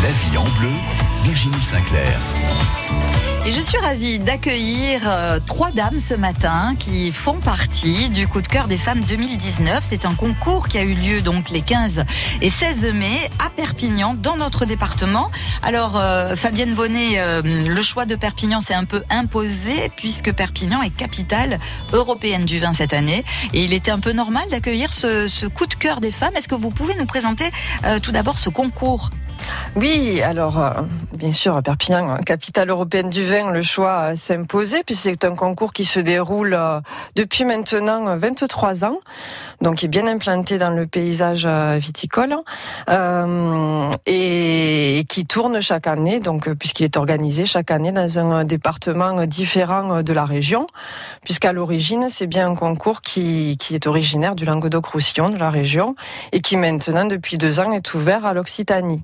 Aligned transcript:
La 0.00 0.10
vie 0.10 0.38
en 0.38 0.44
bleu, 0.60 0.70
Virginie 1.24 1.60
Sinclair. 1.60 2.20
Et 3.44 3.50
je 3.50 3.60
suis 3.60 3.78
ravie 3.78 4.20
d'accueillir 4.20 5.00
euh, 5.06 5.40
trois 5.44 5.72
dames 5.72 5.98
ce 5.98 6.14
matin 6.14 6.76
qui 6.78 7.10
font 7.10 7.40
partie 7.40 8.08
du 8.08 8.28
coup 8.28 8.40
de 8.40 8.46
cœur 8.46 8.68
des 8.68 8.76
femmes 8.76 9.00
2019. 9.00 9.80
C'est 9.82 10.04
un 10.04 10.14
concours 10.14 10.68
qui 10.68 10.78
a 10.78 10.82
eu 10.82 10.94
lieu 10.94 11.20
donc 11.20 11.50
les 11.50 11.62
15 11.62 12.04
et 12.42 12.48
16 12.48 12.92
mai 12.94 13.28
à 13.44 13.50
Perpignan 13.50 14.14
dans 14.14 14.36
notre 14.36 14.66
département. 14.66 15.32
Alors 15.64 15.96
euh, 15.96 16.36
Fabienne 16.36 16.74
Bonnet, 16.74 17.18
euh, 17.18 17.42
le 17.42 17.82
choix 17.82 18.04
de 18.04 18.14
Perpignan 18.14 18.60
s'est 18.60 18.74
un 18.74 18.84
peu 18.84 19.02
imposé 19.10 19.90
puisque 19.96 20.32
Perpignan 20.32 20.80
est 20.80 20.94
capitale 20.94 21.58
européenne 21.92 22.44
du 22.44 22.60
vin 22.60 22.72
cette 22.72 22.92
année 22.92 23.24
et 23.52 23.64
il 23.64 23.72
était 23.72 23.90
un 23.90 23.98
peu 23.98 24.12
normal 24.12 24.44
d'accueillir 24.48 24.92
ce, 24.92 25.26
ce, 25.26 25.46
coup 25.46 25.66
de 25.66 25.74
cœur 25.74 26.00
des 26.00 26.12
femmes. 26.12 26.36
Est-ce 26.36 26.46
que 26.46 26.54
vous 26.54 26.70
pouvez 26.70 26.94
nous 26.94 27.06
présenter 27.06 27.50
tout 28.00 28.12
d'abord 28.12 28.38
ce 28.38 28.48
concours? 28.48 29.10
Oui, 29.76 30.22
alors 30.22 30.58
euh, 30.58 30.70
bien 31.12 31.32
sûr, 31.32 31.56
à 31.56 31.62
Perpignan, 31.62 32.10
hein, 32.10 32.18
capitale 32.24 32.70
européenne 32.70 33.10
du 33.10 33.24
vin, 33.24 33.50
le 33.50 33.62
choix 33.62 34.16
s'est 34.16 34.36
imposé, 34.36 34.82
puisque 34.84 35.02
c'est 35.04 35.24
un 35.24 35.34
concours 35.34 35.72
qui 35.72 35.84
se 35.84 36.00
déroule 36.00 36.54
euh, 36.54 36.80
depuis 37.14 37.44
maintenant 37.44 38.16
23 38.16 38.84
ans, 38.84 38.98
donc 39.60 39.82
il 39.82 39.86
est 39.86 39.88
bien 39.88 40.06
implanté 40.06 40.58
dans 40.58 40.70
le 40.70 40.86
paysage 40.86 41.44
euh, 41.46 41.78
viticole 41.78 42.36
et 44.06 45.04
qui 45.08 45.26
tourne 45.26 45.60
chaque 45.60 45.86
année, 45.86 46.20
donc 46.20 46.52
puisqu'il 46.54 46.84
est 46.84 46.96
organisé 46.96 47.46
chaque 47.46 47.70
année 47.70 47.92
dans 47.92 48.18
un 48.18 48.44
département 48.44 49.26
différent 49.26 50.02
de 50.02 50.12
la 50.12 50.24
région, 50.24 50.66
puisqu'à 51.24 51.52
l'origine 51.52 52.08
c'est 52.08 52.26
bien 52.26 52.50
un 52.50 52.54
concours 52.54 53.00
qui, 53.00 53.56
qui 53.58 53.74
est 53.74 53.86
originaire 53.86 54.34
du 54.34 54.44
Languedoc-Roussillon 54.44 55.28
de 55.28 55.36
la 55.36 55.50
région 55.50 55.94
et 56.32 56.40
qui 56.40 56.56
maintenant 56.56 57.04
depuis 57.04 57.38
deux 57.38 57.60
ans 57.60 57.70
est 57.72 57.94
ouvert 57.94 58.26
à 58.26 58.32
l'Occitanie. 58.32 59.02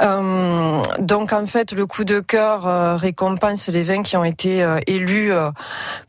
Euh, 0.00 0.82
donc 0.98 1.32
en 1.32 1.46
fait, 1.46 1.72
le 1.72 1.86
coup 1.86 2.04
de 2.04 2.20
cœur 2.20 2.66
euh, 2.66 2.96
récompense 2.96 3.68
les 3.68 3.82
vins 3.82 4.02
qui 4.02 4.16
ont 4.16 4.24
été 4.24 4.62
euh, 4.62 4.78
élus 4.86 5.32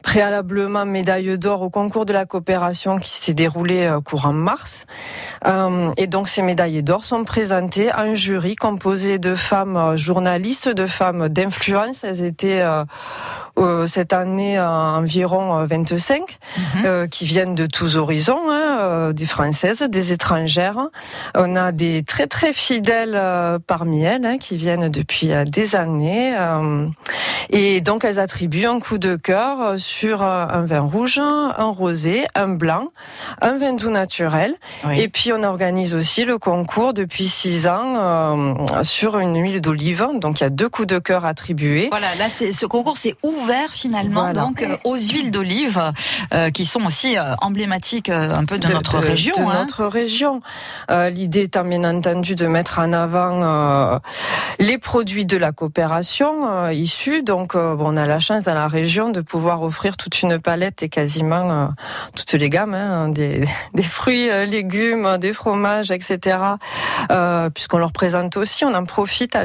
préalablement 0.03 0.85
médaille 0.85 1.37
d'or 1.37 1.61
au 1.61 1.69
concours 1.69 2.05
de 2.05 2.13
la 2.13 2.25
coopération 2.25 2.99
qui 2.99 3.09
s'est 3.09 3.33
déroulé 3.33 3.89
courant 4.05 4.33
mars. 4.33 4.85
et 5.97 6.07
donc 6.07 6.27
ces 6.27 6.41
médailles 6.41 6.83
d'or 6.83 7.03
sont 7.03 7.23
présentées 7.23 7.89
à 7.89 8.01
un 8.01 8.13
jury 8.13 8.55
composé 8.55 9.19
de 9.19 9.35
femmes 9.35 9.95
journalistes, 9.97 10.69
de 10.69 10.87
femmes 10.87 11.29
d'influence. 11.29 12.03
Elles 12.03 12.23
étaient 12.23 12.63
cette 13.87 14.13
année 14.13 14.59
environ 14.59 15.65
25, 15.65 16.37
mhm. 16.57 17.09
qui 17.09 17.25
viennent 17.25 17.55
de 17.55 17.65
tous 17.65 17.97
horizons, 17.97 18.49
hein, 18.49 19.11
des 19.13 19.25
françaises, 19.25 19.81
des 19.81 20.13
étrangères. 20.13 20.89
On 21.35 21.55
a 21.55 21.71
des 21.71 22.03
très 22.03 22.27
très 22.27 22.53
fidèles 22.53 23.19
par 23.67 23.79
parmi 23.79 24.03
elles, 24.03 24.25
hein, 24.25 24.37
qui 24.37 24.57
viennent 24.57 24.89
depuis 24.89 25.31
euh, 25.31 25.45
des 25.45 25.73
années. 25.73 26.35
Euh, 26.37 26.85
et 27.49 27.79
donc 27.79 28.03
elles 28.03 28.19
attribuent 28.19 28.65
un 28.65 28.81
coup 28.81 28.97
de 28.97 29.15
cœur 29.15 29.61
euh, 29.61 29.77
sur 29.77 30.21
un 30.21 30.65
vin 30.65 30.81
rouge, 30.81 31.17
un 31.17 31.71
rosé, 31.71 32.25
un 32.35 32.49
blanc, 32.49 32.89
un 33.41 33.57
vin 33.57 33.71
doux 33.71 33.89
naturel. 33.89 34.55
Et 34.91 35.07
puis 35.07 35.31
on 35.31 35.43
organise 35.43 35.95
aussi 35.95 36.25
le 36.25 36.37
concours 36.37 36.93
depuis 36.93 37.27
six 37.27 37.67
ans 37.67 38.65
sur 38.83 39.17
une 39.19 39.41
huile 39.41 39.61
d'olive. 39.61 40.07
Donc 40.15 40.41
il 40.41 40.43
y 40.43 40.45
a 40.45 40.49
deux 40.49 40.67
coups 40.67 40.87
de 40.89 40.99
cœur 40.99 41.23
attribués. 41.23 41.87
Voilà, 41.89 42.13
là 42.15 42.25
ce 42.29 42.65
concours 42.65 42.97
c'est 42.97 43.15
ouvert 43.23 43.48
finalement 43.71 44.33
donc 44.33 44.65
aux 44.83 44.97
huiles 44.97 45.31
d'olive 45.31 45.81
qui 46.53 46.65
sont 46.65 46.85
aussi 46.85 47.15
emblématiques 47.41 48.09
un 48.09 48.45
peu 48.45 48.57
de, 48.57 48.67
notre 48.67 48.97
région. 48.97 49.35
De 49.37 49.41
hein. 49.41 49.61
notre 49.61 49.85
région. 49.85 50.41
L'idée 50.89 51.41
étant 51.41 51.63
bien 51.63 51.83
entendu 51.83 52.35
de 52.35 52.47
mettre 52.47 52.79
en 52.79 52.93
avant 52.93 53.43
euh, 53.43 53.99
les 54.59 54.77
produits 54.77 55.25
de 55.25 55.37
la 55.37 55.51
coopération 55.51 56.49
euh, 56.49 56.73
issus. 56.73 57.23
Donc, 57.23 57.55
euh, 57.55 57.75
on 57.79 57.95
a 57.95 58.05
la 58.05 58.19
chance 58.19 58.43
dans 58.43 58.53
la 58.53 58.67
région 58.67 59.09
de 59.09 59.21
pouvoir 59.21 59.63
offrir 59.63 59.97
toute 59.97 60.21
une 60.21 60.39
palette 60.39 60.83
et 60.83 60.89
quasiment 60.89 61.69
toutes 62.15 62.33
les 62.33 62.49
gammes, 62.49 62.73
hein, 62.73 63.09
des, 63.09 63.47
fruits, 63.83 64.29
légumes, 64.47 65.17
des 65.17 65.33
fromages, 65.33 65.91
etc. 65.91 66.37
Puisqu'on 67.53 67.77
leur 67.77 67.91
présente 67.91 68.37
aussi, 68.37 68.65
on 68.65 68.73
en 68.73 68.85
profite 68.85 69.37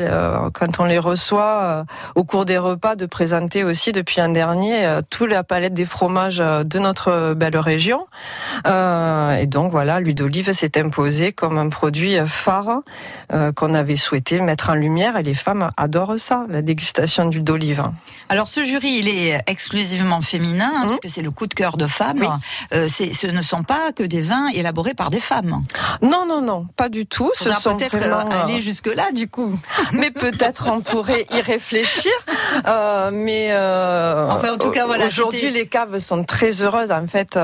quand 0.53 0.81
on 0.81 0.84
les 0.84 0.98
reçoit 0.98 1.84
au 2.14 2.25
cours 2.25 2.44
des 2.44 2.59
repas 2.59 2.97
de 2.97 3.06
présenter 3.06 3.64
aussi 3.64 3.93
depuis 3.94 4.21
un 4.21 4.28
dernier 4.28 5.00
toute 5.10 5.31
la 5.31 5.43
palette 5.44 5.75
des 5.75 5.84
fromages 5.84 6.38
de 6.38 6.78
notre 6.78 7.34
belle 7.34 7.56
région. 7.56 8.06
et 8.66 9.47
donc 9.47 9.71
voilà, 9.71 10.00
l'huile 10.00 10.15
d'olive 10.15 10.53
s'est 10.53 10.78
imposée 10.78 11.32
comme 11.32 11.59
un 11.59 11.69
produit 11.69 12.16
phare 12.27 12.81
qu'on 13.55 13.75
avait 13.75 13.97
souhaité 13.97 14.41
mettre 14.41 14.71
en 14.71 14.75
lumière 14.75 15.16
et 15.16 15.22
les 15.22 15.34
femmes 15.34 15.71
adorent 15.77 16.19
ça, 16.19 16.44
la 16.49 16.62
dégustation 16.62 17.27
d'huile 17.27 17.44
d'olive. 17.44 17.82
Alors 18.28 18.49
ce 18.49 18.65
jury, 18.65 18.99
il 18.99 19.09
est 19.09 19.43
exclusivement 19.47 20.21
féminin, 20.21 20.72
hein, 20.75 20.81
parce 20.82 20.97
mmh. 20.97 21.00
que 21.00 21.09
c'est 21.09 21.22
le 21.22 21.31
coup 21.31 21.47
de 21.47 21.55
cœur 21.55 21.76
de 21.76 21.87
femmes. 21.87 22.38
Euh, 22.72 22.88
ce 22.88 23.26
ne 23.26 23.43
sont 23.43 23.62
pas 23.62 23.93
que 23.93 24.03
des 24.03 24.21
vins 24.21 24.49
élaborés 24.49 24.94
par 24.94 25.11
des 25.11 25.21
femmes. 25.21 25.62
Non, 26.03 26.26
non, 26.28 26.41
non, 26.41 26.66
pas 26.76 26.88
du 26.88 27.06
tout. 27.06 27.31
Ce 27.34 27.53
sont 27.53 27.76
peut-être 27.76 27.97
euh, 27.97 28.43
aller 28.43 28.61
jusque-là, 28.61 29.12
du 29.12 29.28
coup. 29.28 29.59
mais 29.93 30.11
peut-être 30.11 30.71
on 30.72 30.81
pourrait 30.81 31.26
y 31.32 31.41
réfléchir. 31.41 32.12
Euh, 33.74 34.28
enfin, 34.30 34.54
en 34.54 34.58
tout 34.58 34.70
cas, 34.70 34.86
voilà. 34.86 35.06
Aujourd'hui, 35.06 35.50
les 35.50 35.66
caves 35.66 35.98
sont 35.98 36.24
très 36.24 36.62
heureuses, 36.62 36.92
en 36.92 37.06
fait, 37.06 37.38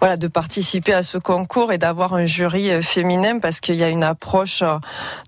voilà, 0.00 0.16
de 0.16 0.28
participer 0.28 0.92
à 0.92 1.02
ce 1.02 1.18
concours 1.18 1.72
et 1.72 1.78
d'avoir 1.78 2.14
un 2.14 2.26
jury 2.26 2.82
féminin 2.82 3.38
parce 3.38 3.60
qu'il 3.60 3.76
y 3.76 3.84
a 3.84 3.88
une 3.88 4.04
approche 4.04 4.62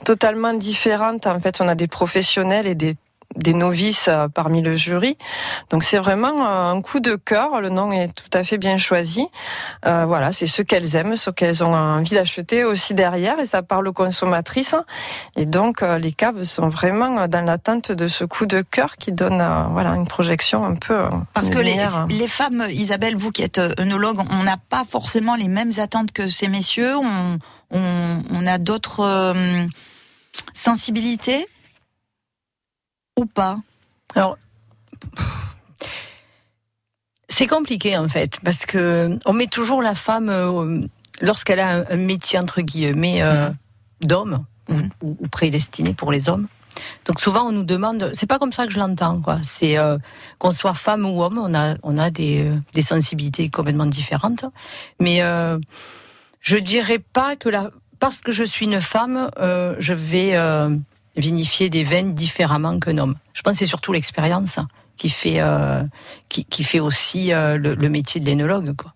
totalement 0.05 0.53
différente 0.53 1.27
en 1.27 1.41
fait, 1.41 1.61
on 1.61 1.69
a 1.69 1.75
des 1.75 1.89
professionnels 1.89 2.67
et 2.67 2.75
des 2.75 2.97
des 3.37 3.55
novices 3.55 4.07
euh, 4.09 4.29
parmi 4.29 4.63
le 4.63 4.75
jury. 4.75 5.17
Donc 5.71 5.85
c'est 5.85 5.99
vraiment 5.99 6.47
euh, 6.47 6.73
un 6.73 6.81
coup 6.83 7.01
de 7.01 7.17
cœur. 7.17 7.61
Le 7.61 7.69
nom 7.69 7.91
est 7.91 8.09
tout 8.09 8.31
à 8.33 8.45
fait 8.45 8.59
bien 8.59 8.79
choisi. 8.79 9.27
Euh, 9.87 10.05
voilà, 10.07 10.33
c'est 10.33 10.47
ce 10.47 10.63
qu'elles 10.63 10.97
aiment, 10.97 11.17
ce 11.17 11.31
qu'elles 11.31 11.65
ont 11.65 11.75
envie 11.75 12.15
d'acheter 12.15 12.65
aussi 12.65 12.95
derrière, 12.95 13.39
et 13.39 13.47
ça 13.47 13.63
parle 13.63 13.89
aux 13.89 13.93
consommatrices. 13.93 14.75
Et 15.37 15.47
donc 15.47 15.83
les 15.83 16.13
caves 16.13 16.43
sont 16.45 16.69
vraiment 16.69 17.27
dans 17.29 17.45
l'attente 17.45 17.93
de 17.93 18.09
ce 18.09 18.25
coup 18.25 18.47
de 18.47 18.63
cœur 18.63 18.97
qui 18.97 19.13
donne 19.13 19.45
voilà 19.73 19.91
une 19.91 20.07
projection 20.07 20.65
un 20.65 20.75
peu. 20.75 21.05
Parce 21.35 21.51
que 21.51 21.59
les, 21.59 21.77
les, 22.09 22.29
femmes, 22.29 22.67
Isabelle, 22.71 23.17
vous 23.17 23.31
qui 23.31 23.43
êtes 23.43 23.61
œnologue, 23.79 24.19
on 24.31 24.43
n'a 24.43 24.57
pas 24.57 24.85
forcément 24.85 25.35
les 25.35 25.49
mêmes 25.49 25.73
attentes 25.79 26.13
que 26.13 26.29
ces 26.29 26.49
messieurs. 26.49 26.97
On, 26.97 27.39
on, 27.71 28.23
on 28.31 28.47
a 28.47 28.59
d'autres 28.59 29.35
sensibilité 30.53 31.47
ou 33.19 33.27
pas 33.27 33.59
Alors, 34.15 34.39
c'est 37.29 37.47
compliqué 37.47 37.97
en 37.97 38.09
fait, 38.09 38.39
parce 38.45 38.67
que 38.67 39.19
on 39.27 39.33
met 39.33 39.47
toujours 39.47 39.83
la 39.83 39.95
femme, 39.95 40.29
euh, 40.29 40.81
lorsqu'elle 41.21 41.61
a 41.61 41.85
un, 41.91 41.97
métier 41.97 42.39
entre 42.39 42.61
guillemets 42.61 43.23
euh, 43.23 43.49
mhm. 43.49 43.57
d'homme, 44.03 44.45
mhm. 44.69 44.91
ou, 45.03 45.29
prédestiné 45.29 45.95
pour 45.95 46.13
les 46.13 46.29
hommes. 46.29 46.49
Donc 47.05 47.21
souvent 47.21 47.49
on 47.49 47.53
nous 47.53 47.65
demande, 47.65 48.11
c'est 48.15 48.27
pas 48.27 48.39
comme 48.39 48.53
ça 48.53 48.67
que 48.67 48.73
je 48.73 48.79
l'entends, 48.79 49.21
quoi. 49.21 49.39
C'est 49.43 49.77
euh, 49.77 49.99
qu'on 50.39 50.53
soit 50.53 50.75
femme 50.75 51.05
ou 51.05 51.23
homme, 51.23 51.39
on 51.39 51.55
a 51.55 51.77
on 51.83 51.99
a 51.99 52.11
des, 52.11 52.51
des 52.73 52.83
sensibilités 52.83 53.51
complètement 53.51 53.87
différentes, 53.87 54.47
mais 54.99 55.21
je 56.41 56.57
dirais 56.57 56.99
pas 56.99 57.37
que 57.37 57.51
la 57.51 57.71
parce 58.03 58.21
que 58.21 58.33
je 58.33 58.43
suis 58.43 58.67
une 58.67 58.81
femme, 58.81 59.31
euh, 59.39 59.77
je 59.79 59.95
vais 59.95 60.35
euh, 60.35 60.77
vinifier 61.17 61.71
des 61.71 61.85
vins 61.85 62.03
différemment 62.05 62.79
qu'un 62.79 62.99
homme. 62.99 63.17
Je 63.35 63.43
pense 63.43 63.53
que 63.53 63.59
c'est 63.61 63.67
surtout 63.67 63.93
l'expérience 63.93 64.59
qui 64.97 65.11
fait 65.11 65.41
euh, 65.41 65.83
qui, 66.29 66.45
qui, 66.45 66.65
fait 66.65 66.81
aussi 66.81 67.31
le, 67.33 67.89
métier 67.89 68.21
de 68.21 68.27
l'énologue. 68.27 68.75
Quoi. 68.77 68.93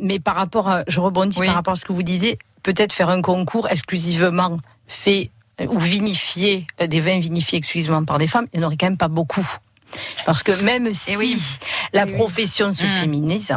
mais 0.00 0.20
par 0.20 0.36
rapport, 0.36 0.68
à, 0.68 0.84
je 0.88 1.00
rebondis 1.00 1.38
par 1.38 1.54
rapport 1.54 1.72
à 1.72 1.76
ce 1.76 1.84
que 1.84 1.92
vous 1.92 2.02
disiez, 2.02 2.38
peut-être 2.62 2.92
faire 2.92 3.08
un 3.08 3.22
concours 3.22 3.68
exclusivement 3.68 4.58
fait 4.86 5.30
ou 5.68 5.78
vinifier 5.78 6.66
des 6.78 7.00
vins 7.00 7.18
vinifiés 7.18 7.58
exclusivement 7.58 8.04
par 8.04 8.18
des 8.18 8.28
femmes, 8.28 8.46
il 8.52 8.60
n'y 8.60 8.64
en 8.64 8.68
aurait 8.68 8.76
quand 8.78 8.86
même 8.86 8.96
pas 8.96 9.08
beaucoup. 9.08 9.46
Parce 10.24 10.42
que 10.42 10.52
même 10.52 10.86
eh 10.86 10.94
si 10.94 11.16
oui. 11.16 11.42
la 11.92 12.06
profession 12.06 12.72
se 12.72 12.84
mmh. 12.84 13.00
féminise, 13.00 13.52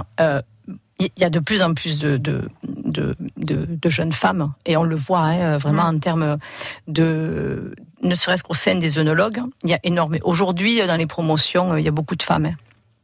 il 1.15 1.21
y 1.21 1.25
a 1.25 1.29
de 1.29 1.39
plus 1.39 1.61
en 1.61 1.73
plus 1.73 1.99
de, 1.99 2.17
de, 2.17 3.15
de, 3.37 3.89
jeunes 3.89 4.11
femmes, 4.13 4.53
et 4.65 4.77
on 4.77 4.83
le 4.83 4.95
voit 4.95 5.19
hein, 5.19 5.57
vraiment 5.57 5.83
mm. 5.83 5.95
en 5.95 5.99
termes 5.99 6.37
de, 6.87 7.73
ne 8.01 8.15
serait-ce 8.15 8.43
qu'au 8.43 8.53
sein 8.53 8.75
des 8.75 8.97
œnologues, 8.97 9.41
il 9.63 9.69
y 9.69 9.73
a 9.73 9.79
énormément. 9.83 10.25
Aujourd'hui, 10.25 10.85
dans 10.85 10.95
les 10.95 11.07
promotions, 11.07 11.77
il 11.77 11.83
y 11.83 11.87
a 11.87 11.91
beaucoup 11.91 12.15
de 12.15 12.23
femmes. 12.23 12.45
Hein. 12.45 12.55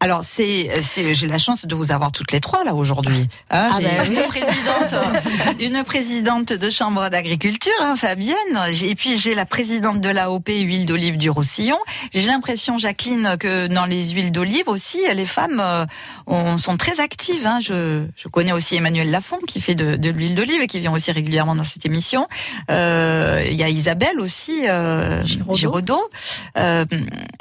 Alors 0.01 0.23
c'est, 0.23 0.69
c'est, 0.81 1.13
j'ai 1.13 1.27
la 1.27 1.37
chance 1.37 1.65
de 1.65 1.75
vous 1.75 1.91
avoir 1.91 2.11
toutes 2.13 2.31
les 2.31 2.39
trois 2.39 2.63
là 2.63 2.73
aujourd'hui. 2.73 3.27
Hein, 3.49 3.67
Ah 3.71 3.77
j'ai 3.81 3.83
ben 3.87 4.07
oui. 4.09 4.15
une 4.15 4.21
présidente, 4.27 4.95
une 5.59 5.83
présidente 5.83 6.53
de 6.53 6.69
chambre 6.69 7.09
d'agriculture, 7.09 7.73
hein, 7.81 7.95
Fabienne, 7.97 8.35
et 8.81 8.95
puis 8.95 9.17
j'ai 9.17 9.35
la 9.35 9.45
présidente 9.45 9.99
de 9.99 10.07
l'AOP 10.07 10.47
huile 10.47 10.85
d'olive 10.85 11.17
du 11.17 11.29
Roussillon. 11.29 11.77
J'ai 12.13 12.27
l'impression, 12.27 12.77
Jacqueline, 12.77 13.35
que 13.37 13.67
dans 13.67 13.85
les 13.85 14.11
huiles 14.11 14.31
d'olive 14.31 14.67
aussi, 14.69 14.99
les 15.13 15.25
femmes 15.25 15.59
euh, 15.61 15.85
on- 16.27 16.55
sont 16.55 16.77
très 16.77 17.01
actives. 17.01 17.45
Hein. 17.45 17.59
Je, 17.61 18.05
je 18.15 18.27
connais 18.29 18.53
aussi 18.53 18.77
Emmanuel 18.77 19.11
Lafont 19.11 19.39
qui 19.47 19.59
fait 19.59 19.75
de, 19.75 19.97
de 19.97 20.09
l'huile 20.09 20.33
d'olive 20.33 20.61
et 20.61 20.67
qui 20.67 20.79
vient 20.79 20.93
aussi 20.93 21.11
régulièrement 21.11 21.55
dans 21.55 21.65
cette 21.65 21.85
émission. 21.85 22.25
Euh, 22.71 23.43
Il 23.45 23.55
y 23.55 23.63
a 23.63 23.69
Isabelle 23.69 24.19
aussi, 24.21 24.61
euh, 24.69 25.25
Giraudot. 25.25 25.55
Giraudot. 25.55 26.09
Euh, 26.57 26.85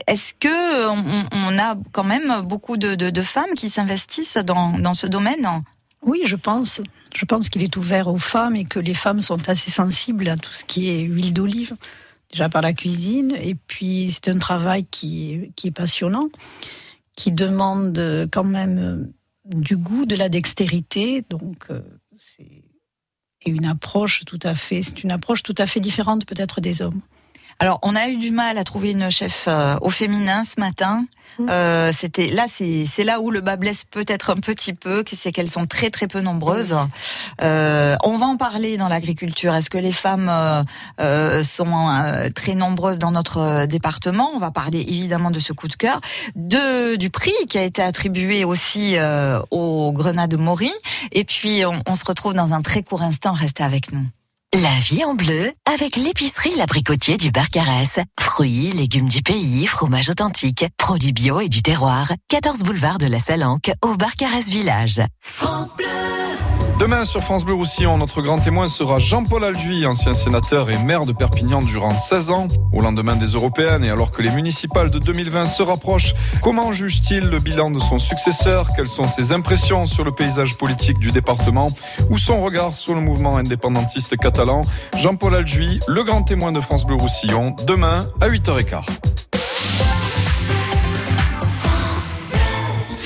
Est-ce 0.09 0.33
que 0.41 0.89
on, 0.89 1.25
on 1.33 1.59
a 1.59 1.77
quand 1.93 2.05
même 2.05 2.47
beaucoup 2.49 2.77
de, 2.77 3.23
femmes 3.23 3.55
qui 3.57 3.69
s'investissent 3.69 4.39
dans, 4.39 4.95
ce 4.95 5.07
domaine 5.07 5.47
Oui, 6.03 6.23
je 6.25 6.37
pense. 6.37 6.81
Je 7.15 7.25
pense 7.25 7.49
qu'il 7.49 7.63
est 7.63 7.77
ouvert 7.77 8.09
aux 8.09 8.19
femmes 8.19 8.57
et 8.57 8.65
que 8.65 8.79
les 8.79 8.95
femmes 8.95 9.23
sont 9.23 9.49
assez 9.49 9.71
sensibles 9.71 10.29
à 10.29 10.37
tout 10.37 10.53
ce 10.53 10.65
qui 10.65 10.91
est 10.91 11.03
huile 11.03 11.33
d'olive, 11.33 11.77
déjà 12.31 12.49
par 12.49 12.63
la 12.63 12.73
cuisine. 12.73 13.37
Et 13.41 13.55
puis, 13.55 14.11
c'est 14.13 14.29
un 14.29 14.39
travail 14.39 14.85
qui 14.91 15.33
est, 15.33 15.51
qui 15.55 15.69
est 15.69 15.73
passionnant, 15.73 16.29
qui 17.15 17.33
demande 17.33 18.29
quand 18.33 18.45
même 18.45 18.79
euh, 18.79 19.15
du 19.45 19.77
goût, 19.77 20.07
de 20.07 20.17
la 20.17 20.29
dextérité. 20.29 21.25
Donc, 21.31 21.67
euh, 21.71 21.81
c'est 22.17 22.65
une 23.47 23.67
approche 23.67 24.25
tout 24.25 24.41
à 24.43 24.55
fait, 24.55 24.83
c'est 24.83 25.03
une 25.05 25.13
approche 25.13 25.43
tout 25.43 25.55
à 25.59 25.67
fait 25.67 25.81
différente 25.81 26.27
peut-être 26.27 26.61
des 26.61 26.83
hommes. 26.83 27.01
Alors, 27.61 27.81
on 27.83 27.97
a 27.97 28.07
eu 28.09 28.19
du 28.19 28.31
mal 28.31 28.57
à 28.57 28.63
trouver 28.63 28.93
une 28.93 29.11
chef 29.11 29.47
euh, 29.49 29.77
au 29.81 29.91
féminin 29.91 30.45
ce 30.45 30.61
matin. 30.61 31.07
Mm. 31.41 31.49
Euh, 31.51 31.93
C'était 31.93 32.31
là, 32.31 32.47
c'est 32.49 33.05
là 33.05 33.21
où 33.21 33.33
le 33.33 33.41
bas 33.41 33.57
blesse 33.57 33.83
peut-être 33.91 34.31
un 34.31 34.37
petit 34.41 34.75
peu, 34.75 35.03
c'est 35.13 35.33
qu'elles 35.33 35.51
sont 35.51 35.67
très 35.67 35.91
très 35.91 36.07
peu 36.07 36.21
nombreuses. 36.21 36.77
Euh, 37.43 37.97
on 38.05 38.17
va 38.17 38.27
en 38.27 38.37
parler 38.37 38.77
dans 38.77 38.87
l'agriculture. 38.87 39.55
Est-ce 39.55 39.71
que 39.71 39.79
les 39.79 39.91
femmes 39.91 40.29
euh, 40.31 40.63
euh, 41.01 41.43
sont 41.43 41.89
euh, 41.89 42.31
très 42.31 42.55
nombreuses 42.55 43.01
dans 43.01 43.11
notre 43.11 43.67
département? 43.67 44.31
On 44.35 44.39
va 44.39 44.53
parler 44.53 44.81
évidemment 44.81 45.33
de 45.33 45.41
ce 45.41 45.53
coup 45.53 45.67
de 45.67 45.75
cœur, 45.75 46.01
de 46.37 46.95
du 46.95 47.11
prix 47.11 47.35
qui 47.51 47.59
a 47.59 47.65
été 47.65 47.83
attribué 47.83 48.45
aussi 48.45 48.97
euh, 48.97 49.41
aux 49.51 49.91
Grenades 49.93 50.39
Maury. 50.39 50.73
Et 51.11 51.25
puis, 51.25 51.65
on, 51.67 51.83
on 51.89 51.97
se 51.97 52.05
retrouve 52.05 52.35
dans 52.35 52.55
un 52.55 52.63
très 52.63 52.85
court 52.85 53.03
instant. 53.03 53.33
Restez 53.33 53.65
avec 53.65 53.91
nous. 53.93 54.07
La 54.55 54.79
vie 54.81 55.05
en 55.05 55.15
bleu 55.15 55.53
avec 55.71 55.97
l'épicerie 55.97 56.55
L'Abricotier 56.57 57.19
du 57.19 57.31
Barcarès. 57.31 57.99
Fruits, 58.19 58.73
légumes 58.73 59.09
du 59.09 59.21
pays, 59.21 59.67
fromage 59.67 60.09
authentique, 60.09 60.65
produits 60.79 61.13
bio 61.13 61.41
et 61.41 61.51
du 61.51 61.61
terroir. 61.61 62.13
14 62.29 62.61
boulevard 62.61 62.97
de 62.97 63.07
la 63.07 63.19
Salanque 63.19 63.71
au 63.85 63.95
Barcarès 63.97 64.47
Village. 64.47 65.03
Demain 66.79 67.05
sur 67.05 67.25
France 67.25 67.45
Bleu 67.45 67.55
Roussillon, 67.55 67.99
notre 67.99 68.23
grand 68.23 68.39
témoin 68.39 68.69
sera 68.69 69.01
Jean-Paul 69.01 69.43
Aljuy, 69.43 69.85
ancien 69.85 70.15
sénateur 70.15 70.71
et 70.71 70.79
maire 70.85 71.07
de 71.07 71.13
Perpignan 71.13 71.59
durant 71.59 71.91
16 71.91 72.31
ans. 72.31 72.47
Au 72.73 72.81
lendemain 72.81 73.17
des 73.17 73.33
européennes 73.33 73.83
et 73.83 73.91
alors 73.91 74.13
que 74.13 74.23
les 74.23 74.31
municipales 74.31 74.89
de 74.89 75.01
2020 75.01 75.47
se 75.47 75.65
rapprochent, 75.65 76.15
comment 76.41 76.73
juge-t-il 76.73 77.25
le 77.31 77.41
bilan 77.41 77.73
de 77.73 77.81
son 77.81 77.99
successeur? 77.99 78.69
Quelles 78.77 78.89
sont 78.89 79.09
ses 79.09 79.33
impressions 79.33 79.87
sur 79.87 80.05
le 80.05 80.13
paysage 80.13 80.57
politique 80.57 81.01
du 81.01 81.11
département? 81.11 81.67
Ou 82.11 82.17
son 82.17 82.41
regard 82.41 82.73
sur 82.75 82.95
le 82.95 83.01
mouvement 83.01 83.37
indépendantiste 83.37 84.17
catalan? 84.17 84.63
Jean-Paul 84.99 85.35
Aljuy, 85.35 85.81
le 85.89 86.05
grand 86.05 86.23
témoin 86.23 86.53
de 86.53 86.61
France 86.61 86.87
Bleu 86.87 86.95
Roussillon, 86.95 87.57
demain 87.67 88.07
à 88.21 88.29
8h15. 88.29 89.28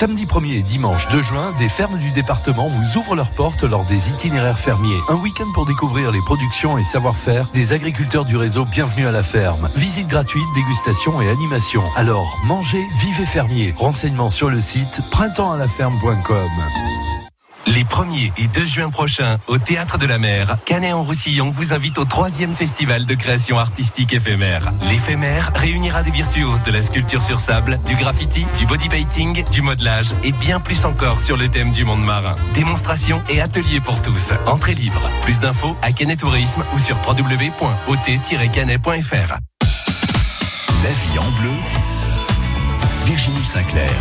Samedi 0.03 0.25
1er 0.25 0.57
et 0.57 0.61
dimanche 0.63 1.07
2 1.07 1.21
juin, 1.21 1.53
des 1.59 1.69
fermes 1.69 1.97
du 1.97 2.11
département 2.11 2.67
vous 2.67 2.97
ouvrent 2.97 3.15
leurs 3.15 3.29
portes 3.29 3.63
lors 3.63 3.85
des 3.85 4.09
itinéraires 4.09 4.59
fermiers. 4.59 4.99
Un 5.07 5.15
week-end 5.15 5.47
pour 5.53 5.65
découvrir 5.65 6.11
les 6.11 6.19
productions 6.25 6.77
et 6.77 6.83
savoir-faire 6.83 7.47
des 7.53 7.71
agriculteurs 7.71 8.25
du 8.25 8.35
réseau 8.35 8.65
Bienvenue 8.65 9.07
à 9.07 9.11
la 9.11 9.23
ferme. 9.23 9.69
Visite 9.77 10.09
gratuite, 10.09 10.43
dégustation 10.55 11.21
et 11.21 11.29
animation. 11.29 11.83
Alors, 11.95 12.37
mangez, 12.43 12.85
vivez 12.99 13.25
fermier. 13.25 13.73
Renseignements 13.77 14.29
sur 14.29 14.49
le 14.49 14.59
site 14.59 14.99
printemps-à-la-ferme.com. 15.09 16.49
Les 17.65 17.83
1er 17.83 18.31
et 18.37 18.47
2 18.47 18.65
juin 18.65 18.89
prochains, 18.89 19.37
au 19.47 19.57
Théâtre 19.57 19.97
de 19.97 20.05
la 20.05 20.17
Mer, 20.17 20.57
Canet-en-Roussillon 20.65 21.49
vous 21.49 21.73
invite 21.73 21.97
au 21.97 22.03
troisième 22.03 22.53
festival 22.53 23.05
de 23.05 23.13
création 23.13 23.57
artistique 23.57 24.11
éphémère. 24.13 24.73
L'éphémère 24.89 25.53
réunira 25.55 26.03
des 26.03 26.11
virtuoses 26.11 26.61
de 26.63 26.71
la 26.71 26.81
sculpture 26.81 27.21
sur 27.21 27.39
sable, 27.39 27.79
du 27.87 27.95
graffiti, 27.95 28.45
du 28.59 28.65
body 28.65 28.89
painting, 28.89 29.45
du 29.49 29.61
modelage 29.61 30.09
et 30.23 30.33
bien 30.33 30.59
plus 30.59 30.83
encore 30.83 31.21
sur 31.21 31.37
le 31.37 31.47
thème 31.47 31.71
du 31.71 31.85
monde 31.85 32.03
marin. 32.03 32.35
Démonstrations 32.53 33.23
et 33.29 33.39
ateliers 33.41 33.79
pour 33.79 34.01
tous. 34.01 34.31
Entrée 34.45 34.75
libre. 34.75 35.09
Plus 35.21 35.39
d'infos 35.39 35.77
à 35.81 35.93
Canet 35.93 36.19
Tourisme 36.19 36.65
ou 36.75 36.79
sur 36.79 36.97
www.ot-canet.fr. 37.07 39.37
La 40.83 40.89
vie 40.89 41.19
en 41.19 41.31
bleu. 41.39 41.53
Virginie 43.05 43.45
Sinclair. 43.45 43.93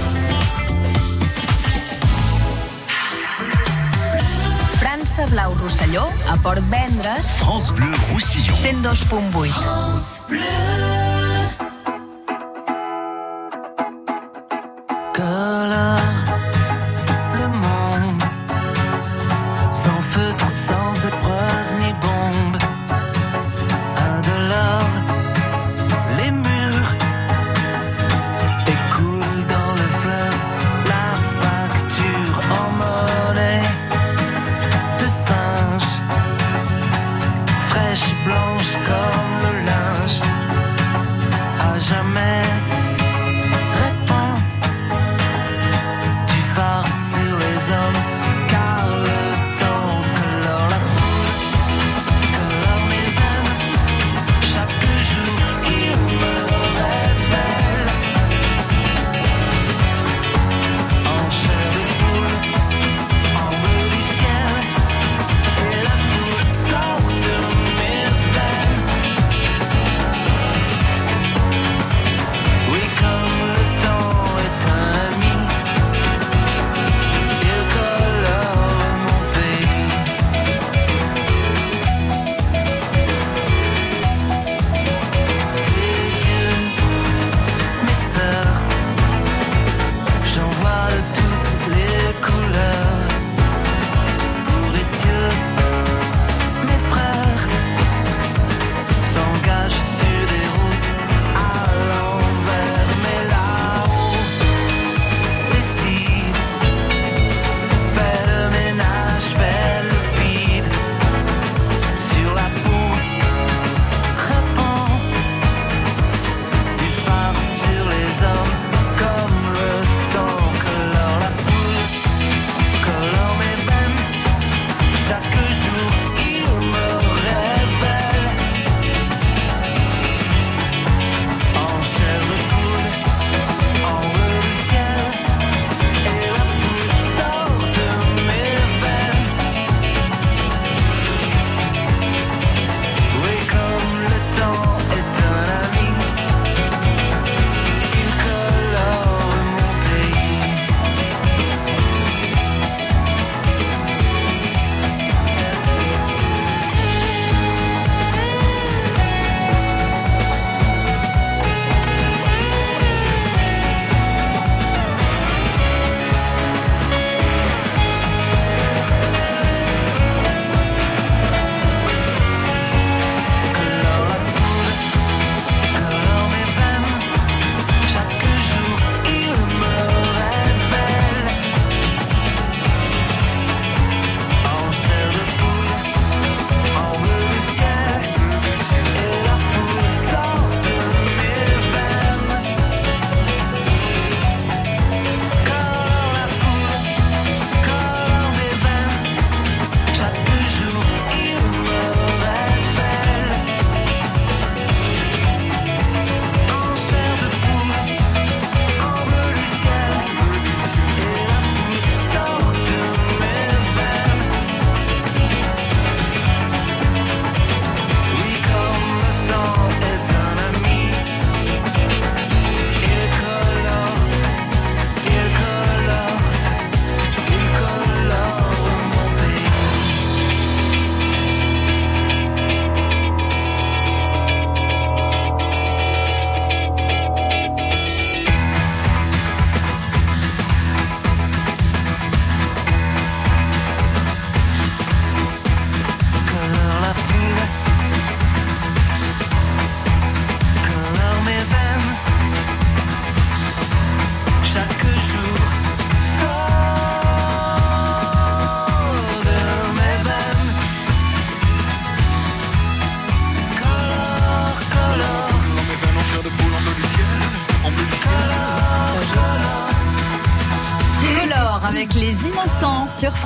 França 5.12 5.30
Blau 5.30 5.52
Rosselló, 5.52 6.10
a 6.26 6.38
Port 6.38 6.62
Vendres, 6.70 7.28
France 7.32 7.70
Bleu 7.70 7.92
Roussillon. 8.10 8.54
102.8. 8.54 10.32
colore 10.62 11.21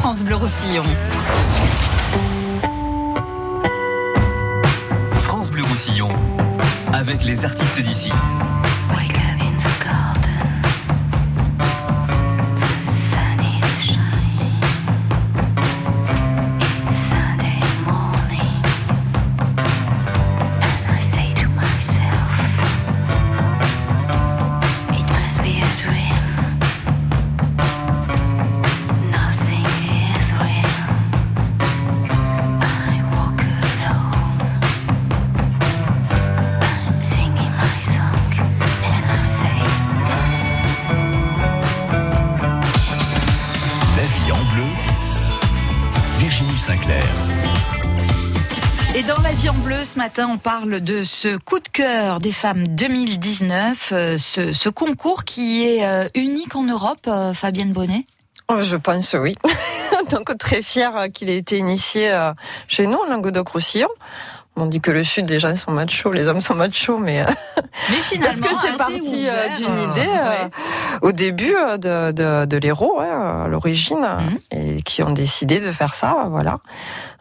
France 0.06 0.22
Bleu 0.22 0.36
Roussillon. 0.36 0.84
France 5.24 5.50
Bleu 5.50 5.64
Roussillon, 5.64 6.10
avec 6.92 7.24
les 7.24 7.44
artistes 7.44 7.80
d'ici. 7.80 8.12
On 50.24 50.38
parle 50.38 50.80
de 50.80 51.02
ce 51.02 51.36
coup 51.36 51.58
de 51.58 51.68
cœur 51.68 52.20
des 52.20 52.32
femmes 52.32 52.66
2019, 52.68 53.90
euh, 53.92 54.18
ce, 54.18 54.68
concours 54.68 55.24
qui 55.24 55.66
est 55.66 55.86
euh, 55.86 56.08
unique 56.14 56.56
en 56.56 56.62
Europe, 56.62 57.06
euh, 57.06 57.34
Fabienne 57.34 57.72
Bonnet. 57.72 58.04
Oh, 58.48 58.62
Je 58.62 58.76
pense 58.76 59.14
oui. 59.14 59.34
Donc 60.10 60.36
très 60.38 60.62
fière 60.62 61.08
qu'il 61.12 61.28
ait 61.28 61.36
été 61.36 61.58
initié 61.58 62.16
chez 62.68 62.86
nous 62.86 62.98
en 62.98 63.06
Languedoc-Roussillon. 63.10 63.88
On 64.58 64.66
dit 64.66 64.80
que 64.80 64.90
le 64.90 65.02
sud, 65.02 65.28
les 65.28 65.38
gens 65.38 65.54
sont 65.56 65.70
machos, 65.72 66.12
les 66.12 66.28
hommes 66.28 66.40
sont 66.40 66.54
machos, 66.54 66.98
mais 66.98 67.20
euh, 67.20 67.24
Mais 67.90 67.96
parce 67.96 68.06
finalement, 68.08 68.46
que 68.48 68.54
c'est 68.62 68.76
parti 68.78 69.26
euh, 69.28 69.56
d'une 69.58 69.66
euh, 69.66 69.92
idée 69.92 70.08
ouais. 70.08 70.50
au 71.02 71.12
début 71.12 71.54
de, 71.78 72.10
de, 72.12 72.46
de 72.46 72.56
l'héros 72.56 72.98
à 73.00 73.46
l'origine, 73.48 73.96
Mhm. 74.00 74.38
et 74.52 74.82
qui 74.82 75.02
ont 75.02 75.10
décidé 75.10 75.58
de 75.58 75.70
faire 75.72 75.94
ça, 75.94 76.26
voilà. 76.30 76.58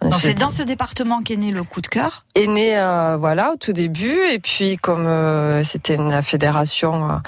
Donc 0.01 0.13
c'est 0.21 0.33
dans 0.35 0.49
ce 0.51 0.61
département 0.61 1.21
qu'est 1.23 1.35
né 1.35 1.51
le 1.51 1.63
coup 1.63 1.81
de 1.81 1.87
cœur. 1.87 2.23
est 2.35 2.47
né 2.47 2.77
euh, 2.77 3.17
voilà 3.19 3.51
au 3.53 3.55
tout 3.55 3.73
début 3.73 4.17
et 4.31 4.39
puis 4.39 4.77
comme 4.77 5.05
euh, 5.07 5.63
c'était 5.63 5.95
une 5.95 6.11
la 6.11 6.21
fédération 6.21 7.21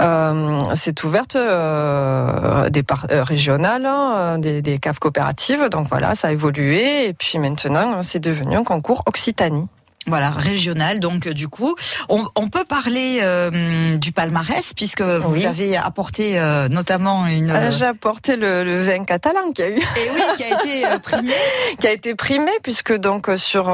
euh, 0.00 0.60
c'est 0.74 1.02
ouverte 1.04 1.36
des 1.36 2.82
par- 2.82 3.06
régionales 3.10 3.86
hein, 3.86 4.38
des, 4.38 4.62
des 4.62 4.78
caves 4.78 4.98
coopératives 4.98 5.68
donc 5.70 5.88
voilà 5.88 6.14
ça 6.14 6.28
a 6.28 6.32
évolué 6.32 7.06
et 7.06 7.12
puis 7.12 7.38
maintenant 7.38 8.02
c'est 8.02 8.20
devenu 8.20 8.56
un 8.56 8.64
concours 8.64 9.02
Occitanie 9.42 9.81
Voilà, 10.08 10.30
régional. 10.30 10.98
Donc, 10.98 11.28
euh, 11.28 11.32
du 11.32 11.46
coup, 11.46 11.76
on, 12.08 12.24
on 12.34 12.48
peut 12.48 12.64
parler 12.64 13.20
euh, 13.22 13.96
du 13.96 14.10
palmarès 14.10 14.72
puisque 14.74 15.00
vous 15.00 15.46
avez 15.46 15.76
apporté 15.76 16.40
euh, 16.40 16.68
notamment 16.68 17.26
une. 17.28 17.50
Euh, 17.52 17.70
j'ai 17.70 17.84
apporté 17.84 18.34
le, 18.36 18.64
le 18.64 18.82
vin 18.82 19.04
catalan 19.04 19.52
qui 19.54 19.62
a 19.62 19.70
eu 19.70 19.74
Et 19.74 20.10
oui, 20.12 20.20
qui 20.36 20.42
a 20.42 20.48
été 20.48 20.98
primé. 21.02 21.32
qui 21.78 21.86
a 21.86 21.92
été 21.92 22.16
primé 22.16 22.50
puisque 22.64 22.92
donc 22.96 23.30
sur 23.36 23.72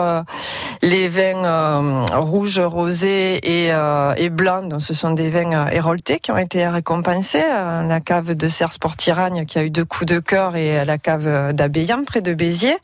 les 0.83 1.09
vins 1.09 2.05
rouges, 2.15 2.61
rosés 2.61 3.37
et, 3.43 3.73
et 4.17 4.29
blancs, 4.29 4.69
donc 4.69 4.83
ce 4.83 4.93
sont 4.93 5.13
des 5.13 5.31
vins 5.31 5.67
héroltés 5.69 6.19
qui 6.19 6.31
ont 6.31 6.37
été 6.39 6.67
récompensés. 6.69 7.45
La 7.49 8.01
cave 8.01 8.35
de 8.35 8.49
Serre 8.49 8.73
Sportiragne 8.73 9.47
qui 9.47 9.59
a 9.59 9.65
eu 9.65 9.71
deux 9.71 9.85
coups 9.85 10.07
de 10.07 10.19
cœur 10.19 10.57
et 10.57 10.85
la 10.85 10.99
cave 10.99 11.53
d'Abéyan 11.55 12.05
près 12.05 12.21
de 12.21 12.35
Béziers. 12.35 12.79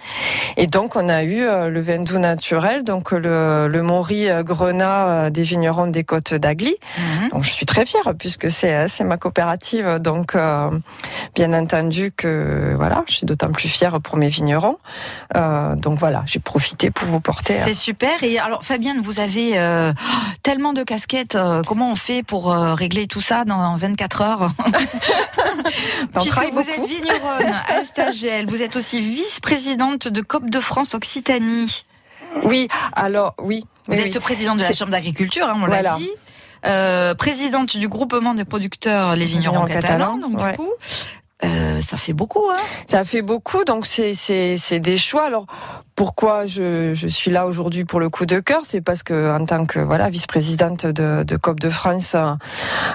Et 0.57 0.67
donc 0.67 0.97
on 0.97 1.09
a 1.09 1.25
eu 1.25 1.45
le 1.71 1.81
vin 1.81 1.99
doux 1.99 2.19
naturel, 2.19 2.85
donc 2.85 3.13
le, 3.13 3.34
le 3.69 3.83
Maury 3.83 4.29
euh, 4.29 4.43
Grenat 4.43 5.07
euh, 5.27 5.31
des 5.31 5.43
vignerons 5.43 5.87
des 5.89 6.05
côtes 6.05 6.35
d'Agly. 6.35 6.75
Mhm. 6.99 7.29
Donc 7.31 7.45
je 7.45 7.51
suis 7.51 7.67
très 7.67 7.87
fière 7.87 8.13
puisque 8.19 8.51
c'est 8.51 8.75
euh, 8.75 9.05
ma 9.05 9.17
coopérative. 9.17 9.99
Donc 10.01 10.35
euh, 10.35 10.71
bien 11.35 11.53
entendu 11.53 12.13
que 12.17 12.73
voilà, 12.77 13.05
je 13.09 13.15
suis 13.15 13.27
d'autant 13.27 13.51
plus 13.53 13.69
fière 13.69 14.01
pour 14.01 14.17
mes 14.17 14.29
vignerons. 14.29 14.79
Euh, 15.37 15.75
donc 15.77 15.99
voilà, 15.99 16.23
j'ai 16.27 16.41
profité 16.41 16.91
pour 16.91 17.09
vous 17.09 17.21
porter. 17.21 17.55
euh, 17.61 17.65
C'est 17.67 17.75
super. 17.75 18.23
Et 18.23 18.39
alors, 18.39 18.65
Fabienne, 18.65 19.01
vous 19.03 19.21
avez 19.21 19.59
euh, 19.59 19.93
tellement 20.43 20.73
de 20.73 20.83
casquettes. 20.83 21.35
euh, 21.35 21.63
comment 21.67 21.91
on 21.91 21.97
fait 21.97 22.23
pour 22.23 22.53
euh, 22.53 22.75
régler 22.75 23.07
tout 23.07 23.21
ça 23.21 23.45
dans 23.45 23.77
24 23.77 24.21
heures? 24.23 24.49
Puisque 26.15 26.39
vous 26.41 26.51
beaucoup. 26.51 26.61
êtes 26.61 26.89
vigneronne 26.89 27.55
à 27.69 27.81
Estagel, 27.81 28.47
vous 28.47 28.63
êtes 28.63 28.77
aussi 28.77 29.01
vice-présidente 29.01 30.09
de 30.09 30.21
COP 30.21 30.49
de 30.51 30.61
France 30.61 30.95
Occitanie. 30.95 31.85
Oui, 32.43 32.69
alors 32.95 33.35
oui. 33.39 33.65
Vous 33.87 33.95
oui, 33.97 34.01
êtes 34.03 34.15
oui. 34.15 34.21
présidente 34.21 34.59
de 34.59 34.63
la 34.63 34.73
Chambre 34.73 34.91
d'agriculture, 34.91 35.47
hein, 35.49 35.55
on 35.57 35.67
Voilà. 35.67 35.83
l'a 35.91 35.95
dit. 35.97 36.11
Euh, 36.67 37.15
présidente 37.15 37.77
du 37.77 37.89
groupement 37.89 38.33
des 38.35 38.45
producteurs 38.47 39.17
Les 39.17 39.27
Vignerons 39.27 39.65
Catalans. 39.65 40.15
catalans, 40.15 40.17
Donc 40.17 40.41
ouais. 40.41 40.53
du 40.53 40.57
coup, 40.57 40.71
euh, 41.45 41.74
ça 41.83 41.97
fait 41.97 42.13
beaucoup. 42.13 42.45
Hein 42.53 42.61
Ça 42.89 43.05
fait 43.05 43.23
beaucoup, 43.23 43.65
donc 43.65 43.87
c'est 43.87 44.79
des 44.81 44.99
choix. 44.99 45.25
Alors 45.27 45.47
pourquoi 45.97 46.45
je, 46.45 46.93
je 46.93 47.07
suis 47.07 47.31
là 47.31 47.47
aujourd'hui 47.47 47.85
pour 47.85 48.01
le 48.01 48.09
coup 48.11 48.27
de 48.27 48.41
cœur, 48.41 48.63
c'est 48.65 48.81
parce 48.81 49.03
que 49.05 49.33
en 49.37 49.45
tant 49.47 49.65
que 49.65 49.79
voilà 49.79 50.11
vice-présidente 50.11 50.87
de, 50.87 51.23
de 51.23 51.37
COP 51.37 51.61
de 51.61 51.71
France, 51.71 52.17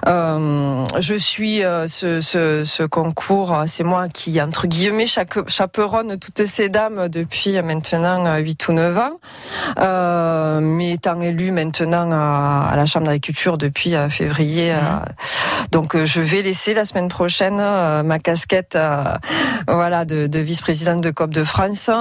euh, 0.07 0.85
je 0.99 1.15
suis 1.15 1.63
euh, 1.63 1.87
ce, 1.87 2.19
ce, 2.19 2.63
ce 2.65 2.83
concours. 2.83 3.63
C'est 3.67 3.83
moi 3.85 4.09
qui 4.09 4.41
entre 4.41 4.67
guillemets 4.67 5.07
chaque, 5.07 5.47
chaperonne 5.49 6.19
toutes 6.19 6.45
ces 6.45 6.67
dames 6.67 7.07
depuis 7.07 7.61
maintenant 7.61 8.25
euh, 8.25 8.37
8 8.39 8.67
ou 8.67 8.73
9 8.73 8.97
ans, 8.97 9.19
euh, 9.79 10.59
mais 10.61 10.91
étant 10.93 11.21
élue 11.21 11.51
maintenant 11.51 12.09
à, 12.11 12.69
à 12.71 12.75
la 12.75 12.85
Chambre 12.85 13.05
d'agriculture 13.07 13.57
depuis 13.57 13.95
euh, 13.95 14.09
février. 14.09 14.73
euh, 14.73 14.77
donc 15.71 15.95
euh, 15.95 16.05
je 16.05 16.19
vais 16.21 16.41
laisser 16.41 16.73
la 16.73 16.83
semaine 16.83 17.07
prochaine 17.07 17.59
euh, 17.59 18.03
ma 18.03 18.19
casquette 18.19 18.68
euh, 18.75 19.03
voilà 19.67 20.05
de, 20.05 20.27
de 20.27 20.39
vice-présidente 20.39 21.01
de 21.01 21.11
COP 21.11 21.31
de 21.31 21.43
France 21.43 21.89
euh, 21.89 21.93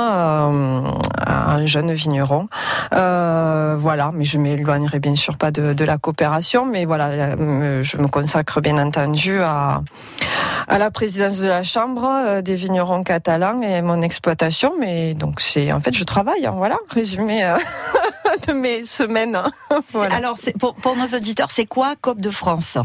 un 1.27 1.67
jeune 1.67 1.93
vigneron. 1.93 2.49
Euh, 2.93 3.77
voilà, 3.79 4.11
mais 4.15 4.25
je 4.25 4.39
m'éloignerai 4.39 4.99
bien 4.99 5.17
sûr 5.17 5.37
pas 5.37 5.51
de, 5.51 5.85
la 5.85 5.99
coopération, 5.99 6.67
mais 6.67 6.85
voilà, 6.85 7.37
je 7.83 7.97
me 7.97 8.09
consacre 8.09 8.61
bien 8.61 8.79
entendu 8.79 9.41
à, 9.41 9.83
la 10.69 10.91
présidence 10.91 11.41
de 11.41 11.49
la 11.49 11.63
Chambre 11.63 12.41
des 12.43 12.55
vignerons 12.55 13.03
catalans 13.03 13.63
et 13.63 13.83
mon 13.83 14.03
exploitation. 14.03 14.73
Mais 14.79 15.15
donc 15.15 15.41
c'est 15.41 15.73
en 15.73 15.81
fait 15.81 15.95
je 15.95 16.05
travaille, 16.05 16.47
hein, 16.47 16.55
voilà, 16.57 16.79
résumé 16.91 17.43
de 18.49 18.53
mes 18.53 18.85
semaines. 18.85 19.37
hein. 19.37 19.51
Voilà. 19.93 20.17
Alors, 20.17 20.37
pour, 20.59 20.75
pour 20.75 20.97
nos 20.97 21.07
auditeurs, 21.07 21.51
c'est 21.51 21.67
quoi 21.67 21.95
COP 22.01 22.21
de 22.21 22.31
France 22.31 22.79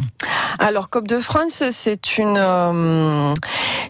Alors, 0.59 0.89
COP 0.89 1.07
de 1.07 1.19
France, 1.19 1.63
c'est 1.71 2.17
une, 2.17 2.37
euh, 2.37 3.33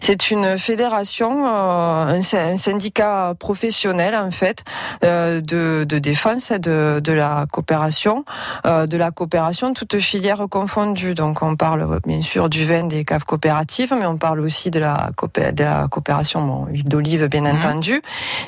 c'est 0.00 0.30
une 0.30 0.56
fédération, 0.58 1.46
euh, 1.46 2.06
un, 2.06 2.22
sy- 2.22 2.36
un 2.36 2.56
syndicat 2.56 3.34
professionnel 3.38 4.14
en 4.16 4.30
fait 4.30 4.64
euh, 5.04 5.40
de, 5.40 5.84
de 5.88 5.98
défense 5.98 6.52
de, 6.52 7.00
de 7.02 7.12
la 7.12 7.46
coopération, 7.52 8.24
de 8.64 8.96
la 8.96 9.10
coopération 9.10 9.72
toute 9.74 9.98
filière 9.98 10.44
confondue. 10.50 11.14
Donc, 11.14 11.42
on 11.42 11.56
parle 11.56 12.00
bien 12.06 12.22
sûr 12.22 12.48
du 12.48 12.64
vin 12.64 12.84
des 12.84 13.04
caves 13.04 13.24
coopératives, 13.24 13.94
mais 13.98 14.06
on 14.06 14.16
parle 14.16 14.40
aussi 14.40 14.70
de 14.70 14.78
la, 14.80 15.10
coopé- 15.16 15.52
de 15.52 15.64
la 15.64 15.88
coopération 15.88 16.42
bon, 16.42 16.66
d'olive 16.84 17.26
bien 17.28 17.42
Mhm. 17.42 17.56
entendu, 17.56 18.00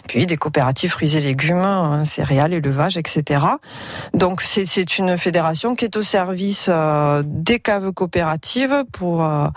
puis 0.09 0.27
des 0.27 0.37
coopératives 0.37 0.91
fruits 0.91 1.17
et 1.17 1.21
légumes, 1.21 1.59
hein, 1.65 2.05
céréales, 2.05 2.55
élevage, 2.55 2.96
etc. 2.97 3.45
Donc 4.15 4.43
c'est 4.43 4.99
une 4.99 5.17
fédération 5.19 5.75
qui 5.75 5.85
est 5.85 5.97
au 5.97 6.03
service 6.03 6.67
euh, 6.69 7.23
des 7.25 7.59
caves 7.61 7.93
coopératives 7.93 8.85
pour, 8.93 9.25
euh, 9.25 9.49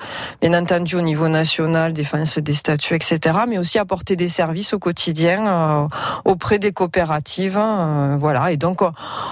bien 0.42 0.54
entendu, 0.60 0.96
au 0.96 1.02
niveau 1.02 1.28
national, 1.28 1.94
défense 1.94 2.38
des 2.38 2.54
statuts, 2.54 2.96
etc. 2.96 3.20
Mais 3.48 3.58
aussi 3.58 3.80
apporter 3.80 4.16
des 4.16 4.30
services 4.30 4.74
au 4.74 4.80
quotidien 4.80 5.48
euh, 5.48 5.88
auprès 6.26 6.60
des 6.60 6.72
coopératives. 6.72 7.58
euh, 7.60 8.18
voilà. 8.20 8.52
Et 8.52 8.58
donc 8.58 8.82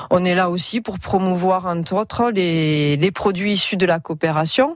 on- 0.09 0.25
est 0.25 0.35
là 0.35 0.49
aussi 0.49 0.81
pour 0.81 0.99
promouvoir 0.99 1.67
entre 1.67 1.93
autres 1.93 2.31
les, 2.31 2.97
les 2.97 3.11
produits 3.11 3.53
issus 3.53 3.77
de 3.77 3.85
la 3.85 3.99
coopération. 3.99 4.75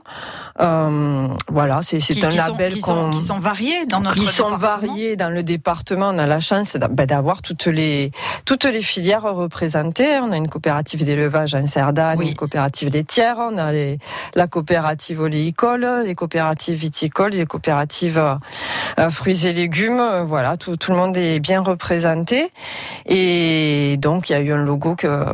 Voilà, 1.48 1.80
c'est 1.82 1.98
qui, 1.98 2.24
un 2.24 2.30
sont, 2.30 2.36
label 2.52 2.72
qui, 2.74 2.80
sont, 2.80 3.10
qui 3.10 3.22
sont 3.22 3.38
variés 3.38 3.86
dans 3.86 4.00
notre 4.00 4.16
qui 4.16 4.24
sont 4.26 4.50
variés 4.56 5.16
dans 5.16 5.30
le 5.30 5.42
département. 5.42 6.10
On 6.14 6.18
a 6.18 6.26
la 6.26 6.40
chance 6.40 6.76
ben, 6.76 7.06
d'avoir 7.06 7.42
toutes 7.42 7.66
les 7.66 8.10
toutes 8.44 8.64
les 8.64 8.82
filières 8.82 9.21
représentées. 9.30 10.18
On 10.20 10.32
a 10.32 10.36
une 10.36 10.48
coopérative 10.48 11.04
d'élevage 11.04 11.54
en 11.54 11.66
Cerdagne, 11.66 12.18
Oui. 12.18 12.28
une 12.30 12.34
coopérative 12.34 12.90
laitière, 12.90 13.36
on 13.38 13.56
a 13.58 13.72
les, 13.72 13.98
la 14.34 14.46
coopérative 14.46 15.20
oléicole, 15.20 15.86
les 16.04 16.14
coopératives 16.14 16.74
viticoles, 16.76 17.32
les 17.32 17.46
coopératives 17.46 18.18
euh, 18.98 19.10
fruits 19.10 19.46
et 19.46 19.52
légumes. 19.52 20.00
Euh, 20.00 20.22
Voilà, 20.24 20.56
tout, 20.56 20.76
tout 20.76 20.90
le 20.90 20.96
monde 20.96 21.16
est 21.16 21.38
bien 21.40 21.60
représenté. 21.62 22.50
Et 23.06 23.96
donc, 23.98 24.30
il 24.30 24.32
y 24.32 24.36
a 24.36 24.40
eu 24.40 24.52
un 24.52 24.56
logo 24.64 24.94
que, 24.96 25.24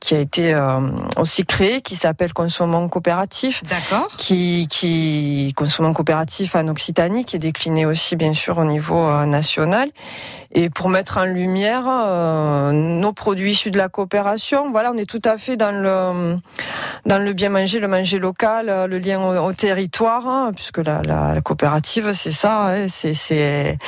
qui 0.00 0.14
a 0.14 0.18
été 0.18 0.54
euh, 0.54 0.80
aussi 1.16 1.44
créé, 1.44 1.80
qui 1.80 1.96
s'appelle 1.96 2.32
Consommons 2.32 2.88
Coopératif 2.88 3.62
D'accord. 3.64 4.08
qui, 4.18 4.66
qui 4.70 5.52
consommant 5.56 5.92
coopératif 5.92 6.54
en 6.54 6.68
Occitanie, 6.68 7.24
qui 7.24 7.36
est 7.36 7.38
décliné 7.40 7.86
aussi 7.86 8.16
bien 8.16 8.34
sûr 8.34 8.58
au 8.58 8.64
niveau 8.64 8.98
euh, 8.98 9.26
national, 9.26 9.88
et 10.54 10.70
pour 10.70 10.88
mettre 10.88 11.18
en 11.18 11.24
lumière 11.24 11.84
euh, 11.88 12.72
nos 12.72 13.12
produits 13.12 13.52
issus 13.52 13.70
de 13.70 13.78
la 13.78 13.88
coopération. 13.88 14.70
Voilà, 14.70 14.92
on 14.92 14.96
est 14.96 15.08
tout 15.08 15.20
à 15.24 15.36
fait 15.36 15.56
dans 15.56 15.72
le 15.72 16.36
dans 17.06 17.18
le 17.18 17.32
bien 17.32 17.50
manger, 17.50 17.80
le 17.80 17.88
manger 17.88 18.18
local, 18.18 18.68
euh, 18.68 18.86
le 18.86 18.98
lien 18.98 19.20
au, 19.20 19.48
au 19.48 19.52
territoire, 19.52 20.26
hein, 20.26 20.52
puisque 20.54 20.78
la, 20.78 21.02
la, 21.02 21.34
la 21.34 21.40
coopérative, 21.40 22.12
c'est 22.14 22.30
ça, 22.30 22.66
hein, 22.68 22.86
c'est 22.88 23.78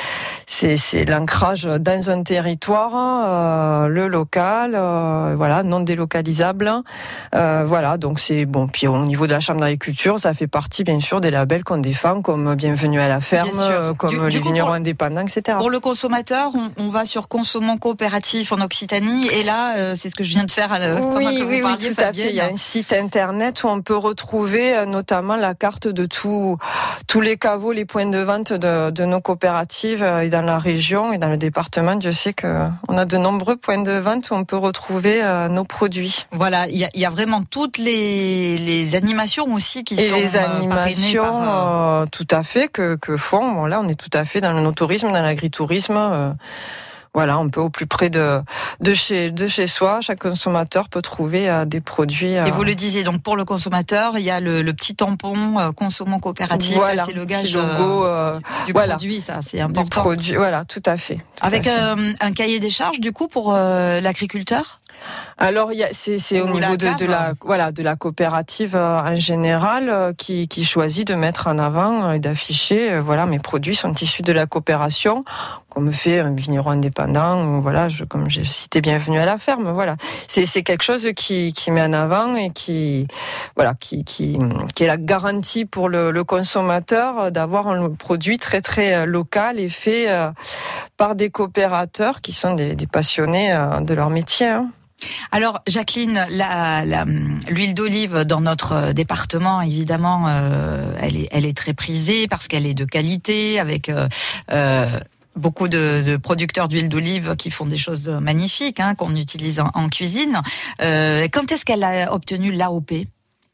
l'ancrage 1.05 1.63
dans 1.63 2.09
un 2.09 2.23
territoire, 2.23 2.91
euh, 2.95 3.87
le 3.87 4.07
local, 4.07 4.73
euh, 4.75 5.35
voilà, 5.37 5.63
non 5.63 5.79
délocalisable. 5.81 6.71
Euh, 7.35 7.63
voilà, 7.65 7.97
donc 7.97 8.19
c'est 8.19 8.45
bon. 8.45 8.67
Puis 8.67 8.87
au 8.87 8.97
niveau 9.05 9.27
de 9.27 9.31
la 9.31 9.39
Chambre 9.39 9.61
d'agriculture, 9.61 10.19
ça 10.19 10.33
fait 10.33 10.47
partie 10.47 10.83
bien 10.83 10.99
sûr 10.99 11.21
des 11.21 11.31
labels 11.31 11.63
qu'on 11.63 11.77
défend, 11.77 12.21
comme 12.21 12.55
Bienvenue 12.55 12.99
à 12.99 13.07
la 13.07 13.21
ferme, 13.21 13.93
comme 13.97 14.09
Du- 14.09 14.29
les 14.29 14.39
vignerons 14.39 14.73
indépendants, 14.73 15.21
etc. 15.21 15.57
Pour 15.59 15.69
le 15.69 15.79
consommateur, 15.79 16.51
on, 16.57 16.71
on 16.85 16.89
va 16.89 17.05
sur 17.05 17.27
Consommons 17.27 17.77
Coopératif 17.77 18.51
en 18.51 18.59
Occitanie 18.61 19.27
et 19.29 19.43
là, 19.43 19.77
euh, 19.77 19.93
c'est 19.95 20.09
ce 20.09 20.15
que 20.15 20.23
je 20.23 20.29
viens 20.29 20.43
de 20.43 20.51
faire. 20.51 20.73
euh, 20.73 20.97
pendant 20.97 21.17
oui, 21.17 21.37
que 21.39 21.43
vous 21.43 21.49
oui, 21.49 21.55
oui, 21.57 21.61
parliez, 21.61 21.93
tout 21.93 22.01
à 22.01 22.13
fait. 22.13 22.29
Il 22.29 22.35
y 22.35 22.41
a 22.41 22.45
un 22.47 22.57
site 22.57 22.93
internet 22.93 23.63
où 23.63 23.67
on 23.67 23.81
peut 23.81 23.95
retrouver 23.95 24.75
euh, 24.75 24.85
notamment 24.85 25.35
la 25.35 25.53
carte 25.53 25.87
de 25.87 26.05
tout, 26.05 26.57
tous 27.07 27.21
les 27.21 27.37
caveaux, 27.37 27.71
les 27.71 27.85
points 27.85 28.05
de 28.05 28.19
vente 28.19 28.53
de, 28.53 28.89
de 28.89 29.05
nos 29.05 29.21
coopératives 29.21 30.03
euh, 30.03 30.21
et 30.21 30.29
dans 30.29 30.41
la 30.41 30.57
région 30.57 31.13
et 31.13 31.17
dans 31.17 31.29
le 31.29 31.37
département. 31.37 31.95
Dieu 31.95 32.11
sait 32.11 32.33
qu'on 32.33 32.97
a 32.97 33.05
de 33.05 33.17
nombreux 33.17 33.55
points 33.57 33.81
de 33.81 33.93
vente 33.93 34.29
où 34.31 34.33
on 34.35 34.43
peut 34.43 34.57
retrouver 34.57 35.21
euh, 35.23 35.47
nos 35.49 35.63
produits. 35.63 36.25
Voilà, 36.31 36.67
il 36.67 36.77
y, 36.77 36.83
a- 36.85 36.89
il 36.93 36.99
y 37.01 37.05
a 37.05 37.09
vraiment 37.09 37.43
toutes 37.43 37.77
les, 37.77 38.57
les 38.57 38.95
animations 38.95 39.45
aussi 39.53 39.83
qui 39.83 39.95
Et 39.95 40.09
sont 40.09 40.15
les 40.15 40.35
euh, 40.35 40.45
animations, 40.57 41.23
par, 41.23 42.01
euh, 42.01 42.03
euh, 42.03 42.05
tout 42.11 42.27
à 42.31 42.43
fait, 42.43 42.67
que, 42.67 42.95
que 42.95 43.17
font. 43.17 43.51
Bon, 43.51 43.65
là, 43.65 43.79
on 43.83 43.87
est 43.87 43.95
tout 43.99 44.09
à 44.13 44.25
fait 44.25 44.41
dans 44.41 44.53
le 44.53 44.61
no-tourisme, 44.61 45.11
dans 45.11 45.21
l'agritourisme. 45.21 45.95
Voilà, 47.13 47.39
on 47.39 47.49
peut 47.49 47.61
au 47.61 47.71
plus 47.71 47.87
près 47.87 48.11
de, 48.11 48.41
de, 48.79 48.93
chez, 48.93 49.31
de 49.31 49.47
chez 49.47 49.65
soi. 49.65 50.01
Chaque 50.01 50.19
consommateur 50.19 50.87
peut 50.87 51.01
trouver 51.01 51.49
euh, 51.49 51.65
des 51.65 51.81
produits. 51.81 52.37
euh, 52.37 52.45
Et 52.45 52.51
vous 52.51 52.63
le 52.63 52.75
disiez, 52.75 53.03
donc 53.03 53.23
pour 53.23 53.35
le 53.35 53.43
consommateur, 53.43 54.19
il 54.19 54.23
y 54.23 54.29
a 54.29 54.39
le, 54.39 54.61
le 54.61 54.73
petit 54.73 54.93
tampon 54.95 55.57
euh, 55.57 55.71
Consommons 55.71 56.19
Coopératif. 56.19 56.73
Là, 56.75 56.77
voilà, 56.77 57.05
c'est 57.05 57.13
le 57.15 57.25
gage 57.25 57.55
logo, 57.55 58.05
du 58.67 58.71
voilà. 58.73 58.89
produit, 58.97 59.19
ça, 59.19 59.39
c'est 59.41 59.57
du 59.57 59.63
important. 59.63 60.01
produit. 60.01 60.35
Voilà, 60.35 60.63
tout 60.65 60.83
à 60.85 60.95
fait. 60.95 61.15
tout 61.15 61.23
Avec 61.41 61.65
à 61.65 61.95
fait. 61.97 62.15
un 62.21 62.31
cahier 62.33 62.59
des 62.59 62.69
charges, 62.69 62.99
du 62.99 63.11
coup, 63.11 63.27
pour 63.27 63.51
l'agriculteur? 63.53 64.79
Alors, 65.37 65.71
c'est 65.91 66.41
au 66.41 66.49
niveau 66.49 66.77
de, 66.77 67.05
la 67.05 67.33
voilà 67.41 67.71
de 67.71 67.83
la 67.83 67.95
coopérative 67.95 68.75
euh, 68.75 68.99
en 68.99 69.15
général 69.15 69.89
euh, 69.89 70.13
qui, 70.13 70.47
qui 70.47 70.65
choisit 70.65 71.07
de 71.07 71.13
mettre 71.13 71.47
en 71.47 71.59
avant 71.59 72.11
et 72.11 72.19
d'afficher 72.19 72.91
euh, 72.91 73.01
voilà 73.01 73.25
mes 73.25 73.39
produits 73.39 73.75
sont 73.75 73.93
issus 73.93 74.23
de 74.23 74.31
la 74.31 74.47
coopération 74.47 75.23
comme 75.69 75.91
fait 75.91 76.19
un 76.19 76.33
vigneron 76.33 76.71
indépendant 76.71 77.45
ou 77.45 77.61
voilà 77.61 77.87
je, 77.87 78.03
comme 78.03 78.29
j'ai 78.29 78.45
cité 78.45 78.81
bienvenue 78.81 79.19
à 79.19 79.25
la 79.25 79.37
ferme 79.37 79.69
voilà 79.71 79.95
c'est 80.27 80.63
quelque 80.63 80.81
chose 80.81 81.07
qui, 81.15 81.53
qui 81.53 81.69
met 81.69 81.83
en 81.83 81.93
avant 81.93 82.35
et 82.35 82.49
qui 82.49 83.07
voilà 83.55 83.75
qui, 83.75 84.03
qui, 84.03 84.39
qui 84.75 84.83
est 84.83 84.87
la 84.87 84.97
garantie 84.97 85.65
pour 85.65 85.87
le, 85.87 86.09
le 86.09 86.23
consommateur 86.23 87.19
euh, 87.19 87.29
d'avoir 87.29 87.67
un 87.67 87.91
produit 87.91 88.39
très 88.39 88.61
très 88.61 88.95
euh, 88.95 89.05
local 89.05 89.59
et 89.59 89.69
fait 89.69 90.09
euh, 90.09 90.31
par 90.97 91.13
des 91.13 91.29
coopérateurs 91.29 92.21
qui 92.21 92.31
sont 92.31 92.55
des, 92.55 92.75
des 92.75 92.87
passionnés 92.87 93.53
euh, 93.53 93.79
de 93.81 93.93
leur 93.93 94.09
métier 94.09 94.47
hein. 94.47 94.71
Alors, 95.31 95.61
Jacqueline, 95.67 96.25
l'huile 97.49 97.73
d'olive 97.73 98.19
dans 98.21 98.41
notre 98.41 98.71
euh, 98.71 98.93
département, 98.93 99.61
évidemment, 99.61 100.25
euh, 100.27 100.93
elle, 101.01 101.15
est, 101.15 101.27
elle 101.31 101.45
est 101.45 101.55
très 101.55 101.73
prisée 101.73 102.27
parce 102.27 102.47
qu'elle 102.47 102.65
est 102.65 102.73
de 102.73 102.85
qualité, 102.85 103.59
avec 103.59 103.89
euh, 103.89 104.07
euh, 104.51 104.87
beaucoup 105.35 105.67
de, 105.67 106.03
de 106.05 106.17
producteurs 106.17 106.67
d'huile 106.67 106.89
d'olive 106.89 107.35
qui 107.37 107.51
font 107.51 107.65
des 107.65 107.77
choses 107.77 108.09
magnifiques, 108.09 108.79
hein, 108.79 108.95
qu'on 108.95 109.15
utilise 109.15 109.59
en, 109.59 109.69
en 109.73 109.89
cuisine. 109.89 110.41
Euh, 110.81 111.27
quand 111.31 111.51
est-ce 111.51 111.63
qu'elle 111.65 111.83
a 111.83 112.13
obtenu 112.13 112.51
l'AOP 112.51 112.91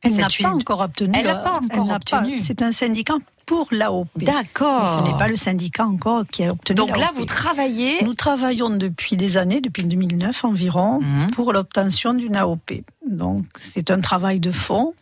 Elle 0.03 0.15
n'a 0.15 0.27
pas 0.41 0.49
encore 0.53 0.81
obtenu. 0.81 1.11
Elle 1.17 1.25
n'a 1.25 1.35
pas 1.35 1.59
encore 1.61 1.91
obtenu. 1.91 2.37
C'est 2.37 2.61
un 2.61 2.71
syndicat 2.71 3.15
pour 3.45 3.67
l'AOP. 3.71 4.07
D'accord. 4.17 4.87
Ce 4.99 5.03
n'est 5.09 5.17
pas 5.17 5.27
le 5.27 5.35
syndicat 5.35 5.85
encore 5.85 6.23
qui 6.31 6.43
a 6.45 6.51
obtenu 6.51 6.75
Donc 6.75 6.97
là, 6.97 7.09
vous 7.15 7.25
travaillez. 7.25 8.01
Nous 8.03 8.13
travaillons 8.13 8.69
depuis 8.69 9.17
des 9.17 9.35
années, 9.37 9.59
depuis 9.61 9.83
2009 9.83 10.45
environ, 10.45 10.99
Mhm. 11.01 11.31
pour 11.31 11.51
l'obtention 11.53 12.13
d'une 12.13 12.35
AOP. 12.35 12.83
Donc 13.09 13.43
c'est 13.59 13.91
un 13.91 13.99
travail 13.99 14.39
de 14.39 14.51
fond. 14.51 14.93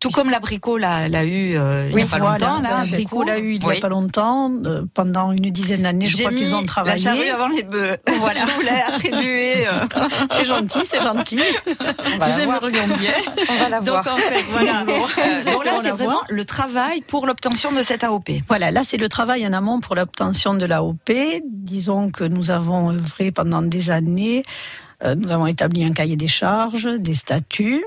Tout 0.00 0.10
comme 0.10 0.30
l'abricot 0.30 0.76
l'a, 0.78 1.08
l'a 1.08 1.24
eu 1.24 1.56
euh, 1.56 1.88
il 1.90 1.96
n'y 1.96 2.02
a 2.02 2.06
pas 2.06 2.18
voilà, 2.18 2.32
longtemps. 2.38 2.60
Là, 2.62 2.68
L'abricot 2.84 3.24
l'a 3.24 3.40
eu 3.40 3.54
il 3.54 3.58
n'y 3.58 3.66
Oui. 3.66 3.78
a 3.78 3.80
pas 3.80 3.88
longtemps, 3.88 4.48
euh, 4.64 4.84
pendant 4.94 5.32
une 5.32 5.50
dizaine 5.50 5.82
d'années, 5.82 6.06
je 6.06 6.16
J'ai 6.18 6.22
crois 6.22 6.30
mis 6.32 6.42
qu'ils 6.42 6.54
ont 6.54 6.64
travaillé. 6.64 7.02
la 7.04 7.10
charrue 7.10 7.28
avant 7.28 7.48
les 7.48 7.64
bœufs. 7.64 7.96
Voilà. 8.20 8.40
Je 8.46 8.54
voulais 8.54 8.82
attribuer. 8.86 9.66
euh, 9.66 10.06
C'est 10.30 10.44
gentil, 10.44 10.78
c'est 10.84 11.00
gentil. 11.00 11.40
va 12.18 12.28
Vous 12.28 12.38
aimerions 12.38 12.86
bien. 12.98 13.10
On 13.50 13.54
va 13.56 13.68
la 13.70 13.80
Donc 13.80 13.88
voir. 13.88 14.14
en 14.14 14.16
fait, 14.18 14.42
voilà. 14.52 14.82
Euh, 14.82 15.50
donc 15.50 15.64
là, 15.64 15.72
c'est 15.82 15.90
vraiment 15.90 16.20
le 16.28 16.44
travail 16.44 17.00
pour 17.00 17.26
l'obtention 17.26 17.72
de 17.72 17.82
cette 17.82 18.04
AOP. 18.04 18.30
Voilà, 18.46 18.70
là 18.70 18.82
c'est 18.84 18.98
le 18.98 19.08
travail 19.08 19.44
en 19.48 19.52
amont 19.52 19.80
pour 19.80 19.96
l'obtention 19.96 20.54
de 20.54 20.64
l'AOP. 20.64 21.10
Disons 21.44 22.10
que 22.10 22.22
nous 22.22 22.52
avons 22.52 22.92
œuvré 22.92 23.32
pendant 23.32 23.62
des 23.62 23.90
années. 23.90 24.44
Euh, 25.04 25.14
nous 25.16 25.30
avons 25.32 25.46
établi 25.48 25.82
un 25.84 25.92
cahier 25.92 26.16
des 26.16 26.28
charges, 26.28 26.88
des 26.98 27.14
statuts. 27.14 27.84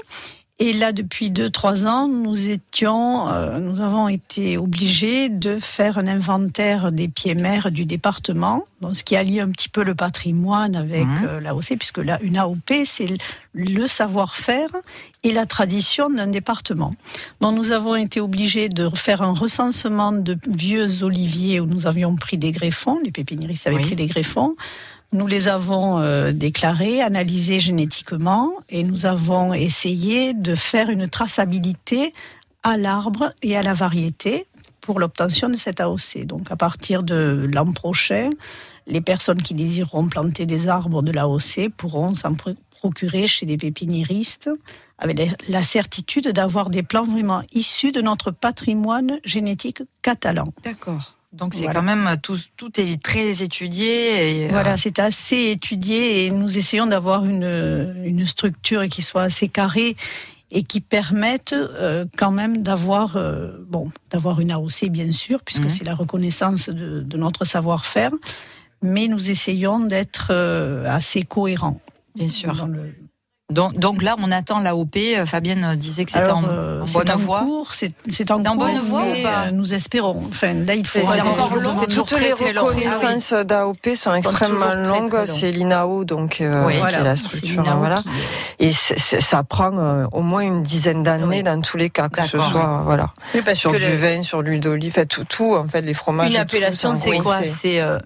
Et 0.64 0.74
là, 0.74 0.92
depuis 0.92 1.32
deux, 1.32 1.50
trois 1.50 1.88
ans, 1.88 2.08
nous 2.08 2.48
étions, 2.50 3.28
euh, 3.30 3.58
nous 3.58 3.82
avons 3.82 4.08
été 4.08 4.60
obligés 4.60 5.28
de 5.28 5.58
faire 5.58 5.98
un 5.98 6.06
inventaire 6.06 6.92
des 6.92 7.08
pieds 7.08 7.34
mers 7.34 7.72
du 7.72 7.86
département, 7.86 8.64
donc 8.80 8.96
ce 8.96 9.04
qui 9.04 9.16
allie 9.16 9.40
un 9.40 9.50
petit 9.50 9.70
peu 9.70 9.84
le 9.84 9.96
patrimoine 9.96 10.76
avec 10.76 11.06
Mhm. 11.08 11.24
euh, 11.28 11.40
l'AOC, 11.40 11.78
puisque 11.80 11.98
là, 11.98 12.20
une 12.22 12.38
AOP, 12.38 12.86
c'est 12.86 13.08
le 13.56 13.88
savoir-faire 13.88 14.70
et 15.24 15.34
la 15.34 15.48
tradition 15.48 16.12
d'un 16.12 16.28
département. 16.28 16.94
Donc 17.42 17.56
nous 17.56 17.72
avons 17.72 17.96
été 17.96 18.22
obligés 18.22 18.70
de 18.70 18.88
faire 18.94 19.24
un 19.24 19.34
recensement 19.34 20.12
de 20.12 20.38
vieux 20.48 21.02
oliviers 21.02 21.60
où 21.60 21.66
nous 21.66 21.88
avions 21.88 22.16
pris 22.16 22.38
des 22.38 22.52
greffons, 22.52 23.00
les 23.04 23.12
pépiniéristes 23.12 23.66
avaient 23.66 23.78
Oui. 23.78 23.82
pris 23.88 23.96
des 23.96 24.06
greffons. 24.06 24.56
Nous 25.14 25.28
les 25.28 25.48
avons 25.50 26.00
euh, 26.00 26.32
déclarés, 26.32 27.02
analysés 27.02 27.60
génétiquement 27.60 28.52
et 28.70 28.84
nous 28.84 29.06
avons 29.06 29.54
essayé 29.54 30.34
de 30.34 30.56
faire 30.56 30.90
une 30.90 31.10
traçabilité 31.10 32.14
à 32.64 32.78
l'arbre 32.78 33.34
et 33.42 33.58
à 33.58 33.62
la 33.64 33.74
variété 33.74 34.46
pour 34.80 35.00
l'obtention 35.00 35.50
de 35.50 35.58
cette 35.58 35.82
AOC. 35.82 36.26
Donc 36.26 36.50
à 36.50 36.56
partir 36.56 37.04
de 37.04 37.50
l'an 37.54 37.72
prochain, 37.74 38.30
les 38.88 39.02
personnes 39.02 39.42
qui 39.42 39.54
désireront 39.54 40.08
planter 40.08 40.46
des 40.46 40.68
arbres 40.70 41.02
de 41.04 41.12
l'AOC 41.12 41.70
pourront 41.76 42.16
s'en 42.16 42.34
pro- 42.34 42.56
procurer 42.72 43.28
chez 43.28 43.46
des 43.46 43.58
pépiniéristes 43.58 44.50
avec 44.98 45.20
la 45.50 45.62
certitude 45.64 46.30
d'avoir 46.30 46.70
des 46.70 46.84
plants 46.84 47.04
vraiment 47.04 47.44
issus 47.54 47.92
de 47.92 48.02
notre 48.02 48.32
patrimoine 48.32 49.20
génétique 49.26 49.84
catalan. 50.02 50.46
D'accord. 50.64 51.18
Donc 51.34 51.54
c'est 51.54 51.64
Voilà. 51.64 51.80
quand 51.80 51.86
même 51.86 52.18
tout, 52.22 52.38
tout 52.58 52.78
est 52.80 53.02
très 53.02 53.42
étudié. 53.42 54.42
Et, 54.42 54.46
euh, 54.48 54.50
Voilà, 54.52 54.76
c'est 54.78 55.00
assez 55.00 55.52
étudié 55.52 56.26
et 56.26 56.32
nous 56.32 56.58
essayons 56.58 56.88
d'avoir 56.88 57.26
une, 57.26 57.94
une 58.04 58.26
structure 58.28 58.86
qui 58.90 59.02
soit 59.02 59.24
assez 59.24 59.48
carrée 59.48 59.96
et 60.52 60.64
qui 60.64 60.82
permette 60.82 61.54
euh, 61.54 62.06
quand 62.18 62.32
même 62.32 62.62
d'avoir 62.62 63.16
euh, 63.16 63.52
bon 63.70 63.90
d'avoir 64.10 64.42
une 64.42 64.52
AOC 64.52 64.90
bien 64.90 65.10
sûr 65.14 65.42
puisque 65.44 65.64
Mhm. 65.64 65.70
c'est 65.70 65.86
la 65.86 65.96
reconnaissance 65.96 66.68
de, 66.68 67.00
de 67.02 67.18
notre 67.18 67.46
savoir-faire, 67.46 68.12
mais 68.82 69.08
nous 69.08 69.32
essayons 69.32 69.80
d'être 69.80 70.28
euh, 70.32 70.84
assez 70.90 71.24
cohérents. 71.24 71.80
Bien 72.16 72.28
sûr. 72.28 72.54
dans 72.54 72.68
le- 72.68 72.94
Donc, 73.52 73.78
donc 73.78 74.02
là, 74.02 74.16
on 74.20 74.32
attend 74.32 74.60
l'AOP. 74.60 74.96
Euh, 74.98 75.26
Fabienne 75.26 75.76
disait 75.76 76.06
que 76.06 76.12
c'était 76.12 76.30
en, 76.32 76.44
euh, 76.46 76.84
bonne 76.94 77.12
en 77.12 77.18
voie. 77.18 77.40
cours, 77.42 77.74
c'est 77.74 77.92
en 78.32 78.44
en 78.46 78.56
bonne 78.56 78.78
voie 78.78 79.02
mais, 79.04 79.20
ou 79.20 79.24
pas 79.24 79.44
euh, 79.48 79.52
nous 79.52 79.74
espérons. 79.74 80.24
Enfin, 80.30 80.54
là, 80.54 80.74
il 80.76 80.88
faut. 80.88 81.00
C'est- 81.00 81.22
encore 81.22 81.50
toujours- 81.50 81.62
long, 81.62 81.86
Toutes 81.88 82.20
les 82.20 82.32
reconnaissances 82.34 83.34
d'AOP 83.34 83.96
sont 83.96 84.14
extrêmement 84.14 84.74
longues. 84.76 85.26
C'est 85.26 85.52
l'INAO 85.52 86.06
donc 86.06 86.40
euh, 86.42 86.66
Oui. 86.66 86.76
qui 86.88 86.96
est 86.96 87.04
la 87.04 87.16
structure. 87.16 87.64
Voilà. 87.78 87.96
qui- 87.96 88.10
Et 88.60 88.72
ça 88.72 89.44
prend 89.44 89.72
euh, 89.78 90.06
au 90.12 90.22
moins 90.22 90.42
une 90.42 90.62
dizaine 90.64 91.04
d'années 91.04 91.26
Oui. 91.38 91.44
dans 91.44 91.62
tous 91.62 91.78
les 91.78 91.90
cas, 91.90 92.10
que 92.10 92.22
ce 92.24 92.40
soit 92.40 92.82
voilà 92.86 93.10
sur 93.54 93.72
du 93.74 93.80
le- 93.80 93.96
vin, 93.98 94.24
sur 94.24 94.42
l'huile 94.42 94.60
d'olive, 94.62 95.06
tout, 95.10 95.26
tout 95.26 95.56
en 95.56 95.68
fait 95.68 95.82
les 95.82 95.94
fromages. 95.94 96.32
une 96.32 96.38
appellation, 96.38 96.96
c'est 96.96 97.18
quoi 97.20 97.40
C'est 97.44 97.80
euh, 97.82 98.00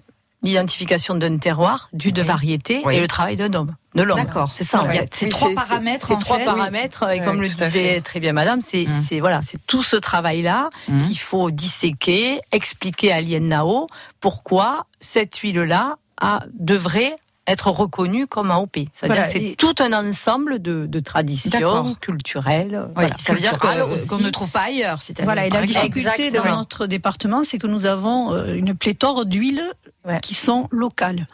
l'identification 0.46 1.14
d'un 1.14 1.36
terroir, 1.38 1.88
du 1.92 2.12
de 2.12 2.22
variété 2.22 2.80
Oui. 2.84 2.96
et 2.96 3.00
le 3.00 3.06
travail 3.08 3.36
d'un 3.36 3.52
homme, 3.52 3.74
de 3.94 4.02
l'homme. 4.02 4.16
D'accord. 4.16 4.50
C'est 4.54 4.64
ça. 4.64 4.82
Il 4.88 4.94
y 4.94 4.98
a 4.98 5.02
fait. 5.02 5.08
ces 5.14 5.24
Oui, 5.26 5.30
trois 5.30 5.54
paramètres 5.54 6.08
Ces 6.08 6.18
trois 6.18 6.38
paramètres, 6.38 7.02
et 7.10 7.18
Oui, 7.20 7.24
comme 7.24 7.40
le 7.42 7.48
disait 7.48 8.00
très 8.00 8.20
bien 8.20 8.32
Madame, 8.32 8.60
c'est 8.62 8.86
Mm. 8.86 9.02
c'est- 9.02 9.20
voilà, 9.20 9.40
c'est 9.42 9.58
tout 9.66 9.82
ce 9.82 9.96
travail-là 9.96 10.70
Mm. 10.88 11.02
qu'il 11.04 11.18
faut 11.18 11.50
disséquer, 11.50 12.40
expliquer 12.52 13.12
à 13.12 13.20
l'INAO 13.20 13.88
pourquoi 14.20 14.86
cette 15.00 15.36
huile-là 15.36 15.96
a 16.20 16.40
devrait 16.54 17.16
être 17.46 17.70
reconnue 17.70 18.26
comme 18.26 18.50
AOP. 18.50 18.76
C'est-à-dire 18.92 19.14
Voilà, 19.16 19.22
que 19.24 19.32
c'est 19.32 19.44
et- 19.44 19.56
tout 19.56 19.74
un 19.80 19.92
ensemble 19.92 20.60
de, 20.60 20.86
de 20.86 21.00
traditions 21.00 21.94
culturelles. 22.00 22.82
Oui, 22.88 22.92
voilà, 22.94 23.16
ça 23.18 23.32
veut 23.34 23.40
dire 23.40 23.58
qu'on 23.58 24.18
ne 24.18 24.30
trouve 24.30 24.50
pas 24.50 24.62
ailleurs. 24.66 25.00
C'est-à-dire, 25.00 25.24
Voilà, 25.26 25.46
et 25.46 25.50
la 25.50 25.62
difficulté 25.62 26.30
dans 26.30 26.44
notre 26.44 26.86
département, 26.86 27.44
c'est 27.44 27.58
que 27.58 27.66
nous 27.66 27.86
avons 27.86 28.32
euh, 28.34 28.54
une 28.54 28.74
pléthore 28.74 29.24
d'huiles 29.26 29.62
Ouais. 30.04 30.20
qui 30.20 30.34
sont 30.34 30.68
locales. 30.70 31.26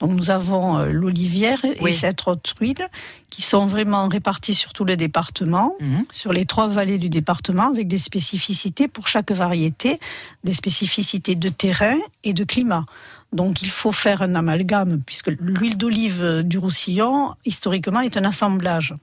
Donc 0.00 0.10
nous 0.10 0.30
avons 0.30 0.78
euh, 0.78 0.86
l'olivière 0.92 1.58
Oui. 1.80 1.88
et 1.90 1.92
cette 1.92 2.26
autre 2.28 2.54
huile 2.60 2.86
qui 3.30 3.42
sont 3.42 3.66
vraiment 3.66 4.06
réparties 4.06 4.54
sur 4.54 4.72
tout 4.72 4.84
le 4.84 4.96
département, 4.96 5.72
Mhm. 5.80 6.04
sur 6.12 6.32
les 6.32 6.44
trois 6.46 6.68
vallées 6.68 6.98
du 6.98 7.08
département, 7.08 7.68
avec 7.68 7.88
des 7.88 7.98
spécificités 7.98 8.86
pour 8.86 9.08
chaque 9.08 9.32
variété, 9.32 9.98
des 10.44 10.52
spécificités 10.52 11.34
de 11.34 11.48
terrain 11.48 11.96
et 12.22 12.32
de 12.32 12.44
climat. 12.44 12.84
Donc 13.32 13.62
il 13.62 13.70
faut 13.70 13.92
faire 13.92 14.22
un 14.22 14.34
amalgame, 14.34 15.00
puisque 15.04 15.28
l'huile 15.40 15.76
d'olive 15.76 16.42
du 16.44 16.58
Roussillon, 16.58 17.34
historiquement, 17.44 18.00
est 18.00 18.16
un 18.16 18.24
assemblage. 18.24 18.94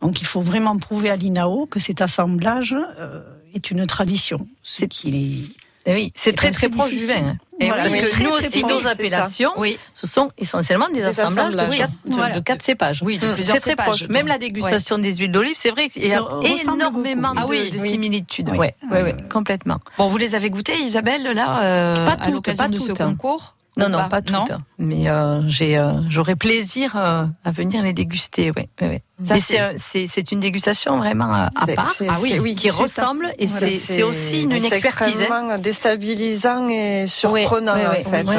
Donc 0.00 0.20
il 0.20 0.26
faut 0.26 0.40
vraiment 0.42 0.76
prouver 0.78 1.10
à 1.10 1.16
l'INAO 1.16 1.66
que 1.66 1.80
cet 1.80 2.00
assemblage 2.00 2.76
euh, 2.98 3.22
est 3.54 3.70
une 3.70 3.86
tradition. 3.86 4.46
Ce 4.62 4.84
qui 4.84 5.08
est... 5.54 5.62
Eh 5.84 5.94
Oui, 5.94 6.12
c'est 6.14 6.32
très 6.36 6.52
très 6.52 6.68
proche 6.68 6.90
du 6.90 7.06
vin. 7.06 7.36
Et 7.60 7.66
Voilà, 7.66 7.82
parce 7.82 7.96
que 7.96 8.06
très, 8.08 8.22
nous 8.22 8.30
très 8.30 8.46
aussi, 8.46 8.60
proche, 8.60 8.82
nos 8.84 8.86
appellations, 8.88 9.50
Oui, 9.56 9.78
ce 9.94 10.06
sont 10.06 10.30
essentiellement 10.38 10.86
des, 10.88 11.00
Des 11.00 11.04
assemblages 11.06 11.54
de 11.54 11.58
assemblages. 11.58 11.78
quatre, 11.78 11.92
de- 12.04 12.12
Voilà. 12.14 12.34
de 12.36 12.40
quatre 12.40 12.62
cépages. 12.62 13.02
Oui, 13.02 13.18
de 13.18 13.26
Mm. 13.28 13.34
plusieurs 13.34 13.56
C'est 13.56 13.60
très 13.62 13.70
cépages, 13.70 13.86
proche. 13.86 14.00
donc. 14.02 14.10
Même 14.10 14.28
la 14.28 14.38
dégustation 14.38 14.98
des 14.98 15.14
huiles 15.16 15.32
d'olive, 15.32 15.56
c'est 15.56 15.70
vrai 15.70 15.88
qu'il 15.88 16.06
y 16.06 16.12
a 16.12 16.22
énormément 16.44 17.34
beaucoup. 17.34 17.52
de, 17.52 17.56
Ah 17.56 17.62
oui, 17.64 17.70
de 17.72 17.78
oui. 17.80 17.88
similitudes. 17.90 18.48
Oui. 18.52 18.58
Ouais, 18.58 18.74
ouais, 18.92 19.02
ouais, 19.02 19.14
Euh, 19.18 19.28
complètement. 19.28 19.78
Bon, 19.98 20.06
vous 20.08 20.18
les 20.18 20.36
avez 20.36 20.50
goûtées, 20.50 20.76
Isabelle, 20.78 21.24
là, 21.34 21.62
euh, 21.62 21.94
Pas 22.06 22.12
à 22.12 22.16
toutes, 22.16 22.34
l'occasion 22.34 22.64
pas 22.64 22.70
de 22.70 22.78
ce 22.78 22.86
toutes. 22.88 22.98
concours 22.98 23.54
Non, 23.78 23.88
non, 23.88 24.06
pas 24.08 24.20
Non 24.30 24.44
toutes. 24.44 24.56
Mais 24.78 25.08
euh, 25.08 25.40
j'ai, 25.48 25.78
euh, 25.78 25.92
j'aurais 26.10 26.36
plaisir 26.36 26.92
euh, 26.94 27.24
à 27.44 27.50
venir 27.50 27.82
les 27.82 27.94
déguster. 27.94 28.50
Ouais, 28.50 28.68
ouais, 28.80 28.88
ouais. 28.88 29.02
Ça, 29.24 29.34
Mais 29.34 29.40
c'est- 29.40 29.54
c'est, 29.78 30.02
euh, 30.04 30.06
c'est, 30.08 30.32
une 30.32 30.40
dégustation 30.40 30.98
vraiment 30.98 31.32
à, 31.32 31.50
à 31.56 31.66
part. 31.74 31.92
Ah 32.08 32.16
oui, 32.20 32.38
oui, 32.42 32.54
qui 32.54 32.68
ressemble 32.70 33.32
et 33.38 33.46
voilà, 33.46 33.66
c'est, 33.68 33.78
c'est 33.78 34.02
aussi 34.02 34.42
une, 34.42 34.52
une 34.52 34.60
c'est 34.62 34.76
expertise. 34.76 35.14
hein. 35.14 35.24
extrêmement 35.24 35.58
déstabilisant 35.58 36.68
et 36.68 37.06
surprenant 37.06 37.76
en 37.76 37.92
fait. 38.10 38.24
Moi, 38.24 38.34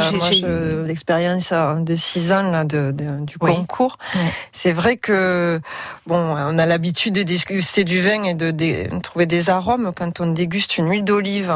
l'expérience 0.86 1.50
euh, 1.52 1.76
de 1.80 1.96
six 1.96 2.32
ans 2.32 2.44
là, 2.52 2.64
de, 2.64 2.92
de- 2.92 3.26
du 3.26 3.38
concours, 3.56 3.98
c'est 4.52 4.74
vrai 4.74 4.98
que 4.98 5.60
bon, 6.06 6.18
on 6.18 6.58
a 6.60 6.66
l'habitude 6.66 7.14
de 7.16 7.24
déguster 7.24 7.84
du 7.86 8.02
vin 8.02 8.24
et 8.24 8.34
de, 8.34 8.52
trouver 9.00 9.26
des 9.26 9.50
arômes 9.50 9.92
quand 9.96 10.20
on 10.20 10.28
déguste 10.28 10.78
une 10.78 10.90
huile 10.90 11.04
d'olive. 11.04 11.56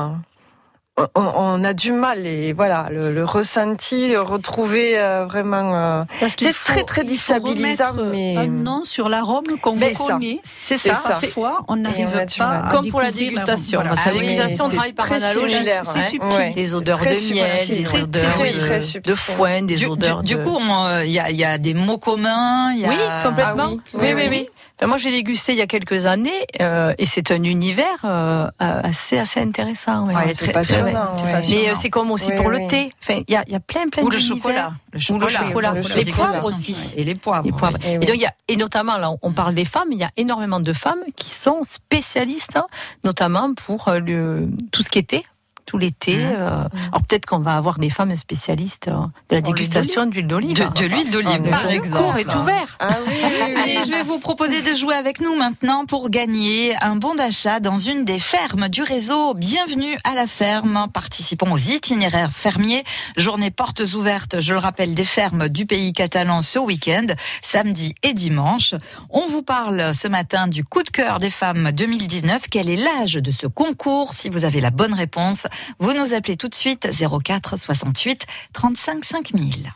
On, 0.97 1.07
on 1.15 1.63
a 1.63 1.73
du 1.73 1.91
mal 1.91 2.25
et 2.25 2.53
voilà 2.53 2.87
le, 2.89 3.13
le 3.13 3.23
ressenti, 3.23 4.15
retrouver 4.17 4.97
euh, 4.97 5.25
vraiment. 5.27 5.75
euh, 5.75 6.03
Parce 6.19 6.33
qu'il 6.33 6.47
C'est 6.47 6.53
très, 6.73 6.83
très 6.83 7.03
déstabilisant, 7.03 7.93
mais- 8.11 8.35
un 8.35 8.47
nom 8.47 8.83
sur 8.83 9.07
l'arôme 9.07 9.43
qu'on 9.61 9.77
C'est 9.77 9.93
ça. 9.93 10.03
connaît. 10.13 10.39
C'est 10.43 10.79
C'est 10.79 10.89
ça. 10.95 11.09
Parfois, 11.09 11.61
on 11.67 11.75
n'arrive 11.75 12.09
pas 12.39 12.49
à 12.49 12.71
Comme 12.71 12.89
pour 12.89 13.01
la 13.01 13.11
dégustation, 13.11 13.81
parce 13.87 14.01
que 14.01 14.09
la 14.09 14.11
Ah 14.15 14.17
oui, 14.17 14.21
dégustation 14.21 14.69
travaille 14.69 14.93
par 14.93 15.05
très 15.05 15.23
analogie. 15.23 15.53
similaire, 15.53 15.81
c'est 15.85 15.99
hein. 15.99 16.01
subtil. 16.01 16.39
Ouais. 16.39 16.53
Des 16.55 16.73
odeurs 16.73 16.97
Très 16.97 17.09
de 17.11 17.15
subtil, 17.15 17.35
miel, 17.35 17.67
des 17.67 17.83
très, 17.83 18.01
odeurs 18.01 18.29
très, 18.31 18.53
de, 18.53 18.57
très 18.59 18.99
de 19.01 19.13
foin, 19.13 19.61
des 19.61 19.75
du, 19.75 19.85
odeurs 19.85 20.23
du- 20.23 20.39
coup, 20.39 20.57
on- 20.59 21.01
il 21.05 21.11
y, 21.11 21.19
a, 21.19 21.29
il 21.29 21.37
y 21.37 21.45
a 21.45 21.59
des 21.59 21.75
mots 21.75 21.99
communs. 21.99 22.71
il 22.73 22.79
Y 22.79 22.85
a... 22.85 22.89
Oui, 22.89 22.95
complètement. 23.23 23.65
Ah 23.67 23.69
oui, 23.69 23.79
oui, 23.93 23.99
oui, 24.01 24.13
oui, 24.15 24.21
oui. 24.23 24.27
oui. 24.31 24.49
Ben, 24.79 24.85
moi, 24.85 24.97
j'ai 24.97 25.09
dégusté 25.09 25.53
il 25.53 25.57
y 25.57 25.61
a 25.61 25.65
quelques 25.67 26.05
années 26.05 26.45
euh, 26.61 26.93
et 26.99 27.07
c'est 27.07 27.31
un 27.31 27.41
univers 27.43 27.97
euh, 28.03 28.47
assez, 28.59 29.17
assez 29.17 29.39
intéressant. 29.39 30.05
ouais. 30.07 30.13
Ouais, 30.13 30.33
c'est 30.35 30.45
très- 30.45 30.53
passionnant. 30.53 30.85
ouais. 31.15 31.31
passionnant. 31.31 31.61
Mais 31.63 31.69
euh, 31.69 31.73
c'est 31.79 31.89
comme 31.89 32.11
aussi 32.11 32.27
Oui, 32.29 32.35
pour 32.35 32.49
le 32.51 32.67
thé. 32.67 32.91
Enfin, 33.01 33.21
il 33.27 33.33
y 33.33 33.35
a, 33.35 33.43
il 33.47 33.53
y 33.53 33.55
a 33.55 33.59
plein, 33.59 33.87
plein 33.89 34.03
Ou 34.03 34.09
le 34.11 34.17
chocolat. 34.19 34.73
Le 34.93 34.99
Ou 34.99 35.01
chocolat. 35.01 35.27
le 35.41 35.47
chocolat. 35.47 35.71
le 35.73 36.03
Les 36.03 36.11
poivres 36.11 36.45
aussi. 36.45 36.93
Et 36.95 37.03
les 37.03 37.15
poivres. 37.15 37.45
Les 37.45 37.51
poivres. 37.51 37.77
Et 37.83 37.97
donc, 37.97 38.15
il 38.15 38.21
y 38.21 38.25
a, 38.27 38.33
et 38.47 38.55
notamment, 38.55 38.97
là, 38.97 39.11
on 39.23 39.31
parle 39.31 39.55
des 39.55 39.65
femmes, 39.65 39.89
il 39.91 39.97
y 39.97 40.03
a 40.03 40.11
énormément 40.15 40.59
de 40.59 40.73
femmes 40.73 41.01
qui 41.15 41.31
sont 41.31 41.63
spécialistes, 41.63 42.55
hein, 42.55 42.67
notamment 43.03 43.53
pour 43.55 43.87
euh, 43.87 43.99
le, 43.99 44.47
tout 44.71 44.83
ce 44.83 44.89
qui 44.89 44.99
est 44.99 45.07
thé, 45.09 45.23
tout 45.67 45.77
l'été. 45.77 46.15
Mhm. 46.15 46.23
euh, 46.39 46.63
Alors 46.91 47.03
peut-être 47.07 47.27
qu'on 47.27 47.39
va 47.39 47.55
avoir 47.55 47.77
des 47.77 47.89
femmes 47.91 48.15
spécialistes 48.15 48.87
euh, 48.87 48.93
de 49.29 49.35
la 49.35 49.37
huile 49.37 49.43
dégustation 49.43 50.05
d'huile 50.07 50.25
d'olive. 50.27 50.57
De, 50.57 50.63
de 50.81 50.85
l'huile 50.87 51.11
d'olive, 51.11 51.41
Ah, 51.45 51.49
par 51.51 51.63
mais 51.65 51.71
Le 51.73 51.75
exemple. 51.75 52.03
cours 52.03 52.17
est 52.17 52.35
ouvert. 52.35 52.77
Ah 52.79 52.89
oui, 53.05 53.13
oui, 53.21 53.29
oui. 53.53 53.61
Allez, 53.61 53.77
je 53.85 53.91
vais 53.91 54.03
vous 54.03 54.17
proposer 54.17 54.61
de 54.61 54.73
jouer 54.73 54.95
avec 54.95 55.19
nous 55.21 55.35
maintenant 55.35 55.85
pour 55.85 56.09
gagner 56.09 56.75
un 56.81 56.95
bon 56.95 57.13
d'achat 57.15 57.59
dans 57.59 57.77
une 57.77 58.05
des 58.05 58.17
fermes 58.19 58.69
du 58.69 58.81
réseau. 58.81 59.33
Bienvenue 59.33 59.97
à 60.05 60.15
la 60.15 60.25
ferme. 60.25 60.87
Participons 60.93 61.51
aux 61.51 61.57
itinéraires 61.57 62.31
fermiers. 62.31 62.83
Journée 63.17 63.51
portes 63.51 63.81
ouvertes, 63.93 64.39
je 64.39 64.53
le 64.53 64.59
rappelle, 64.59 64.93
des 64.93 65.03
fermes 65.03 65.49
du 65.49 65.65
pays 65.65 65.91
catalan 65.91 66.41
ce 66.41 66.59
week-end, 66.59 67.07
samedi 67.41 67.93
et 68.03 68.13
dimanche. 68.13 68.73
On 69.09 69.27
vous 69.27 69.41
parle 69.43 69.93
ce 69.93 70.07
matin 70.07 70.47
du 70.47 70.63
coup 70.63 70.83
de 70.83 70.89
cœur 70.89 71.19
des 71.19 71.29
femmes 71.29 71.71
2019. 71.73 72.43
Quel 72.49 72.69
est 72.69 72.77
l'âge 72.77 73.15
de 73.15 73.31
ce 73.31 73.47
concours? 73.47 74.13
Si 74.13 74.29
vous 74.29 74.45
avez 74.45 74.61
la 74.61 74.69
bonne 74.71 74.93
réponse, 74.93 75.47
vous 75.79 75.93
nous 75.93 76.13
appelez 76.13 76.37
tout 76.37 76.47
de 76.47 76.55
suite 76.55 76.87
04 76.91 77.57
68 77.57 78.25
35 78.53 79.05
5000. 79.05 79.73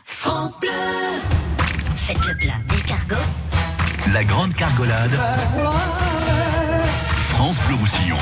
Faites 2.06 2.16
le 2.26 2.36
plein 2.36 2.60
d'escargots. 2.68 3.16
La 4.12 4.24
grande 4.24 4.54
cargolade. 4.54 5.12
France 7.28 7.56
Bleu 7.66 7.76
Roussillon. 7.76 8.16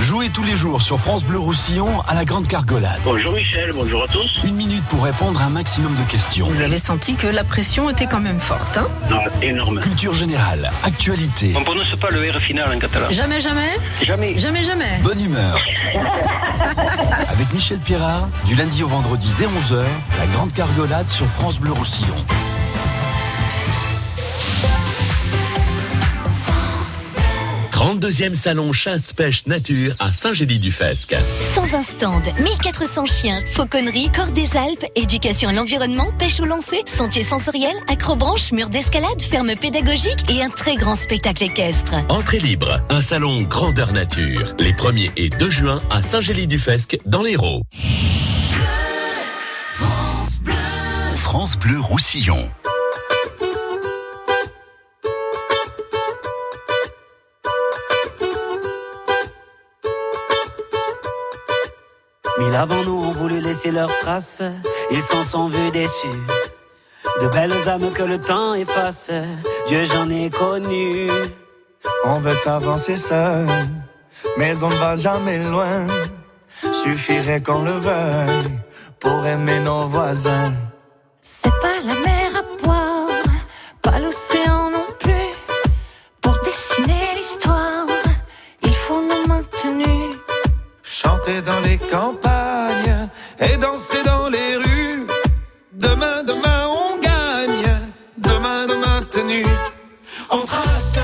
Jouez 0.00 0.28
tous 0.28 0.42
les 0.42 0.56
jours 0.56 0.82
sur 0.82 1.00
France 1.00 1.24
Bleu 1.24 1.38
Roussillon 1.38 2.00
à 2.02 2.14
la 2.14 2.24
Grande 2.24 2.46
Cargolade. 2.46 3.00
Bonjour 3.02 3.32
Michel, 3.32 3.72
bonjour 3.74 4.04
à 4.04 4.06
tous. 4.06 4.42
Une 4.44 4.54
minute 4.54 4.84
pour 4.84 5.02
répondre 5.04 5.40
à 5.40 5.46
un 5.46 5.50
maximum 5.50 5.96
de 5.96 6.02
questions. 6.02 6.48
Vous 6.48 6.60
avez 6.60 6.78
senti 6.78 7.16
que 7.16 7.26
la 7.26 7.44
pression 7.44 7.88
était 7.90 8.06
quand 8.06 8.20
même 8.20 8.38
forte, 8.38 8.76
hein 8.76 8.86
Non, 9.10 9.18
énorme. 9.42 9.80
Culture 9.80 10.12
générale, 10.12 10.70
actualité, 10.84 11.54
On 11.56 11.64
prononce 11.64 11.96
pas 12.00 12.10
le 12.10 12.30
R 12.30 12.36
final 12.40 12.76
en 12.76 12.78
catalan. 12.78 13.06
Jamais, 13.10 13.40
jamais 13.40 13.70
Jamais. 14.02 14.38
Jamais, 14.38 14.64
jamais 14.64 15.00
bonne 15.02 15.20
humeur. 15.20 15.58
Avec 17.30 17.52
Michel 17.54 17.78
Pierrard, 17.78 18.28
du 18.44 18.54
lundi 18.54 18.82
au 18.82 18.88
vendredi 18.88 19.32
dès 19.38 19.46
11h, 19.46 19.82
la 20.18 20.26
Grande 20.34 20.52
Cargolade 20.52 21.08
sur 21.08 21.26
France 21.26 21.58
Bleu 21.58 21.72
Roussillon. 21.72 22.24
32e 27.86 28.34
salon 28.34 28.72
chasse-pêche 28.72 29.46
nature 29.46 29.94
à 30.00 30.12
Saint-Gély-du-Fesque. 30.12 31.14
120 31.54 31.82
stands, 31.84 32.22
1400 32.40 33.06
chiens, 33.06 33.40
fauconnerie, 33.54 34.10
corps 34.12 34.32
des 34.32 34.56
Alpes, 34.56 34.84
éducation 34.96 35.50
à 35.50 35.52
l'environnement, 35.52 36.08
pêche 36.18 36.40
au 36.40 36.46
lancer, 36.46 36.82
sentier 36.86 37.22
sensoriel, 37.22 37.76
acrobranche, 37.86 38.50
mur 38.50 38.70
d'escalade, 38.70 39.22
ferme 39.22 39.54
pédagogique 39.54 40.28
et 40.28 40.42
un 40.42 40.48
très 40.50 40.74
grand 40.74 40.96
spectacle 40.96 41.44
équestre. 41.44 41.94
Entrée 42.08 42.40
libre, 42.40 42.80
un 42.90 43.00
salon 43.00 43.42
grandeur 43.42 43.92
nature. 43.92 44.52
Les 44.58 44.72
1er 44.72 45.12
et 45.16 45.28
2 45.28 45.48
juin 45.48 45.80
à 45.88 46.02
Saint-Gély-du-Fesque 46.02 46.98
dans 47.06 47.22
l'Hérault. 47.22 47.62
France 51.14 51.56
Bleu 51.56 51.78
Roussillon. 51.78 52.50
Mille 62.38 62.54
avant 62.54 62.82
nous 62.84 62.98
ont 62.98 63.12
voulu 63.12 63.40
laisser 63.40 63.70
leurs 63.70 63.98
traces, 64.00 64.42
ils 64.90 65.02
s'en 65.02 65.24
sont 65.24 65.48
vus 65.48 65.70
déçus. 65.70 66.22
De 67.20 67.28
belles 67.28 67.68
âmes 67.68 67.90
que 67.92 68.02
le 68.02 68.20
temps 68.20 68.54
efface, 68.54 69.10
Dieu 69.68 69.84
j'en 69.86 70.10
ai 70.10 70.28
connu. 70.28 71.08
On 72.04 72.18
veut 72.20 72.36
avancer 72.46 72.96
seul, 72.96 73.46
mais 74.36 74.62
on 74.62 74.68
ne 74.68 74.76
va 74.76 74.96
jamais 74.96 75.38
loin. 75.38 75.86
Suffirait 76.82 77.42
qu'on 77.42 77.62
le 77.62 77.72
veuille 77.72 78.50
pour 79.00 79.26
aimer 79.26 79.60
nos 79.60 79.86
voisins. 79.86 80.52
C'est 81.22 81.55
Dans 91.26 91.60
les 91.64 91.76
campagnes 91.76 93.08
et 93.40 93.56
danser 93.56 94.00
dans 94.04 94.28
les 94.28 94.56
rues. 94.58 95.08
Demain, 95.72 96.22
demain, 96.22 96.68
on 96.68 96.98
gagne. 96.98 97.80
Demain, 98.16 98.68
demain, 98.68 99.02
tenu. 99.10 99.44
On. 100.30 100.38
Trace, 100.42 101.00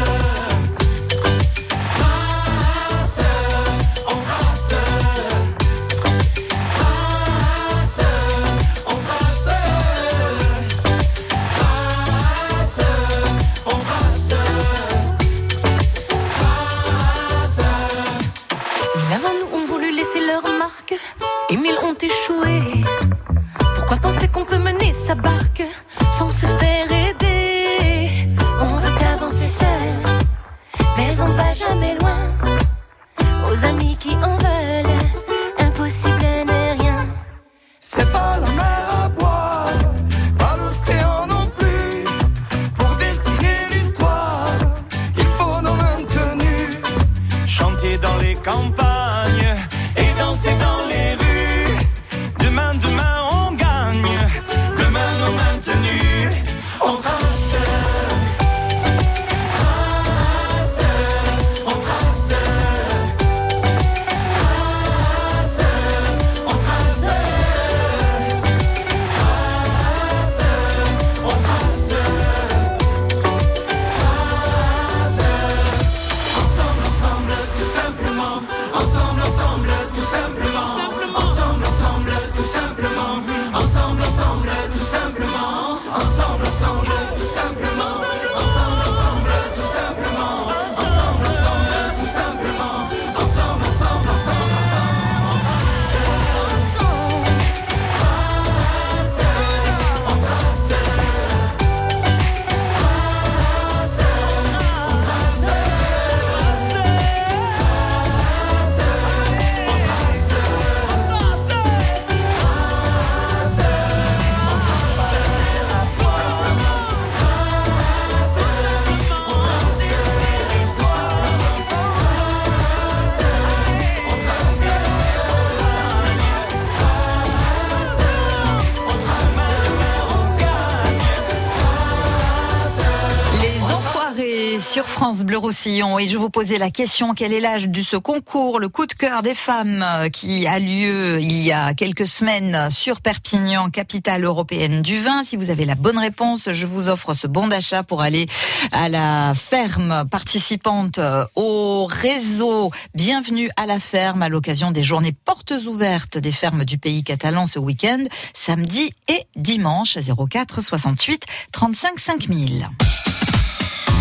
France 135.02 135.24
Bleu 135.24 135.36
Roussillon. 135.38 135.98
Et 135.98 136.08
je 136.08 136.16
vous 136.16 136.30
posais 136.30 136.58
la 136.58 136.70
question 136.70 137.12
quel 137.12 137.32
est 137.32 137.40
l'âge 137.40 137.68
de 137.68 137.80
ce 137.80 137.96
concours 137.96 138.60
le 138.60 138.68
coup 138.68 138.86
de 138.86 138.92
cœur 138.92 139.22
des 139.22 139.34
femmes 139.34 139.84
euh, 139.84 140.08
qui 140.08 140.46
a 140.46 140.60
lieu 140.60 141.20
il 141.20 141.42
y 141.42 141.50
a 141.50 141.74
quelques 141.74 142.06
semaines 142.06 142.70
sur 142.70 143.00
Perpignan 143.00 143.68
capitale 143.68 144.22
européenne 144.22 144.80
du 144.80 145.00
vin? 145.00 145.24
Si 145.24 145.34
vous 145.36 145.50
avez 145.50 145.64
la 145.64 145.74
bonne 145.74 145.98
réponse 145.98 146.52
je 146.52 146.66
vous 146.66 146.88
offre 146.88 147.14
ce 147.14 147.26
bon 147.26 147.48
d'achat 147.48 147.82
pour 147.82 148.00
aller 148.00 148.26
à 148.70 148.88
la 148.88 149.34
ferme 149.34 150.04
participante 150.08 151.00
euh, 151.00 151.24
au 151.34 151.86
réseau. 151.86 152.70
Bienvenue 152.94 153.50
à 153.56 153.66
la 153.66 153.80
ferme 153.80 154.22
à 154.22 154.28
l'occasion 154.28 154.70
des 154.70 154.84
journées 154.84 155.16
portes 155.24 155.54
ouvertes 155.66 156.16
des 156.16 156.30
fermes 156.30 156.64
du 156.64 156.78
pays 156.78 157.02
catalan 157.02 157.48
ce 157.48 157.58
week-end 157.58 158.04
samedi 158.34 158.92
et 159.08 159.18
dimanche 159.34 159.96
à 159.96 160.00
04 160.00 160.60
68 160.62 161.24
35 161.50 161.98
5000 161.98 162.68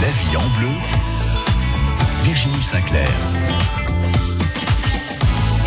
La 0.02 0.08
vie 0.08 0.38
en 0.38 0.50
bleu, 0.60 0.70
Virginie 2.24 2.62
Sinclair. 2.62 3.10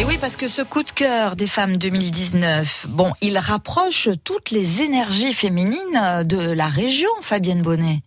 Et 0.01 0.05
oui, 0.05 0.19
parce 0.21 0.37
que 0.37 0.49
ce 0.49 0.63
coup 0.63 0.83
de 0.83 0.91
cœur 0.91 1.37
des 1.37 1.47
femmes 1.47 1.77
2019, 1.77 2.87
bon, 2.89 3.13
il 3.21 3.39
rapproche 3.39 4.09
toutes 4.25 4.51
les 4.51 4.83
énergies 4.83 5.35
féminines 5.35 6.25
de 6.25 6.51
la 6.53 6.67
région, 6.67 7.11
Fabienne 7.21 7.63
Bonnet, 7.63 8.01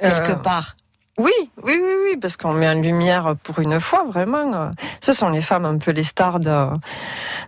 quelque 0.00 0.32
Euh, 0.32 0.36
part. 0.36 0.76
Oui, 1.18 1.32
oui, 1.62 1.72
oui, 1.82 1.94
oui, 2.04 2.16
parce 2.20 2.36
qu'on 2.36 2.52
met 2.52 2.68
en 2.68 2.74
lumière 2.80 3.36
pour 3.42 3.58
une 3.60 3.80
fois, 3.80 4.04
vraiment. 4.06 4.70
Ce 5.00 5.14
sont 5.14 5.30
les 5.30 5.40
femmes 5.40 5.64
un 5.64 5.78
peu 5.78 5.90
les 5.92 6.02
stars 6.02 6.40
de, 6.40 6.66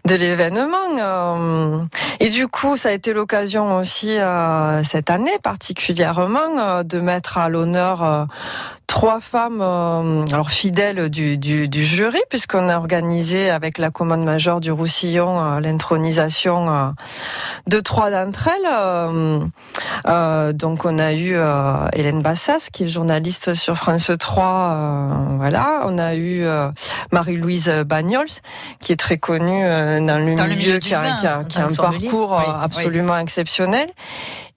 de 0.06 0.14
l'événement. 0.14 0.96
euh, 0.98 1.84
Et 2.18 2.30
du 2.30 2.48
coup, 2.48 2.78
ça 2.78 2.88
a 2.88 2.92
été 2.92 3.12
l'occasion 3.12 3.76
aussi, 3.76 4.18
euh, 4.18 4.82
cette 4.84 5.10
année 5.10 5.38
particulièrement, 5.42 6.58
euh, 6.58 6.82
de 6.82 6.98
mettre 7.00 7.36
à 7.36 7.50
l'honneur 7.50 8.26
trois 8.88 9.20
femmes 9.20 9.60
euh, 9.60 10.24
alors 10.32 10.50
fidèles 10.50 11.08
du, 11.10 11.36
du, 11.38 11.68
du 11.68 11.84
jury, 11.84 12.18
puisqu'on 12.30 12.68
a 12.68 12.76
organisé 12.78 13.48
avec 13.50 13.78
la 13.78 13.90
commande 13.90 14.24
majeure 14.24 14.58
du 14.60 14.72
Roussillon 14.72 15.38
euh, 15.40 15.60
l'intronisation 15.60 16.66
euh, 16.68 16.88
de 17.68 17.80
trois 17.80 18.10
d'entre 18.10 18.48
elles. 18.48 18.68
Euh, 18.72 19.38
euh, 20.08 20.52
donc 20.52 20.84
on 20.86 20.98
a 20.98 21.12
eu 21.12 21.32
euh, 21.36 21.74
Hélène 21.92 22.22
Bassas, 22.22 22.68
qui 22.72 22.84
est 22.84 22.88
journaliste 22.88 23.54
sur 23.54 23.76
France 23.76 24.10
3. 24.18 24.44
euh, 24.44 25.10
voilà, 25.36 25.82
on 25.84 25.98
a 25.98 26.14
eu 26.14 26.42
euh, 26.44 26.70
Marie-Louise 27.12 27.68
Bagnols, 27.86 28.26
qui 28.80 28.92
est 28.92 28.96
très 28.96 29.18
connue 29.18 29.64
euh, 29.64 30.00
dans 30.00 30.18
le 30.18 30.34
Dans 30.34 30.44
le 30.44 30.50
milieu, 30.54 30.66
milieu 30.66 30.78
qui 30.78 30.94
a, 30.94 31.02
vin, 31.02 31.16
qui 31.20 31.26
a- 31.26 31.44
qui 31.44 31.58
a 31.58 31.64
un 31.64 31.68
le 31.68 31.76
parcours 31.76 32.36
oui. 32.38 32.52
absolument 32.64 33.18
exceptionnel. 33.18 33.88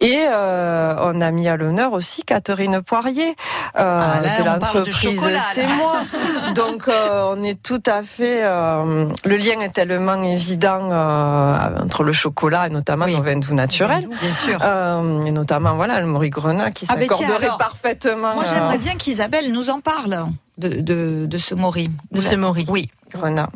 Et 0.03 0.17
euh, 0.33 0.95
on 0.99 1.21
a 1.21 1.29
mis 1.29 1.47
à 1.47 1.57
l'honneur 1.57 1.93
aussi 1.93 2.23
Catherine 2.23 2.81
Poirier 2.81 3.35
euh, 3.77 4.01
Ah, 4.03 4.20
là, 4.21 4.39
de 4.39 4.45
l'entreprise. 4.45 5.19
C'est 5.53 5.67
moi. 5.67 5.99
Donc 6.55 6.87
euh, 6.87 7.33
on 7.35 7.43
est 7.43 7.61
tout 7.61 7.81
à 7.85 8.03
fait. 8.03 8.43
euh, 8.43 9.05
le 9.25 9.37
lien 9.37 9.59
est 9.61 9.73
tellement 9.73 10.21
évident 10.23 10.89
euh, 10.91 11.83
entre 11.83 12.03
le 12.03 12.13
chocolat 12.13 12.67
et 12.67 12.69
notamment 12.69 13.07
nos 13.07 13.21
vins 13.21 13.37
doux 13.37 13.53
naturels. 13.53 14.07
Bien 14.21 14.31
sûr. 14.31 14.59
Euh, 14.61 15.25
et 15.25 15.31
notamment 15.31 15.75
voilà 15.75 15.99
le 15.99 16.07
Maurice 16.07 16.31
Grenat 16.31 16.71
qui 16.71 16.85
Ah, 16.89 16.95
tiens, 16.97 17.01
s'accorderait 17.07 17.45
alors, 17.45 17.57
parfaitement. 17.57 18.33
Moi, 18.35 18.43
euh, 18.43 18.47
j'aimerais 18.49 18.77
bien 18.77 18.95
qu'Isabelle 18.95 19.51
nous 19.51 19.69
en 19.69 19.79
parle 19.79 20.25
de, 20.57 20.81
de, 20.81 21.25
de 21.25 21.37
ce 21.37 21.55
Maury. 21.55 21.89
De 22.11 22.21
ce 22.21 22.35
Maury. 22.35 22.65
Oui. 22.69 22.87
Grenat. 23.11 23.49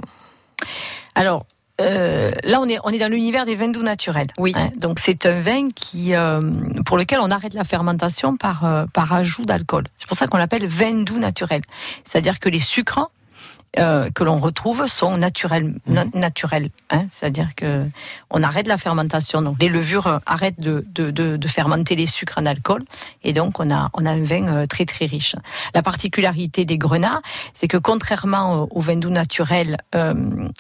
Alors, 1.16 1.46
euh, 1.82 2.32
là, 2.44 2.62
on 2.62 2.70
est, 2.70 2.78
on 2.84 2.90
est 2.90 3.00
dans 3.00 3.12
l'univers 3.12 3.46
des 3.46 3.56
vins 3.56 3.68
doux 3.68 3.84
naturels. 3.84 4.28
Oui. 4.38 4.54
hein. 4.56 4.72
donc, 4.78 5.00
c'est 5.00 5.26
un 5.26 5.42
vin 5.42 5.70
qui, 5.76 6.16
euh, 6.16 6.42
pour 6.86 6.98
lequel 6.98 7.20
on 7.22 7.30
arrête 7.30 7.54
la 7.54 7.64
fermentation 7.64 8.38
par, 8.38 8.66
euh, 8.66 8.86
par 8.94 9.12
ajout 9.14 9.46
d'alcool. 9.46 9.86
C'est 9.98 10.08
pour 10.08 10.18
ça 10.18 10.28
qu'on 10.28 10.38
l'appelle 10.38 10.66
vin 10.68 11.04
doux 11.04 11.20
naturel. 11.20 11.62
C'est-à-dire 12.06 12.40
que 12.40 12.50
les 12.50 12.60
sucres 12.60 13.10
euh, 13.80 14.10
que 14.12 14.24
l'on 14.24 14.38
retrouve 14.38 14.88
sont 14.88 15.18
naturels, 15.18 15.76
na- 15.88 16.06
naturels. 16.14 16.70
hein. 16.90 17.06
C'est-à-dire 17.10 17.56
que 17.56 17.86
on 18.30 18.42
arrête 18.44 18.68
la 18.68 18.78
fermentation. 18.78 19.42
Donc, 19.42 19.58
les 19.60 19.70
levures 19.70 20.08
euh, 20.08 20.20
arrêtent 20.26 20.60
de, 20.60 20.86
de, 20.94 21.12
de, 21.12 21.38
de 21.38 21.48
fermenter 21.48 21.96
les 21.96 22.06
sucres 22.08 22.38
en 22.38 22.46
alcool. 22.46 22.84
Et 23.24 23.34
donc, 23.34 23.60
on 23.60 23.70
a, 23.72 23.90
on 23.94 24.06
a 24.06 24.12
un 24.12 24.24
vin 24.24 24.48
euh, 24.48 24.66
très, 24.68 24.86
très 24.86 25.06
riche. 25.06 25.36
La 25.74 25.82
particularité 25.82 26.66
des 26.66 26.78
grenats, 26.78 27.22
c'est 27.54 27.68
que 27.68 27.78
contrairement 27.78 28.64
au- 28.64 28.68
aux 28.72 28.82
vins 28.82 28.96
doux 28.98 29.10
naturels, 29.10 29.78
euh, 29.96 30.14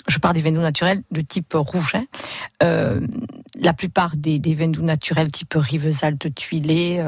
je 0.07 0.17
parle 0.19 0.35
des 0.35 0.41
vins 0.41 0.51
doux 0.51 0.61
naturels 0.61 1.03
de 1.11 1.21
type 1.21 1.53
rouge, 1.55 1.93
hein, 1.95 2.05
euh, 2.63 2.99
la 3.59 3.73
plupart 3.73 4.15
des, 4.15 4.39
des 4.39 4.53
vins 4.53 4.67
doux 4.69 4.81
naturels 4.83 5.31
type 5.31 5.53
Rivesaltes, 5.55 6.33
Tuilé, 6.35 7.03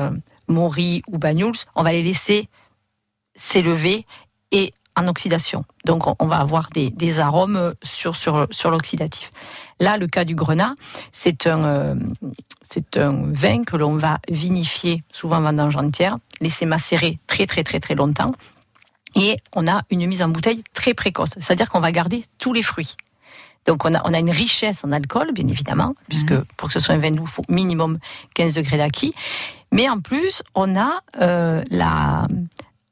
Maury 0.48 1.02
ou 1.08 1.18
Banyuls, 1.18 1.58
on 1.76 1.84
va 1.84 1.92
les 1.92 2.04
laisser 2.04 2.48
s'élever 3.36 4.06
et 4.52 4.74
en 4.98 5.08
oxydation. 5.08 5.64
Donc 5.86 6.06
on- 6.08 6.28
va 6.28 6.38
avoir 6.38 6.68
des, 6.74 6.90
des 6.90 7.20
arômes 7.20 7.74
sur, 7.84 8.18
sur, 8.18 8.48
sur 8.52 8.70
l'oxydatif. 8.72 9.32
Là, 9.80 9.96
le 9.98 10.08
cas 10.08 10.26
du 10.26 10.36
grenat, 10.36 10.74
c'est 11.14 11.48
un, 11.48 11.64
euh, 11.64 11.96
c'est 12.64 12.98
un 12.98 13.32
vin 13.32 13.64
que 13.64 13.78
l'on 13.78 13.96
va 13.96 14.20
vinifier, 14.30 15.04
souvent 15.14 15.40
vendange 15.40 15.78
entière, 15.78 16.16
laisser 16.42 16.66
macérer 16.66 17.20
très 17.28 17.46
très 17.46 17.64
très 17.64 17.80
très 17.80 17.96
longtemps. 17.96 18.34
Et 19.16 19.38
on 19.56 19.68
a 19.68 19.84
une 19.90 20.06
mise 20.08 20.22
en 20.22 20.30
bouteille 20.30 20.64
très 20.74 20.94
précoce, 20.94 21.30
c'est-à-dire 21.38 21.70
qu'on 21.70 21.80
va 21.80 21.92
garder 21.92 22.26
tous 22.40 22.54
les 22.54 22.64
fruits. 22.64 22.96
Donc 23.66 23.86
on 23.86 23.94
a, 23.94 24.02
on 24.06 24.14
a 24.14 24.20
une 24.20 24.30
richesse 24.32 24.84
en 24.84 24.92
alcool, 24.92 25.32
bien 25.34 25.48
évidemment, 25.48 25.94
puisque 26.10 26.36
pour 26.58 26.68
que 26.70 26.74
ce 26.74 26.80
soit 26.80 26.96
un 26.96 27.00
vin 27.00 27.12
doux, 27.12 27.24
il 27.26 27.30
faut 27.32 27.42
minimum 27.50 28.00
15 28.36 28.54
degrés 28.56 28.78
d'acquis. 28.78 29.14
Mais 29.72 29.90
en 29.90 30.00
plus, 30.00 30.42
on 30.56 30.76
a 30.80 31.02
euh, 31.20 31.64
la, 31.70 32.28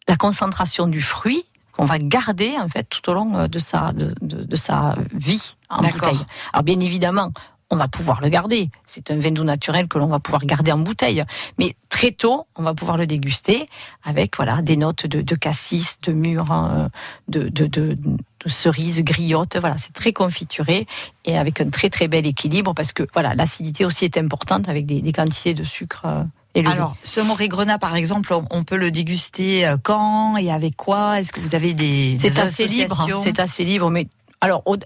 la 0.08 0.16
concentration 0.18 0.88
du 0.88 1.02
fruit 1.02 1.46
qu'on 1.76 1.86
va 1.86 1.98
garder 2.00 2.56
en 2.60 2.70
fait 2.70 2.84
tout 2.90 3.10
au 3.10 3.14
long 3.14 3.36
euh, 3.38 3.48
de 3.48 3.60
sa, 3.60 3.92
de, 3.92 4.14
de- 4.22 4.44
de 4.44 4.56
sa 4.56 4.96
vie 5.14 5.56
en 5.70 5.82
bouteille. 5.92 6.26
Alors 6.54 6.64
bien 6.64 6.80
évidemment, 6.80 7.32
on 7.72 7.78
va 7.78 7.88
pouvoir 7.88 8.22
le 8.22 8.30
garder. 8.30 8.70
C'est 8.86 9.10
un 9.10 9.18
vin 9.18 9.32
doux 9.32 9.44
naturel 9.44 9.88
que 9.88 9.98
l'on 9.98 10.06
va 10.08 10.20
pouvoir 10.20 10.46
garder 10.46 10.72
en 10.72 10.78
bouteille. 10.78 11.24
Mais 11.58 11.76
très 11.90 12.12
tôt, 12.12 12.46
on 12.56 12.62
va 12.64 12.76
pouvoir 12.76 12.96
le 12.98 13.08
déguster 13.08 13.66
avec 14.04 14.38
voilà 14.38 14.62
des 14.62 14.78
notes 14.78 15.08
de, 15.08 15.22
de 15.22 15.36
cassis, 15.36 15.98
de 16.04 16.14
mûre, 16.14 16.52
hein, 16.52 16.90
de, 17.28 17.50
de, 17.50 17.66
de, 17.66 17.98
cerises, 18.46 19.02
griottes. 19.02 19.58
Voilà, 19.60 19.78
c'est 19.80 19.94
très 19.94 20.14
confituré 20.14 20.86
et 21.26 21.38
avec 21.40 21.60
un 21.60 21.70
très 21.72 21.90
très 21.90 22.08
bel 22.08 22.28
équilibre 22.28 22.76
parce 22.76 22.94
que 22.94 23.04
voilà 23.14 23.34
l'acidité 23.34 23.84
aussi 23.84 24.06
est 24.06 24.18
importante 24.18 24.70
avec 24.70 24.86
des, 24.86 25.02
des 25.02 25.12
quantités 25.12 25.56
de 25.56 25.64
sucre 25.64 26.04
euh, 26.06 26.24
Et 26.56 26.62
le- 26.62 26.70
Alors, 26.72 26.96
ce 27.04 27.20
Morigrenat, 27.20 27.78
par 27.78 27.96
exemple, 27.96 28.34
on, 28.50 28.64
peut 28.64 28.78
le 28.78 28.90
déguster 28.90 29.68
euh, 29.68 29.76
quand 29.82 30.38
et 30.38 30.52
avec 30.52 30.76
quoi? 30.78 31.20
Est-ce 31.20 31.32
que 31.34 31.40
vous 31.42 31.54
avez 31.54 31.74
des, 31.74 32.18
c'est 32.20 32.38
assez 32.40 32.66
libre. 32.66 32.94
associations? 32.94 33.22
C'est 33.24 33.40
assez 33.40 33.64
libre, 33.66 33.90
mais 33.92 34.08
alors 34.42 34.64
au- 34.66 34.78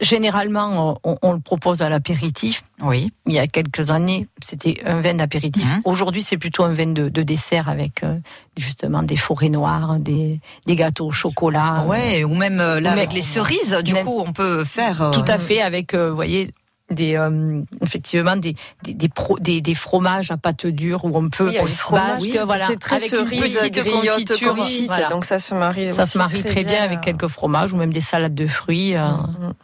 généralement 0.00 0.96
on, 1.04 1.16
on 1.22 1.32
le 1.32 1.40
propose 1.40 1.82
à 1.82 1.88
l'apéritif. 1.88 2.62
Oui. 2.80 3.10
Il 3.26 3.32
y 3.34 3.38
a 3.38 3.46
quelques 3.48 3.90
années, 3.90 4.28
c'était 4.42 4.80
un 4.84 5.00
vin 5.00 5.14
d'apéritif. 5.14 5.64
Mhm. 5.64 5.80
Aujourd'hui, 5.84 6.22
c'est 6.22 6.36
plutôt 6.38 6.64
un 6.64 6.72
vin 6.72 6.86
de, 6.92 7.08
de 7.08 7.22
dessert 7.22 7.68
avec 7.68 8.02
euh, 8.04 8.16
justement 8.56 9.02
des 9.02 9.16
forêts 9.16 9.48
noires, 9.48 9.98
des, 9.98 10.40
des 10.66 10.76
gâteaux 10.76 11.06
au 11.08 11.12
chocolat. 11.12 11.84
Ouais, 11.86 12.22
ou 12.24 12.34
même 12.34 12.60
euh, 12.60 12.80
là 12.80 12.90
Ou 12.90 12.94
même- 12.94 12.98
avec 13.00 13.12
les 13.12 13.22
cerises, 13.22 13.76
du 13.84 13.92
même- 13.94 14.06
coup, 14.06 14.22
on 14.24 14.32
peut 14.32 14.64
faire. 14.64 15.02
euh, 15.02 15.10
Tout 15.10 15.24
à 15.26 15.38
fait, 15.38 15.60
avec, 15.60 15.94
vous 15.94 16.14
voyez, 16.14 16.54
des, 16.92 17.16
euh, 17.16 17.62
effectivement 17.84 18.36
des, 18.36 18.54
des, 18.84 18.94
des, 18.94 19.08
pro- 19.08 19.38
des, 19.38 19.60
des 19.60 19.74
fromages 19.74 20.30
à 20.30 20.36
pâte 20.36 20.66
dure 20.66 21.04
où 21.04 21.10
on 21.16 21.28
peut 21.28 21.48
Oui, 21.48 21.56
on 21.60 21.68
se 21.68 21.90
basque, 21.92 22.22
oui. 22.22 22.38
voilà, 22.44 22.66
C'est 22.66 22.78
très 22.78 22.96
avec 22.96 23.12
une 23.12 23.18
cerise, 23.18 23.58
petite 23.58 23.74
griotte, 23.84 24.14
confiture, 24.28 24.54
confite, 24.54 24.86
voilà. 24.86 25.08
donc 25.08 25.24
ça 25.24 25.38
se 25.38 25.54
marie 25.54 25.92
Ça 25.92 26.02
aussi 26.02 26.12
se 26.12 26.18
marie 26.18 26.40
très 26.40 26.50
très 26.50 26.62
bien 26.64 26.72
bien. 26.72 26.82
avec 26.84 27.00
quelques 27.00 27.28
fromages 27.28 27.72
ou 27.72 27.76
même 27.76 27.92
des 27.92 28.00
salades 28.00 28.34
de 28.34 28.46
fruits. 28.46 28.94
euh, 28.96 29.10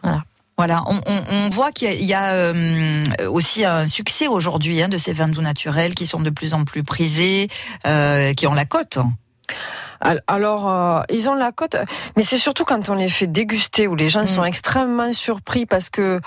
voilà. 0.02 0.22
Voilà, 0.56 0.82
on, 0.88 0.96
on- 1.06 1.22
on 1.46 1.48
voit 1.50 1.70
qu'il 1.70 1.86
y 1.86 1.90
a, 1.92 1.94
il 1.94 2.04
y 2.04 2.14
a, 2.14 2.32
euh, 2.32 3.04
aussi 3.30 3.64
un 3.64 3.86
succès 3.86 4.26
aujourd'hui 4.26 4.82
hein, 4.82 4.88
de 4.88 4.96
ces 4.98 5.12
vins 5.12 5.28
doux 5.28 5.40
naturels 5.40 5.94
qui 5.94 6.04
sont 6.04 6.18
de 6.18 6.30
plus 6.30 6.52
en 6.52 6.64
plus 6.64 6.82
prisés, 6.82 7.46
euh, 7.86 8.32
qui 8.34 8.48
ont 8.48 8.54
la 8.54 8.64
cote. 8.64 8.98
Al- 10.00 10.22
Alors, 10.26 10.68
euh, 10.68 11.00
ils 11.10 11.28
ont 11.28 11.34
la 11.34 11.52
cote, 11.52 11.76
mais 12.16 12.22
c'est 12.22 12.38
surtout 12.38 12.64
quand 12.64 12.88
on 12.88 12.94
les 12.94 13.08
fait 13.08 13.26
déguster 13.26 13.86
où 13.86 13.94
les 13.96 14.08
gens 14.08 14.22
Mm. 14.22 14.28
sont 14.28 14.44
extrêmement 14.44 15.12
surpris 15.12 15.66
parce 15.66 15.90
que 15.90 16.20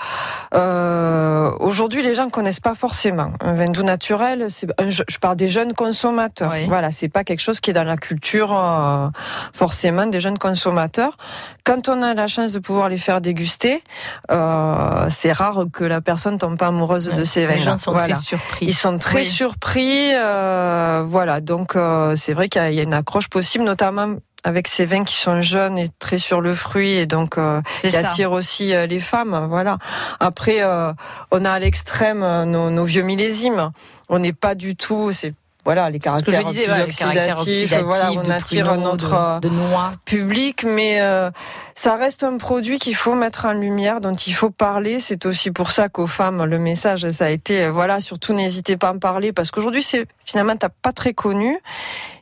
euh, 0.54 1.50
aujourd'hui 1.60 2.02
les 2.02 2.14
gens 2.14 2.28
connaissent 2.28 2.60
pas 2.60 2.74
forcément 2.74 3.32
un 3.40 3.54
vin 3.54 3.66
doux 3.66 3.82
naturel. 3.82 4.46
Un- 4.78 4.90
je, 4.90 5.02
parle 5.20 5.36
des 5.36 5.48
jeunes 5.48 5.72
consommateurs. 5.74 6.50
Oui. 6.52 6.64
Voilà, 6.66 6.90
c'est 6.90 7.08
pas 7.08 7.24
quelque 7.24 7.40
chose 7.40 7.60
qui 7.60 7.70
est 7.70 7.72
dans 7.74 7.84
la 7.84 7.96
culture 7.96 8.52
euh, 8.56 9.08
forcément 9.52 10.06
des 10.06 10.20
jeunes 10.20 10.38
consommateurs. 10.38 11.16
Quand 11.64 11.88
on 11.88 12.02
a 12.02 12.14
la 12.14 12.26
chance 12.26 12.52
de 12.52 12.58
pouvoir 12.58 12.88
les 12.88 12.96
faire 12.96 13.20
déguster, 13.20 13.82
euh, 14.30 15.06
c'est 15.10 15.32
rare 15.32 15.64
que 15.72 15.84
la 15.84 16.00
personne 16.00 16.38
tombe 16.38 16.56
pas 16.58 16.66
amoureuse 16.68 17.08
de 17.08 17.24
ces 17.24 17.46
vins. 17.46 17.54
Les 17.54 17.62
gens 17.62 17.76
sont 17.76 17.92
voilà. 17.92 18.14
très 18.14 18.22
surpris. 18.22 18.66
Ils 18.66 18.74
sont 18.74 18.98
très 18.98 19.20
Oui. 19.20 19.24
surpris, 19.26 20.10
euh, 20.14 21.04
voilà. 21.06 21.40
Donc 21.40 21.76
euh, 21.76 22.16
c'est 22.16 22.32
vrai 22.32 22.48
qu'il 22.48 22.60
y 22.74 22.80
a 22.80 22.82
une 22.82 22.94
accroche 22.94 23.28
possible, 23.28 23.61
notamment 23.62 24.16
avec 24.44 24.68
ces 24.68 24.84
vins 24.84 25.04
qui 25.04 25.16
sont 25.16 25.40
jeunes 25.40 25.78
et 25.78 25.88
très 25.98 26.18
sur 26.18 26.40
le 26.40 26.54
fruit 26.54 26.92
et 26.92 27.06
donc 27.06 27.38
euh, 27.38 27.60
qui 27.80 27.90
ça. 27.90 28.08
attirent 28.08 28.32
aussi 28.32 28.74
euh, 28.74 28.86
les 28.86 29.00
femmes. 29.00 29.46
Voilà. 29.48 29.78
Après, 30.20 30.62
euh, 30.62 30.92
on 31.30 31.44
a 31.44 31.50
à 31.50 31.58
l'extrême 31.58 32.20
nos, 32.20 32.70
nos 32.70 32.84
vieux 32.84 33.02
millésimes. 33.02 33.70
On 34.08 34.18
n'est 34.18 34.32
pas 34.32 34.54
du 34.54 34.74
tout. 34.76 35.12
C'est 35.12 35.34
voilà 35.64 35.90
les 35.90 35.98
caractères 35.98 36.44
disais, 36.44 36.64
plus 36.64 36.82
oxydatifs. 36.82 37.38
oxydatifs, 37.38 37.82
Voilà, 37.84 38.12
on 38.12 38.30
attire 38.30 38.66
pruneaux, 38.66 38.82
notre 38.82 39.14
euh, 39.14 39.40
de, 39.40 39.48
de 39.48 39.54
noix. 39.54 39.92
public, 40.04 40.64
mais 40.64 41.00
euh, 41.00 41.30
ça 41.74 41.96
reste 41.96 42.24
un 42.24 42.36
produit 42.36 42.78
qu'il 42.78 42.96
faut 42.96 43.14
mettre 43.14 43.44
en 43.44 43.52
lumière, 43.52 44.00
dont 44.00 44.14
il 44.14 44.34
faut 44.34 44.50
parler. 44.50 44.98
C'est 45.00 45.24
aussi 45.24 45.50
pour 45.50 45.70
ça 45.70 45.88
qu'aux 45.88 46.06
femmes, 46.08 46.44
le 46.44 46.58
message, 46.58 47.08
ça 47.12 47.26
a 47.26 47.30
été, 47.30 47.64
euh, 47.64 47.70
voilà, 47.70 48.00
surtout 48.00 48.32
n'hésitez 48.32 48.76
pas 48.76 48.88
à 48.88 48.92
en 48.94 48.98
parler, 48.98 49.32
parce 49.32 49.50
qu'aujourd'hui, 49.50 49.82
c'est 49.82 50.06
finalement 50.24 50.56
t'as 50.56 50.68
pas 50.68 50.92
très 50.92 51.14
connu 51.14 51.58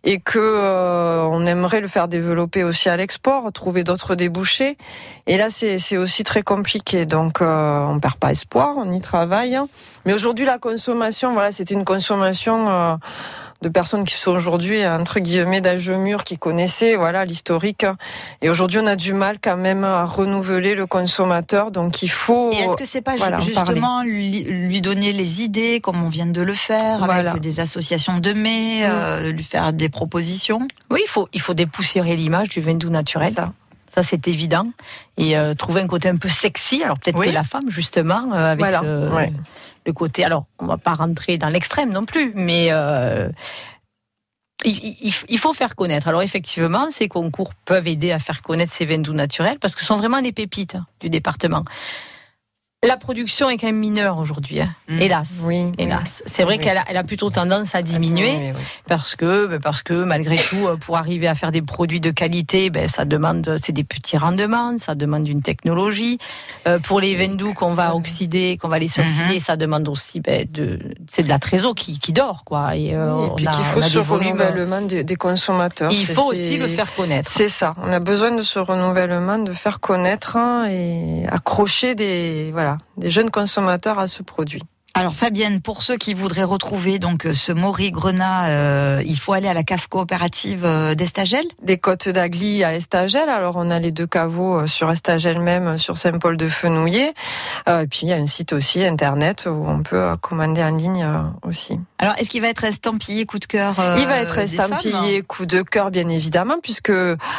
et 0.05 0.19
que 0.19 0.39
euh, 0.39 1.23
on 1.25 1.45
aimerait 1.45 1.83
le 1.83 1.89
faire 1.89 2.09
développer 2.09 2.65
aussi 2.65 2.89
à 2.89 2.97
l'export, 2.97 3.53
trouver 3.53 3.85
d'autres 3.85 4.15
débouchés. 4.15 4.79
Et 5.27 5.37
là, 5.37 5.51
c'est 5.51 5.79
c'est 5.79 5.97
aussi 5.99 6.25
très 6.25 6.43
compliqué. 6.43 7.05
Donc, 7.07 7.43
euh, 7.43 7.81
on 7.87 8.01
perd 8.01 8.17
pas 8.17 8.31
espoir, 8.31 8.75
on 8.77 8.91
y 8.93 9.01
travaille. 9.01 9.59
Mais 10.07 10.15
aujourd'hui, 10.15 10.47
la 10.47 10.59
consommation, 10.59 11.33
voilà, 11.33 11.53
c'était 11.53 11.75
une 11.75 11.85
consommation. 11.85 12.99
De 13.63 13.69
personnes 13.69 14.05
qui 14.05 14.15
sont 14.15 14.31
aujourd'hui 14.33 14.87
entre 14.87 15.21
guillemets 15.21 15.61
d'âge 15.61 15.91
mûr, 15.91 16.25
qui 16.25 16.39
connaissaient 16.39 16.97
voilà 16.97 17.25
l'historique. 17.25 17.85
Et 18.43 18.49
aujourd'hui, 18.51 18.79
on 18.83 18.87
a 18.87 18.97
du 18.97 19.13
mal 19.13 19.37
quand 19.43 19.57
même 19.57 19.85
à 19.85 20.05
renouveler 20.05 20.75
le 20.75 20.87
consommateur. 20.87 21.71
Donc, 21.71 22.03
il 22.03 22.09
faut. 22.11 22.51
Et 22.53 22.57
est-ce 22.57 22.77
que 22.77 22.85
c'est 22.87 23.01
pas 23.03 23.17
voilà, 23.17 23.39
justement 23.41 24.03
lui, 24.03 24.45
lui 24.45 24.81
donner 24.81 25.13
les 25.13 25.43
idées, 25.43 25.81
comme 25.81 26.03
on 26.03 26.09
vient 26.09 26.27
de 26.27 26.43
le 26.43 26.55
faire, 26.55 27.05
Voilà. 27.05 27.31
avec 27.33 27.43
des 27.43 27.61
associations 27.61 28.19
de 28.19 28.33
mai, 28.33 28.81
euh, 28.89 29.33
lui 29.33 29.45
faire 29.45 29.73
des 29.73 29.89
propositions? 29.89 30.67
Oui, 30.91 31.01
il 31.05 31.09
faut, 31.09 31.29
il 31.33 31.41
faut 31.41 31.55
dépoussiérer 31.55 32.17
l'image 32.17 32.49
du 32.49 32.61
vin 32.61 32.75
doux 32.75 32.91
naturel. 32.91 33.33
Ça. 33.35 33.53
Ça, 33.95 34.03
c'est 34.05 34.29
évident. 34.29 34.69
Et 35.19 35.37
euh, 35.37 35.53
trouver 35.55 35.81
un 35.81 35.89
côté 35.89 36.09
un 36.09 36.17
peu 36.17 36.29
sexy. 36.29 36.83
Alors 36.85 36.97
peut-être 36.99 37.19
Oui. 37.19 37.27
que 37.27 37.33
la 37.35 37.43
femme, 37.43 37.69
justement, 37.69 38.33
euh, 38.33 38.53
avec 38.53 38.61
Voilà, 38.61 38.81
ce- 38.81 39.15
ouais. 39.15 39.33
Côté. 39.93 40.25
Alors, 40.25 40.47
on 40.59 40.67
va 40.67 40.79
pas 40.79 40.95
rentrer 40.95 41.39
dans 41.39 41.49
l'extrême 41.49 41.91
non 41.93 42.05
plus, 42.05 42.33
mais 42.35 42.69
euh, 42.71 43.29
il, 44.65 44.97
il- 45.03 45.15
il 45.29 45.39
faut 45.39 45.53
faire 45.53 45.75
connaître. 45.75 46.09
Alors 46.09 46.23
effectivement, 46.23 46.91
ces 46.91 47.09
concours 47.09 47.55
peuvent 47.65 47.89
aider 47.89 48.13
à 48.13 48.19
faire 48.19 48.43
connaître 48.43 48.73
ces 48.73 48.85
vins 48.85 48.99
doux 48.99 49.15
naturels 49.15 49.59
parce 49.59 49.75
que 49.75 49.81
ce 49.81 49.87
sont 49.87 49.97
vraiment 49.97 50.21
des 50.21 50.33
pépites 50.33 50.75
hein, 50.75 50.87
du 51.01 51.09
département. 51.11 51.65
La 52.83 52.97
production 52.97 53.51
est 53.51 53.59
quand 53.59 53.67
même 53.67 53.77
mineure 53.77 54.17
aujourd'hui, 54.17 54.63
hein. 54.63 54.71
Mm. 54.89 55.01
hélas. 55.03 55.41
Oui, 55.45 55.71
Hélas. 55.77 56.23
C'est 56.25 56.45
vrai 56.45 56.57
Oui. 56.57 56.65
qu'elle 56.65 56.79
a, 56.79 56.85
elle 56.89 56.97
a 56.97 57.05
plutôt 57.05 57.29
tendance 57.29 57.75
à 57.75 57.83
diminuer 57.83 58.31
Oui, 58.39 58.53
oui. 58.57 58.63
parce 58.89 59.17
que 59.17 59.47
ben, 59.49 59.61
parce 59.61 59.83
que 59.83 60.03
malgré 60.05 60.37
tout 60.37 60.67
euh, 60.67 60.77
pour 60.77 60.97
arriver 60.97 61.29
à 61.29 61.35
faire 61.35 61.53
des 61.53 61.61
produits 61.61 62.01
de 62.01 62.11
qualité 62.11 62.71
ben 62.71 62.89
ça 62.89 63.05
demande 63.05 63.59
c'est 63.63 63.73
des 63.73 63.85
petits 63.85 64.17
rendements 64.17 64.79
ça 64.79 64.95
demande 64.95 65.29
une 65.29 65.43
technologie 65.43 66.17
Euh, 66.67 66.79
pour 66.79 67.01
les 67.01 67.15
vins 67.17 67.35
doux 67.35 67.53
qu'on 67.53 67.75
va 67.75 67.95
oxyder 67.95 68.57
qu'on 68.59 68.69
va 68.69 68.79
les 68.79 68.87
oxyder 68.99 69.35
Mhm. 69.35 69.41
ça 69.41 69.57
demande 69.57 69.87
aussi 69.87 70.21
ben, 70.21 70.47
de 70.51 70.79
c'est 71.07 71.23
de 71.23 71.29
la 71.29 71.39
trésor 71.39 71.75
qui, 71.75 71.99
qui 71.99 72.15
dort 72.15 72.45
quoi 72.47 72.77
et, 72.77 72.95
euh, 72.95 73.27
et 73.27 73.31
puis 73.37 73.47
a- 73.47 73.51
qu'il 73.51 73.65
faut 73.67 73.83
ce 73.83 73.99
renouvellement 73.99 74.81
des, 74.81 75.05
des 75.05 75.17
consommateurs. 75.17 75.93
il 75.93 76.07
faut 76.07 76.31
aussi 76.31 76.57
le 76.57 76.67
faire 76.67 76.91
connaître 76.95 77.31
C'est 77.31 77.51
ça. 77.51 77.75
On 77.85 77.93
a 77.93 78.01
besoin 78.01 78.31
de 78.35 78.43
ce 78.43 78.59
renouvellement, 78.59 79.39
de 79.39 79.53
faire 79.53 79.81
connaître 79.81 80.37
hein, 80.37 80.67
et 80.71 81.27
accrocher 81.31 81.95
des 81.95 82.49
voilà 82.53 82.70
des 82.97 83.11
jeunes 83.11 83.31
consommateurs 83.31 83.99
à 83.99 84.07
ce 84.07 84.23
produit. 84.23 84.63
Alors 84.95 85.15
Fabienne, 85.15 85.61
pour 85.61 85.83
ceux 85.83 85.97
qui 85.97 86.15
voudraient 86.15 86.43
retrouver 86.43 86.99
donc 86.99 87.25
euh, 87.25 87.33
ce 87.33 87.53
Maury 87.53 87.93
Grenat, 87.93 88.49
euh, 88.51 89.03
il 89.07 89.19
faut 89.19 89.33
aller 89.33 89.47
à 89.47 89.55
la 89.55 89.63
cave 89.63 89.89
coopérative 89.89 90.65
euh, 90.65 90.97
d'Estagel? 90.97 91.45
Des 91.63 91.79
côtes 91.79 92.09
d'Agly 92.09 92.65
à 92.65 92.75
Estagel. 92.75 93.29
Alors 93.29 93.55
on 93.57 93.71
a 93.71 93.79
les 93.79 93.93
deux 93.93 94.09
caveaux 94.09 94.67
sur 94.67 94.91
Estagel 94.91 95.39
même, 95.39 95.79
sur 95.79 95.97
Saint-Paul-de-Fenouillet. 95.97 97.15
Euh, 97.69 97.83
et 97.83 97.87
puis 97.87 98.01
il 98.03 98.09
y 98.09 98.13
a 98.13 98.17
un 98.17 98.27
site 98.27 98.53
aussi 98.53 98.85
internet 98.85 99.47
où 99.47 99.65
on 99.67 99.83
peut 99.85 100.17
commander 100.21 100.63
en 100.65 100.77
ligne 100.77 101.05
euh, 101.05 101.49
aussi. 101.49 101.79
Alors 102.01 102.15
est-ce 102.19 102.29
qu'il 102.29 102.43
va 102.43 102.49
être 102.49 102.65
estampillé 102.65 103.27
coup 103.27 103.39
de 103.39 103.47
cœur 103.47 103.75
Il 103.99 104.07
va 104.07 104.19
être 104.19 104.39
estampillé 104.39 105.23
coup 105.23 105.47
de 105.47 105.63
cœur, 105.63 105.91
bien 105.93 106.09
évidemment, 106.09 106.57
puisque 106.63 106.93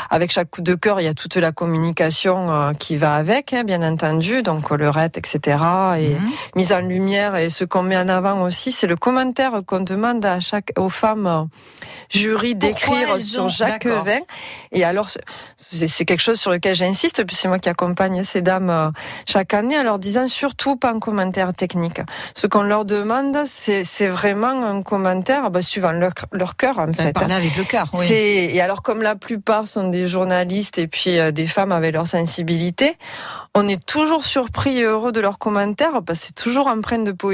avec 0.10 0.32
chaque 0.32 0.50
coup 0.52 0.62
de 0.62 0.76
cœur, 0.76 1.02
il 1.02 1.04
y 1.04 1.08
a 1.08 1.14
toute 1.16 1.36
la 1.36 1.52
communication 1.52 2.74
qui 2.78 2.96
va 2.96 3.16
avec, 3.16 3.54
hein, 3.54 3.64
bien 3.64 3.82
entendu, 3.82 4.42
donc 4.44 4.64
collerette, 4.64 5.18
etc. 5.18 5.58
Et 6.00 6.10
Mhm. 6.12 6.30
mise 6.56 6.72
en 6.72 6.80
lumière. 6.80 7.36
Et 7.36 7.41
ce 7.50 7.64
qu'on 7.66 7.84
met 7.84 7.98
en 7.98 8.08
avant 8.08 8.42
aussi, 8.44 8.72
c'est 8.72 8.88
le 8.88 8.96
commentaire 8.96 9.62
qu'on 9.66 9.80
demande 9.82 10.24
à 10.26 10.40
chaque 10.40 10.72
aux 10.78 10.90
femmes 10.90 11.28
euh, 11.28 11.44
jury 12.10 12.56
d'écrire 12.56 13.22
sur 13.22 13.46
ont- 13.46 13.50
d'accord. 13.60 14.04
vin. 14.06 14.20
Et 14.72 14.84
alors, 14.84 15.08
c'est 15.58 16.06
quelque 16.06 16.20
chose 16.22 16.40
sur 16.40 16.52
lequel 16.52 16.76
j'insiste, 16.76 17.24
puis 17.26 17.36
c'est 17.36 17.48
moi 17.48 17.60
qui 17.60 17.70
accompagne 17.70 18.24
ces 18.24 18.42
dames 18.42 18.70
euh, 18.70 18.90
chaque 19.28 19.54
année, 19.54 19.78
en 19.80 19.84
leur 19.84 20.00
disant 20.00 20.28
surtout 20.28 20.76
pas 20.76 20.90
un 20.92 21.00
commentaire 21.00 21.54
technique. 21.54 22.02
Ce 22.36 22.48
qu'on 22.48 22.64
leur 22.64 22.86
demande, 22.86 23.38
c'est 23.46 24.08
vraiment 24.08 24.50
un 24.66 24.82
commentaire 24.84 25.50
bah, 25.52 25.62
suivant 25.62 25.92
leur, 25.92 26.12
leur 26.32 26.56
cœur, 26.56 26.80
en 26.80 26.90
Enfin, 26.90 27.04
fait. 27.04 27.14
parler 27.14 27.34
avec 27.34 27.56
le 27.56 27.64
cœur, 27.64 27.86
oui. 27.94 28.12
Et 28.12 28.62
alors, 28.62 28.82
comme 28.82 29.02
la 29.02 29.16
plupart 29.16 29.68
sont 29.68 29.88
des 29.90 30.08
journalistes 30.08 30.78
et 30.78 30.88
puis 30.88 31.20
euh, 31.20 31.32
des 31.32 31.48
femmes 31.48 31.72
avec 31.72 31.94
leur 31.94 32.08
sensibilité, 32.08 32.98
on 33.56 33.68
est 33.68 33.84
toujours 33.86 34.26
surpris 34.26 34.80
et 34.80 34.84
heureux 34.84 35.12
de 35.12 35.20
leurs 35.20 35.38
commentaires 35.40 36.02
parce 36.06 36.20
que 36.20 36.26
c'est 36.28 36.36
toujours 36.36 36.68
empreint 36.68 37.00
de 37.00 37.12
poésie. 37.12 37.31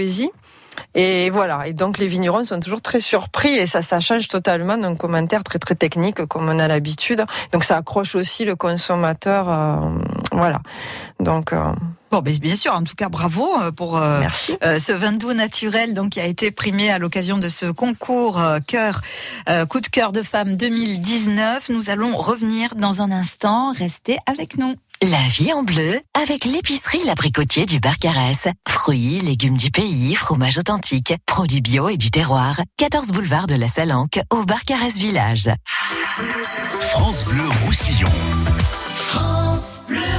Et 0.96 1.30
voilà. 1.30 1.68
Et 1.68 1.74
donc, 1.74 1.98
les 1.98 2.08
vignerons 2.08 2.44
sont 2.44 2.60
toujours 2.60 2.82
très 2.82 3.00
surpris 3.00 3.56
et 3.56 3.66
ça, 3.66 3.82
ça 3.82 4.00
change 4.00 4.28
totalement 4.28 4.78
d'un 4.78 4.96
commentaire 4.96 5.44
très, 5.44 5.60
très 5.60 5.76
technique 5.76 6.26
comme 6.26 6.50
on 6.50 6.60
a 6.60 6.68
l'habitude. 6.68 7.24
Donc, 7.52 7.64
ça 7.64 7.78
accroche 7.78 8.16
aussi 8.16 8.46
le 8.46 8.56
consommateur. 8.56 9.50
euh, 9.50 9.90
voilà. 10.32 10.62
Donc, 11.20 11.54
euh, 11.54 11.72
Bon, 12.10 12.22
ben, 12.22 12.34
bien 12.38 12.56
sûr, 12.56 12.74
en 12.74 12.84
tout 12.84 12.96
cas, 12.96 13.10
bravo 13.10 13.50
euh, 13.60 13.74
pour 13.74 13.98
euh, 13.98 14.22
ce 14.62 14.94
vin 14.94 15.12
doux 15.12 15.34
naturel 15.34 15.94
donc, 15.94 16.12
qui 16.12 16.22
a 16.22 16.26
été 16.26 16.52
primé 16.52 16.90
à 16.90 17.00
l'occasion 17.00 17.38
de 17.38 17.50
ce 17.50 17.66
concours 17.66 18.42
cœur, 18.66 19.02
coup 19.68 19.82
de 19.82 19.88
cœur 19.88 20.14
de 20.14 20.22
femme 20.22 20.56
2019. 20.56 21.70
Nous 21.70 21.90
allons 21.90 22.16
revenir 22.16 22.76
dans 22.76 23.02
un 23.02 23.12
instant. 23.12 23.74
Restez 23.74 24.18
avec 24.26 24.58
nous. 24.58 24.76
La 25.04 25.28
vie 25.30 25.54
en 25.54 25.62
bleu 25.62 26.02
avec 26.20 26.44
l'épicerie 26.44 27.04
L'Abricotier 27.06 27.68
du 27.68 27.80
Barcarès. 27.80 28.48
Fruits, 28.68 29.20
légumes 29.20 29.56
du 29.56 29.70
pays, 29.70 30.16
fromage 30.16 30.58
authentique, 30.58 31.14
produits 31.28 31.62
bio 31.62 31.88
et 31.88 31.98
du 31.98 32.10
terroir. 32.10 32.62
14 32.78 33.10
boulevard 33.10 33.46
de 33.46 33.54
la 33.54 33.68
Salanque 33.68 34.20
au 34.32 34.44
Barcarès 34.44 34.96
Village. 34.96 35.52
France 36.80 37.26
Bleu 37.26 37.48
Roussillon. 37.64 38.10
France 38.90 39.84
Bleu. 39.88 40.17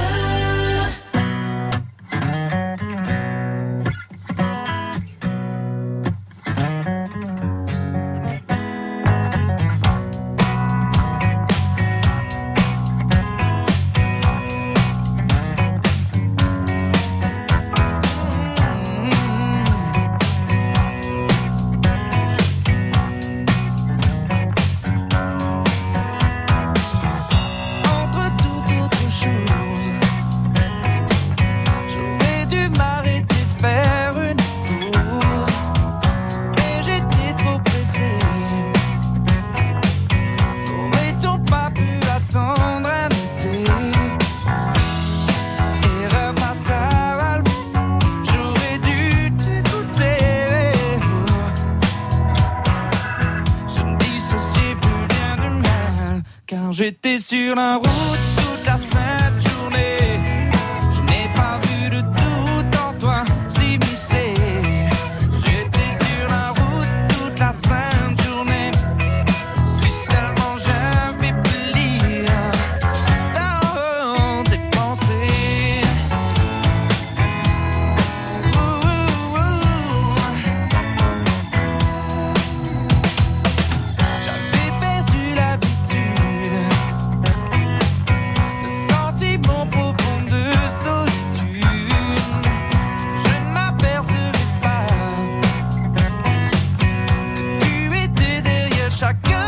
Derrière 98.99 99.38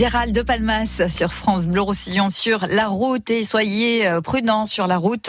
Gérald 0.00 0.34
de 0.34 0.40
Palmas 0.40 1.02
sur 1.10 1.30
France 1.30 1.66
Bleu 1.66 1.82
Roussillon 1.82 2.30
sur 2.30 2.66
la 2.66 2.86
route 2.86 3.28
et 3.28 3.44
soyez 3.44 4.06
euh, 4.06 4.22
prudents 4.22 4.64
sur 4.64 4.86
la 4.86 4.96
route, 4.96 5.28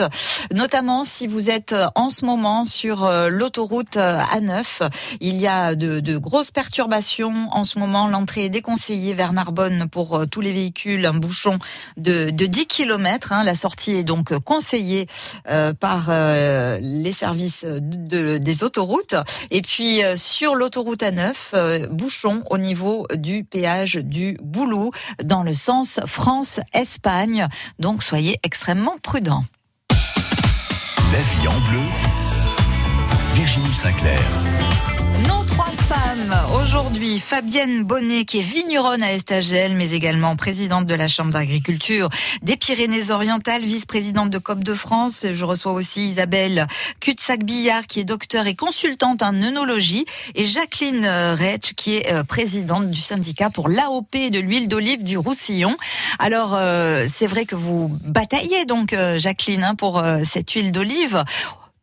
notamment 0.50 1.04
si 1.04 1.26
vous 1.26 1.50
êtes 1.50 1.74
euh, 1.74 1.88
en 1.94 2.08
ce 2.08 2.24
moment 2.24 2.64
sur 2.64 3.04
euh, 3.04 3.28
l'autoroute 3.28 3.98
euh, 3.98 4.18
A9. 4.34 4.88
Il 5.20 5.38
y 5.38 5.46
a 5.46 5.74
de, 5.74 6.16
grosses 6.16 6.52
perturbations 6.52 7.48
en 7.50 7.64
ce 7.64 7.78
moment. 7.78 8.08
L'entrée 8.08 8.46
est 8.46 8.48
déconseillée 8.48 9.12
vers 9.12 9.34
Narbonne 9.34 9.88
pour 9.90 10.24
tous 10.30 10.40
les 10.40 10.54
véhicules. 10.54 11.04
Un 11.04 11.12
bouchon 11.12 11.58
de, 11.98 12.30
de 12.30 12.46
10 12.46 12.66
km. 12.66 13.34
La 13.44 13.54
sortie 13.54 13.92
est 13.92 14.04
donc 14.04 14.32
conseillée 14.38 15.06
par 15.80 16.10
les 16.80 17.12
services 17.12 17.66
de- 17.66 18.38
des 18.38 18.64
autoroutes. 18.64 19.16
Et 19.50 19.60
puis 19.60 20.00
sur 20.16 20.54
l'autoroute 20.54 21.02
A9, 21.02 21.32
euh, 21.52 21.86
bouchon 21.88 22.42
au 22.48 22.56
niveau 22.56 23.06
du 23.14 23.44
péage 23.44 23.96
du 23.96 24.38
Dans 25.24 25.42
le 25.42 25.52
sens 25.52 26.00
France-Espagne. 26.06 27.48
Donc 27.78 28.02
soyez 28.02 28.38
extrêmement 28.42 28.96
prudents. 29.02 29.44
La 29.90 31.18
vie 31.18 31.48
en 31.48 31.60
bleu. 31.70 31.82
Virginie 33.34 33.72
Sinclair. 33.72 34.20
Aujourd'hui, 36.62 37.18
Fabienne 37.20 37.82
Bonnet 37.82 38.24
qui 38.24 38.38
est 38.38 38.42
vigneronne 38.42 39.02
à 39.02 39.12
Estagel, 39.12 39.74
mais 39.76 39.90
également 39.90 40.36
présidente 40.36 40.86
de 40.86 40.94
la 40.94 41.08
Chambre 41.08 41.32
d'agriculture 41.32 42.08
des 42.42 42.56
Pyrénées-Orientales, 42.56 43.62
vice-présidente 43.62 44.30
de 44.30 44.38
COP 44.38 44.62
de 44.62 44.72
France. 44.72 45.26
Je 45.32 45.44
reçois 45.44 45.72
aussi 45.72 46.06
Isabelle 46.06 46.66
Cutsac-Billard 47.00 47.86
qui 47.86 48.00
est 48.00 48.04
docteur 48.04 48.46
et 48.46 48.54
consultante 48.54 49.22
en 49.22 49.34
œnologie 49.34 50.06
et 50.34 50.46
Jacqueline 50.46 51.04
euh, 51.04 51.34
Retsch 51.34 51.74
qui 51.74 51.96
est 51.96 52.12
euh, 52.12 52.24
présidente 52.24 52.90
du 52.90 53.00
syndicat 53.00 53.50
pour 53.50 53.68
l'AOP 53.68 54.30
de 54.30 54.38
l'huile 54.38 54.68
d'olive 54.68 55.04
du 55.04 55.18
Roussillon. 55.18 55.76
Alors 56.18 56.54
euh, 56.54 57.06
c'est 57.12 57.26
vrai 57.26 57.44
que 57.44 57.56
vous 57.56 57.88
bataillez 58.04 58.64
donc 58.64 58.94
Jacqueline 59.16 59.64
hein, 59.64 59.74
pour 59.74 60.02
cette 60.24 60.50
huile 60.52 60.72
d'olive. 60.72 61.24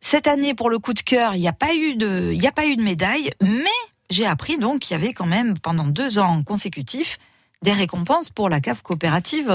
Cette 0.00 0.26
année, 0.26 0.54
pour 0.54 0.70
le 0.70 0.78
coup 0.78 0.94
de 0.94 1.00
cœur, 1.00 1.34
il 1.34 1.40
n'y 1.40 1.48
a 1.48 1.52
pas 1.52 1.74
eu 1.74 1.94
de, 1.94 2.32
il 2.34 2.46
a 2.46 2.52
pas 2.52 2.66
eu 2.66 2.76
de 2.76 2.82
médaille, 2.82 3.30
mais 3.42 3.68
j'ai 4.10 4.26
appris 4.26 4.58
donc 4.58 4.80
qu'il 4.80 4.96
y 4.96 5.00
avait 5.00 5.12
quand 5.12 5.26
même 5.26 5.58
pendant 5.58 5.86
deux 5.86 6.18
ans 6.18 6.42
consécutifs 6.42 7.18
des 7.62 7.72
récompenses 7.72 8.30
pour 8.30 8.48
la 8.48 8.60
cave 8.60 8.82
coopérative 8.82 9.50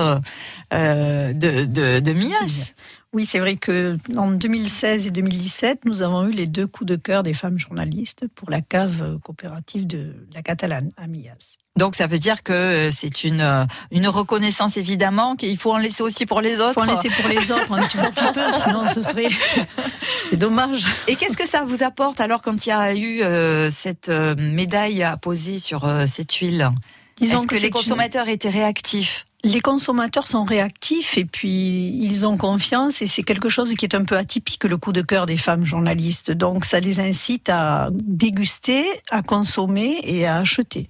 euh, 0.74 1.34
de, 1.34 1.66
de, 1.66 1.99
de 1.99 2.14
Mias. 2.14 2.72
Oui, 3.16 3.26
c'est 3.26 3.39
vrai 3.39 3.55
que 3.55 3.97
en 4.18 4.30
2016 4.30 5.07
et 5.07 5.09
2017, 5.09 5.86
nous 5.86 6.01
avons 6.01 6.26
eu 6.28 6.32
les 6.32 6.47
deux 6.47 6.68
coups 6.68 6.86
de 6.89 6.97
cœur 6.97 7.24
des 7.24 7.34
femmes 7.34 7.57
journalistes 7.57 8.26
pour 8.36 8.49
la 8.49 8.59
cave 8.59 9.20
coopérative 9.24 9.88
de 9.88 10.13
la 10.34 10.41
Catalane 10.41 10.91
à 10.97 11.07
Millas. 11.07 11.55
Donc 11.78 11.95
ça 11.95 12.07
veut 12.07 12.20
dire 12.20 12.43
que 12.43 12.51
euh, 12.51 12.91
c'est 12.91 13.24
une 13.24 13.39
euh, 13.39 13.63
une 13.91 14.09
reconnaissance 14.09 14.76
évidemment 14.76 15.38
qu'il 15.38 15.57
faut 15.57 15.72
en 15.72 15.78
laisser 15.78 16.03
aussi 16.03 16.26
pour 16.26 16.41
les 16.41 16.59
autres. 16.59 16.74
faut 16.74 16.82
en 16.82 16.91
laisser 16.91 17.07
pour 17.09 17.30
les 17.30 17.51
autres 17.53 17.72
un 17.72 17.88
petit 17.88 17.95
peu, 17.95 18.11
peu, 18.34 18.51
sinon 18.51 18.86
ce 18.86 19.01
serait 19.01 19.30
c'est 20.30 20.36
dommage. 20.36 20.86
Et 21.07 21.16
qu'est-ce 21.16 21.38
que 21.38 21.47
ça 21.47 21.63
vous 21.63 21.84
apporte 21.84 22.20
alors 22.20 22.41
quand 22.41 22.66
il 22.66 22.70
y 22.70 22.74
a 22.74 22.93
eu 22.95 23.22
euh, 23.22 23.70
cette 23.72 24.09
euh, 24.09 24.36
médaille 24.38 25.03
à 25.03 25.16
poser 25.16 25.59
sur 25.59 25.86
euh, 25.86 26.05
cette 26.05 26.34
huile? 26.34 26.70
Disons 27.16 27.38
Est-ce 27.38 27.47
que, 27.47 27.55
les 27.55 27.68
une- 27.68 27.70
consommateurs 27.70 28.28
étaient 28.28 28.49
réactifs? 28.49 29.25
Les 29.46 29.62
consommateurs 29.62 30.26
sont 30.26 30.43
réactifs 30.43 31.20
et 31.20 31.24
puis 31.24 32.00
ils 32.02 32.26
ont 32.26 32.36
confiance 32.36 33.04
et 33.04 33.06
c'est 33.06 33.22
quelque 33.22 33.48
chose 33.48 33.76
qui 33.76 33.86
est 33.86 33.93
un 33.93 34.04
peu 34.04 34.18
atypique 34.18 34.64
le 34.64 34.76
coup 34.76 34.91
de 34.91 35.04
cœur 35.04 35.28
des 35.28 35.38
femmes 35.38 35.64
journalistes. 35.64 36.32
Donc 36.32 36.66
ça 36.66 36.80
les 36.80 37.00
incite 37.00 37.48
à 37.48 37.89
déguster, 37.93 38.88
à 39.12 39.22
consommer 39.22 40.00
et 40.02 40.26
à 40.26 40.38
acheter. 40.38 40.89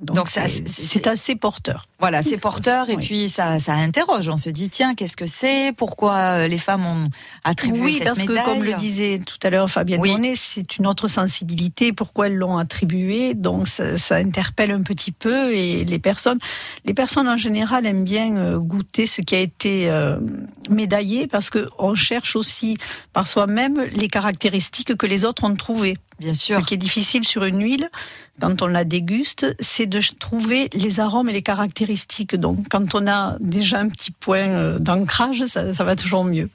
Donc, 0.00 0.28
c'est 0.28 1.06
assez 1.06 1.36
porteur. 1.36 1.88
Voilà, 2.00 2.22
c'est 2.22 2.36
porteur 2.36 2.90
et 2.90 2.96
puis 2.96 3.30
ça, 3.30 3.58
ça 3.58 3.72
interroge. 3.72 4.28
On 4.28 4.36
se 4.36 4.50
dit 4.50 4.68
tiens, 4.68 4.94
qu'est-ce 4.94 5.16
que 5.16 5.26
c'est? 5.26 5.72
Pourquoi 5.74 6.14
euh, 6.14 6.48
les 6.48 6.58
femmes 6.58 6.84
ont 6.84 7.08
attribué 7.44 7.80
oui, 7.80 7.92
cette 7.94 8.04
parce 8.04 8.18
médaille 8.18 8.44
que 8.44 8.44
comme 8.44 8.62
le 8.62 8.74
disait 8.74 9.22
tout 9.24 9.38
à 9.42 9.48
l'heure 9.48 9.70
Fabienne 9.70 9.98
Oui. 10.02 10.12
Monet, 10.12 10.34
c'est 10.36 10.76
une 10.76 10.86
autre 10.86 11.08
sensibilité. 11.08 11.94
Pourquoi 11.94 12.26
elles 12.26 12.36
l'ont 12.36 12.58
attribué 12.58 13.32
Donc 13.32 13.68
ça, 13.68 13.96
ça 13.96 14.16
interpelle 14.16 14.70
un 14.70 14.82
petit 14.82 15.12
peu 15.12 15.54
et 15.54 15.86
les 15.86 15.98
personnes, 15.98 16.40
les 16.84 16.92
personnes 16.92 17.28
en 17.28 17.38
général 17.38 17.86
aiment 17.86 18.04
bien 18.04 18.36
euh, 18.36 18.58
goûter 18.58 19.06
ce 19.06 19.22
qui 19.22 19.34
a 19.34 19.40
été 19.40 19.88
euh, 19.88 20.18
médaillé 20.68 21.26
parce 21.26 21.48
que 21.48 21.70
on 21.78 21.94
cherche 21.94 22.36
aussi 22.36 22.76
par 23.14 23.26
soi-même 23.26 23.82
les 23.94 24.08
caractéristiques 24.08 24.94
que 24.94 25.06
les 25.06 25.24
autres 25.24 25.44
ont 25.44 25.56
trouvées. 25.56 25.96
Bien 26.18 26.34
sûr. 26.34 26.60
Ce 26.60 26.66
qui 26.66 26.74
est 26.74 26.78
difficile 26.78 27.24
sur 27.24 27.44
une 27.44 27.62
huile, 27.62 27.90
quand 28.40 28.62
on 28.62 28.66
la 28.66 28.84
déguste, 28.84 29.46
c'est 29.60 29.86
de 29.86 30.00
trouver 30.18 30.70
les 30.72 31.00
arômes 31.00 31.28
et 31.28 31.32
les 31.32 31.42
caractéristiques. 31.42 32.34
Donc, 32.34 32.66
quand 32.70 32.94
on 32.94 33.06
a 33.06 33.36
déjà 33.40 33.80
un 33.80 33.88
petit 33.88 34.10
point 34.10 34.48
euh, 34.48 34.78
d'ancrage, 34.78 35.44
ça, 35.46 35.74
ça 35.74 35.84
va 35.84 35.96
toujours 35.96 36.24
mieux. 36.24 36.48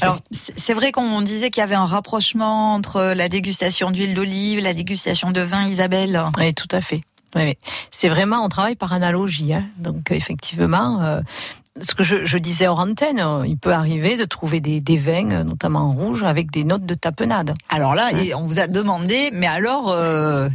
Alors, 0.00 0.18
c'est 0.30 0.74
vrai 0.74 0.92
qu'on 0.92 1.20
disait 1.22 1.50
qu'il 1.50 1.60
y 1.60 1.64
avait 1.64 1.74
un 1.74 1.86
rapprochement 1.86 2.74
entre 2.74 3.14
la 3.14 3.28
dégustation 3.28 3.90
d'huile 3.90 4.14
d'olive, 4.14 4.60
la 4.60 4.74
dégustation 4.74 5.30
de 5.32 5.40
vin, 5.40 5.64
Isabelle. 5.66 6.20
Oui, 6.38 6.54
tout 6.54 6.68
à 6.70 6.80
fait. 6.80 7.02
Oui. 7.34 7.56
C'est 7.90 8.08
vraiment, 8.08 8.44
on 8.44 8.48
travaille 8.48 8.76
par 8.76 8.92
analogie. 8.92 9.52
hein. 9.52 9.64
Donc, 9.78 10.10
effectivement, 10.10 11.02
euh, 11.02 11.20
ce 11.80 11.94
que 11.94 12.04
je, 12.04 12.24
je 12.24 12.38
disais 12.38 12.66
hors 12.68 12.78
antenne, 12.80 13.18
euh, 13.20 13.46
il 13.46 13.56
peut 13.58 13.72
arriver 13.72 14.16
de 14.16 14.24
trouver 14.24 14.60
des, 14.60 14.80
des 14.80 14.96
vins, 14.96 15.30
euh, 15.30 15.44
notamment 15.44 15.80
en 15.80 15.92
rouge, 15.92 16.22
avec 16.22 16.50
des 16.50 16.64
notes 16.64 16.86
de 16.86 16.94
tapenade. 16.94 17.54
Alors 17.68 17.94
là, 17.94 18.10
et 18.12 18.34
on 18.34 18.46
vous 18.46 18.58
a 18.58 18.66
demandé, 18.66 19.30
mais 19.32 19.46
alors, 19.46 19.90
euh, 19.90 20.48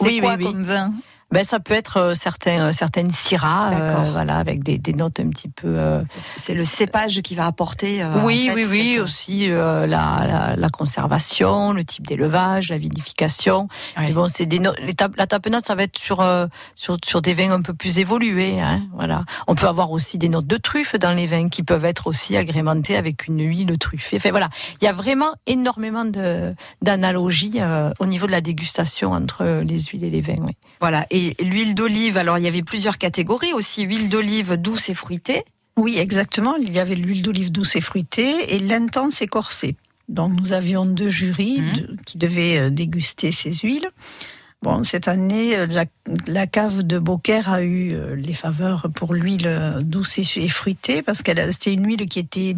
c'est 0.00 0.04
Oui, 0.06 0.20
quoi 0.20 0.34
oui, 0.36 0.44
oui. 0.46 0.52
comme 0.52 0.62
vin? 0.62 0.92
Ben, 1.32 1.44
ça 1.44 1.60
peut 1.60 1.74
être 1.74 1.96
euh, 1.98 2.14
certains, 2.14 2.60
euh, 2.68 2.72
certaines 2.72 3.12
syrahs, 3.12 3.72
euh, 3.72 3.94
voilà, 4.10 4.36
avec 4.38 4.64
des, 4.64 4.78
des 4.78 4.92
notes 4.92 5.20
un 5.20 5.28
petit 5.28 5.48
peu. 5.48 5.68
euh, 5.68 6.02
C'est 6.36 6.54
le 6.54 6.64
cépage 6.64 7.20
qui 7.22 7.36
va 7.36 7.46
apporter. 7.46 8.02
euh, 8.02 8.22
oui, 8.24 8.48
en 8.50 8.54
fait, 8.54 8.60
oui, 8.62 8.66
oui, 8.70 8.92
cette- 8.94 9.02
aussi 9.02 9.46
la, 9.48 9.86
la, 9.86 10.54
la 10.56 10.68
conservation, 10.70 11.72
le 11.72 11.84
type 11.84 12.06
d'élevage, 12.06 12.68
la 12.70 12.78
vinification. 12.78 13.68
Mais 13.96 14.12
bon, 14.12 14.26
c'est 14.28 14.46
des 14.46 14.58
no- 14.58 14.72
la 15.16 15.26
tapenade, 15.26 15.64
ça 15.64 15.74
va 15.76 15.84
être 15.84 15.98
sur, 15.98 16.24
sur 16.74 16.96
sur 17.04 17.22
des 17.22 17.34
vins 17.34 17.52
un 17.52 17.62
peu 17.62 17.74
plus 17.74 17.98
évolués. 17.98 18.60
Hein, 18.60 18.82
voilà. 18.94 19.24
On 19.46 19.54
peut 19.54 19.68
avoir 19.68 19.92
aussi 19.92 20.18
des 20.18 20.28
notes 20.28 20.46
de 20.48 20.56
truffe 20.56 20.96
dans 20.96 21.12
les 21.12 21.26
vins 21.26 21.48
qui 21.48 21.62
peuvent 21.62 21.84
être 21.84 22.08
aussi 22.08 22.36
agrémentés 22.36 22.96
avec 22.96 23.28
une 23.28 23.40
huile 23.40 23.78
truffée. 23.78 24.16
Enfin 24.16 24.30
voilà, 24.30 24.48
il 24.80 24.84
y 24.84 24.88
a 24.88 24.92
vraiment 24.92 25.32
énormément 25.46 26.04
de 26.04 26.54
d'analogies 26.82 27.60
au 28.00 28.06
niveau 28.06 28.26
de 28.26 28.32
la 28.32 28.40
dégustation 28.40 29.12
entre 29.12 29.62
les 29.64 29.78
huiles 29.80 30.04
et 30.04 30.10
les 30.10 30.20
vins. 30.22 30.34
Oui. 30.44 30.56
Voilà. 30.80 31.06
Et 31.10 31.19
l'huile 31.40 31.74
d'olive, 31.74 32.16
alors 32.16 32.38
il 32.38 32.44
y 32.44 32.48
avait 32.48 32.62
plusieurs 32.62 32.98
catégories 32.98 33.52
aussi. 33.52 33.82
Huile 33.82 34.08
d'olive 34.08 34.56
douce 34.56 34.88
et 34.88 34.94
fruitée. 34.94 35.42
Oui, 35.76 35.98
exactement. 35.98 36.56
Il 36.56 36.72
y 36.72 36.78
avait 36.78 36.94
l'huile 36.94 37.22
d'olive 37.22 37.50
douce 37.52 37.76
et 37.76 37.80
fruitée 37.80 38.54
et 38.54 38.58
l'intense 38.58 39.22
écorcée. 39.22 39.76
Donc 40.08 40.32
nous 40.38 40.52
avions 40.52 40.84
deux 40.86 41.08
jurys 41.08 41.60
de- 41.60 41.96
qui 42.04 42.18
devaient 42.18 42.58
euh, 42.58 42.70
déguster 42.70 43.30
ces 43.32 43.52
huiles. 43.54 43.88
Bon, 44.62 44.82
cette 44.82 45.08
année, 45.08 45.56
euh, 45.56 45.66
la, 45.66 45.84
la 46.26 46.46
cave 46.46 46.82
de 46.82 46.98
Beaucaire 46.98 47.48
a 47.50 47.62
eu 47.62 47.90
euh, 47.92 48.14
les 48.16 48.34
faveurs 48.34 48.88
pour 48.94 49.14
l'huile 49.14 49.78
douce 49.82 50.18
et, 50.18 50.26
et 50.44 50.48
fruitée 50.48 51.00
parce 51.02 51.22
qu'elle 51.22 51.52
c'était 51.52 51.72
une 51.72 51.86
huile 51.86 52.06
qui 52.08 52.18
était 52.18 52.56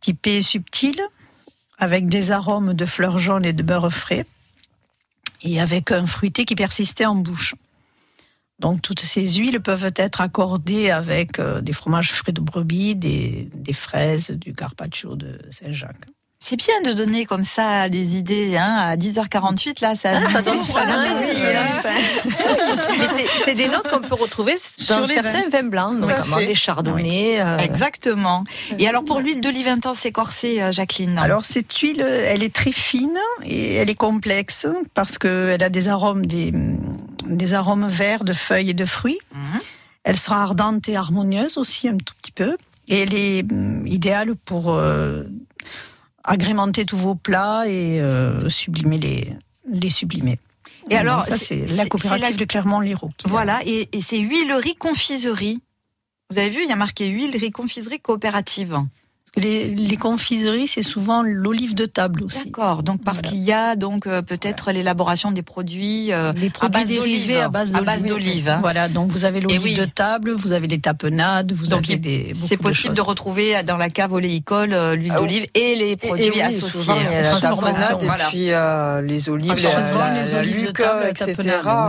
typée 0.00 0.42
subtile, 0.42 1.00
avec 1.78 2.06
des 2.06 2.30
arômes 2.30 2.74
de 2.74 2.86
fleurs 2.86 3.18
jaunes 3.18 3.44
et 3.44 3.52
de 3.52 3.62
beurre 3.62 3.92
frais, 3.92 4.24
et 5.42 5.60
avec 5.60 5.90
un 5.90 6.06
fruité 6.06 6.44
qui 6.44 6.54
persistait 6.54 7.06
en 7.06 7.16
bouche. 7.16 7.54
Donc 8.58 8.80
toutes 8.82 9.00
ces 9.00 9.26
huiles 9.26 9.60
peuvent 9.60 9.90
être 9.96 10.20
accordées 10.20 10.90
avec 10.90 11.38
euh, 11.38 11.60
des 11.60 11.72
fromages 11.72 12.12
frais 12.12 12.32
de 12.32 12.40
brebis, 12.40 12.94
des, 12.94 13.48
des 13.54 13.72
fraises, 13.72 14.30
du 14.30 14.54
carpaccio 14.54 15.16
de 15.16 15.38
Saint-Jacques. 15.50 16.06
C'est 16.44 16.56
bien 16.56 16.74
de 16.84 16.92
donner 16.92 17.24
comme 17.24 17.44
ça 17.44 17.88
des 17.88 18.16
idées 18.16 18.56
hein, 18.56 18.76
à 18.80 18.96
10h48 18.96 19.80
là, 19.80 19.94
ça, 19.94 20.18
Ah, 20.24 20.28
ça 20.28 20.42
donne 20.42 20.58
c'est- 23.44 23.54
des 23.54 23.68
notes 23.68 23.88
qu'on 23.88 24.00
peut 24.00 24.14
retrouver 24.16 24.54
Sur 24.58 24.96
dans 24.96 25.06
les 25.06 25.14
certains 25.14 25.48
vins. 25.48 25.62
blancs, 25.62 25.96
notamment 25.98 26.38
des 26.38 26.54
chardonnays. 26.54 27.40
euh, 27.40 27.58
Exactement. 27.58 28.42
Et 28.78 28.88
alors 28.88 29.04
pour 29.04 29.20
l'huile 29.20 29.40
d'olive 29.40 29.68
intense 29.68 30.04
écorcée, 30.04 30.60
euh, 30.62 30.72
Jacqueline? 30.72 31.16
Alors 31.18 31.44
cette 31.44 31.72
huile, 31.78 32.00
elle 32.02 32.42
est 32.42 32.52
très 32.54 32.72
fine 32.72 33.16
et 33.44 33.74
elle 33.74 33.90
est 33.90 33.94
complexe 33.94 34.66
parce 34.94 35.18
qu'elle 35.18 35.62
a 35.62 35.68
des 35.68 35.86
arômes, 35.88 36.26
des, 36.26 36.52
des 37.36 37.54
arômes 37.54 37.86
verts 37.88 38.24
de 38.24 38.32
feuilles 38.32 38.70
et 38.70 38.74
de 38.74 38.84
fruits. 38.84 39.18
Elle 40.04 40.16
sera 40.16 40.42
ardente 40.42 40.88
et 40.88 40.96
harmonieuse 40.96 41.56
aussi 41.58 41.88
un 41.88 41.96
tout 41.96 42.14
petit 42.20 42.32
peu. 42.32 42.56
Et 42.88 43.00
elle 43.00 43.14
est 43.14 43.42
hum, 43.50 43.86
idéale 43.86 44.34
pour 44.44 44.72
euh, 44.74 45.24
agrémenter 46.24 46.84
tous 46.84 46.96
vos 46.96 47.14
plats 47.14 47.64
et 47.66 48.00
euh, 48.00 48.48
sublimer 48.48 48.98
les, 48.98 49.32
les 49.70 49.90
sublimer. 49.90 50.38
Et 50.90 50.96
alors, 50.96 51.24
ça 51.24 51.38
c'est- 51.38 51.66
la 51.76 51.86
coopérative 51.86 52.30
la- 52.30 52.36
de 52.36 52.44
Clermont-Lérault. 52.44 53.12
Voilà, 53.26 53.60
et, 53.64 53.88
et 53.92 54.00
c'est 54.00 54.18
huilerie 54.18 54.74
confiserie. 54.74 55.60
Vous 56.30 56.38
avez 56.38 56.50
vu, 56.50 56.62
il 56.62 56.68
y 56.68 56.72
a 56.72 56.76
marqué 56.76 57.06
huilerie 57.08 57.50
confiserie 57.50 58.00
coopérative. 58.00 58.76
Les, 59.34 59.68
les 59.74 59.96
confiseries, 59.96 60.66
c'est 60.68 60.82
souvent 60.82 61.22
l'olive 61.24 61.74
de 61.74 61.86
table 61.86 62.22
aussi. 62.22 62.44
D'accord, 62.50 62.82
donc 62.82 63.02
parce 63.02 63.22
qu'il 63.22 63.42
y 63.42 63.50
a 63.50 63.76
donc 63.76 64.06
euh, 64.06 64.20
peut-être 64.20 64.72
l'élaboration 64.72 65.30
des 65.30 65.40
produits, 65.40 66.12
euh, 66.12 66.34
Les 66.36 66.50
produits 66.50 66.66
à 66.66 66.80
base 66.80 66.92
d'olive. 66.94 67.40
à 67.40 67.48
base 67.80 68.04
d'olive. 68.04 68.48
hein. 68.50 68.58
Voilà, 68.60 68.88
donc 68.88 69.08
vous 69.08 69.24
avez 69.24 69.40
l'olive 69.40 69.62
oui. 69.64 69.72
de 69.72 69.86
table, 69.86 70.32
vous 70.32 70.52
avez 70.52 70.66
les 70.66 70.78
tapenades, 70.80 71.52
vous 71.52 71.68
Donc, 71.68 71.86
avez 71.86 71.96
des. 71.96 72.32
C'est 72.34 72.58
possible 72.58 72.94
de, 72.94 73.00
retrouver 73.00 73.62
dans 73.62 73.78
la 73.78 73.88
cave 73.88 74.12
oléicole 74.12 74.74
euh, 74.74 74.94
l'huile 74.96 75.12
Ah 75.14 75.20
d'olive 75.20 75.46
et 75.54 75.76
les 75.76 75.96
produits 75.96 76.26
et 76.26 76.30
oui, 76.30 76.40
associés. 76.42 76.80
souvent, 76.80 76.96
la 76.96 77.40
tapenade 77.40 78.02
et 78.02 78.08
puis 78.28 78.50
euh, 78.52 79.00
les 79.00 79.30
olives, 79.30 79.54
Ah, 79.56 79.76
la, 79.78 79.88
souvent, 79.88 79.98
la- 80.00 80.22
les 80.24 80.30
la 80.30 80.38
olives 80.40 80.66
de 80.66 80.70
table, 80.72 81.06
etc. 81.08 81.34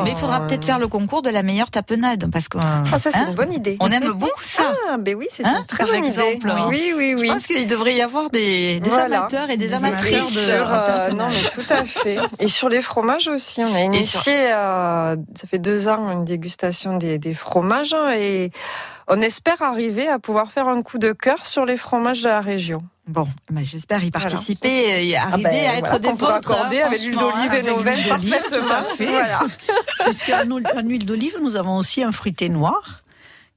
Mais 0.06 0.12
il 0.12 0.16
faudra 0.18 0.48
peut-être 0.48 0.64
faire 0.66 0.80
le 0.80 0.88
concours 0.88 1.22
de 1.22 1.30
la 1.30 1.44
meilleure 1.44 1.70
tapenade 1.72 2.32
parce 2.32 2.48
que 2.48 2.58
Ah, 2.62 2.86
ça, 3.00 3.12
c'est 3.12 3.18
hein, 3.18 3.26
une 3.28 3.36
bonne 3.36 3.52
idée. 3.52 3.76
On 3.82 3.92
aime 3.92 4.14
beaucoup 4.14 4.44
ça. 4.44 4.74
Ah, 4.90 4.96
ben 4.98 5.14
oui, 5.16 5.28
c'est 5.36 5.44
Hein, 5.44 5.58
une 5.60 5.66
très 5.66 5.84
bonne 5.86 5.96
exemple. 6.06 6.48
idée. 6.48 6.62
Oui, 6.70 6.94
oui, 6.96 7.16
oui. 7.20 7.30
Je 7.34 7.38
pense 7.40 7.48
qu'il 7.48 7.68
devrait 7.68 7.96
y 7.96 8.02
avoir 8.02 8.30
des, 8.30 8.80
des 8.80 8.90
Voilà. 8.90 9.20
amateurs 9.20 9.50
et 9.50 9.58
des, 9.58 9.68
Des 9.68 9.74
de 9.76 10.22
sur, 10.22 10.68
euh, 10.72 11.12
non, 11.12 11.28
mais 11.30 11.50
tout 11.50 11.74
à 11.74 11.84
fait. 11.86 12.18
Et 12.40 12.48
sur 12.48 12.70
les 12.70 12.82
fromages 12.82 13.28
aussi, 13.28 13.62
on 13.64 13.74
a 13.74 13.80
initié, 13.82 14.08
sur- 14.22 14.24
euh, 14.28 15.16
ça 15.40 15.48
fait 15.48 15.58
deux 15.60 15.88
ans, 15.88 16.12
une 16.12 16.26
dégustation 16.26 16.98
des, 16.98 17.18
des 17.18 17.34
fromages 17.34 17.96
et 18.16 18.52
on 19.08 19.20
espère 19.20 19.62
arriver 19.62 20.08
à 20.08 20.20
pouvoir 20.20 20.52
faire 20.52 20.68
un 20.68 20.82
coup 20.82 20.98
de 20.98 21.12
cœur 21.12 21.46
sur 21.46 21.66
les 21.66 21.78
fromages 21.78 22.22
de 22.22 22.30
la 22.30 22.42
région. 22.42 22.84
Bon, 23.06 23.28
mais 23.52 23.66
j'espère 23.66 24.02
y 24.04 24.12
participer 24.12 25.06
et 25.10 25.18
arriver 25.18 25.44
Ah 25.46 25.50
ben, 25.52 25.70
à 25.70 25.74
être 25.74 25.80
voilà, 25.82 26.00
des 26.00 26.10
pourra 26.14 26.36
vôtres. 26.36 26.52
accorder 26.52 26.82
hein, 26.82 26.86
avec 26.88 27.02
l'huile 27.02 27.18
d'olive 27.18 27.50
hein, 27.52 27.56
et 27.56 27.64
nos 27.64 27.76
d'olive, 27.76 28.32
parfaitement. 28.32 28.68
tout 28.68 28.74
à 28.74 28.82
fait. 28.84 29.06
Voilà. 29.08 29.40
Parce 30.00 30.24
qu'en 30.24 30.44
huile- 30.46 30.68
en 30.74 30.82
huile 30.88 31.06
d'olive, 31.06 31.36
nous 31.42 31.58
avons 31.58 31.76
aussi 31.76 32.02
un 32.02 32.14
fruité 32.14 32.48
noir 32.48 33.02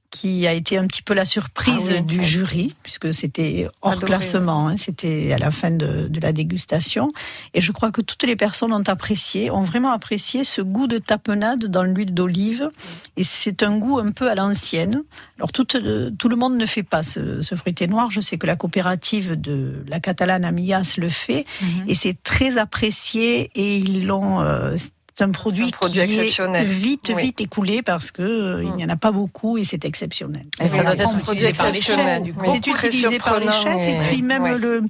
qui 0.09 0.47
a 0.47 0.53
été 0.53 0.77
un 0.77 0.87
petit 0.87 1.01
peu 1.01 1.13
la 1.13 1.25
surprise 1.25 1.89
Ah 1.91 1.95
oui. 1.97 2.01
du 2.03 2.23
jury, 2.23 2.73
puisque 2.81 3.13
c'était 3.13 3.67
hors 3.81 3.91
Adoré. 3.93 4.05
classement, 4.07 4.69
hein, 4.69 4.77
c'était 4.77 5.33
à 5.33 5.37
la 5.37 5.51
fin 5.51 5.69
de, 5.69 6.07
de 6.07 6.19
la 6.21 6.31
dégustation. 6.31 7.11
Et 7.53 7.59
je 7.59 7.71
crois 7.73 7.91
que 7.91 7.99
toutes 8.01 8.23
les 8.23 8.37
personnes 8.37 8.71
ont 8.71 8.83
apprécié, 8.87 9.51
ont 9.51 9.63
vraiment 9.63 9.91
apprécié 9.91 10.45
ce 10.45 10.61
goût 10.61 10.87
de 10.87 10.97
tapenade 10.97 11.65
dans 11.65 11.83
l'huile 11.83 12.13
d'olive. 12.13 12.69
Et 13.17 13.23
c'est 13.23 13.63
un 13.63 13.77
goût 13.77 13.99
un 13.99 14.11
peu 14.11 14.29
à 14.31 14.35
l'ancienne. 14.35 15.03
Alors 15.37 15.51
tout, 15.51 15.67
euh, 15.75 16.09
tout 16.17 16.29
le 16.29 16.37
monde 16.37 16.55
ne 16.57 16.65
fait 16.65 16.83
pas 16.83 17.03
ce, 17.03 17.41
ce 17.41 17.55
fruité 17.55 17.85
noir. 17.87 18.09
Je 18.09 18.21
sais 18.21 18.37
que 18.37 18.47
la 18.47 18.55
coopérative 18.55 19.39
de 19.39 19.83
la 19.87 19.99
Catalane 19.99 20.45
Amillas 20.45 20.93
le 20.97 21.09
fait. 21.09 21.45
Mhm. 21.61 21.83
Et 21.89 21.95
c'est 21.95 22.15
très 22.23 22.57
apprécié 22.57 23.51
et 23.55 23.77
ils 23.77 24.05
l'ont... 24.05 24.39
euh, 24.41 24.75
c'est 25.17 25.23
un 25.23 25.31
produit, 25.31 25.71
produit 25.71 26.05
qui 26.05 26.19
exceptionnel. 26.19 26.61
est 26.67 26.69
vite, 26.69 27.11
Oui. 27.15 27.23
vite 27.23 27.41
écoulé 27.41 27.81
parce 27.81 28.11
que 28.11 28.21
euh, 28.21 28.63
il 28.63 28.71
n'y 28.73 28.85
en 28.85 28.89
a 28.89 28.97
pas 28.97 29.11
beaucoup 29.11 29.57
et 29.57 29.63
c'est 29.63 29.83
exceptionnel. 29.83 30.45
Et 30.61 30.69
ça 30.69 30.83
doit 30.83 30.93
être 30.93 31.09
C'est 31.09 31.17
utilisé 31.17 31.53
par 31.53 31.71
les 31.71 31.81
chefs, 31.81 32.21
du 32.21 32.33
coup. 32.33 32.45
C'est 32.47 32.67
utilisé 32.67 33.17
par 33.17 33.39
les 33.39 33.49
chefs 33.49 33.87
et, 33.87 33.97
puis 34.09 34.21
même 34.21 34.57
le, 34.57 34.83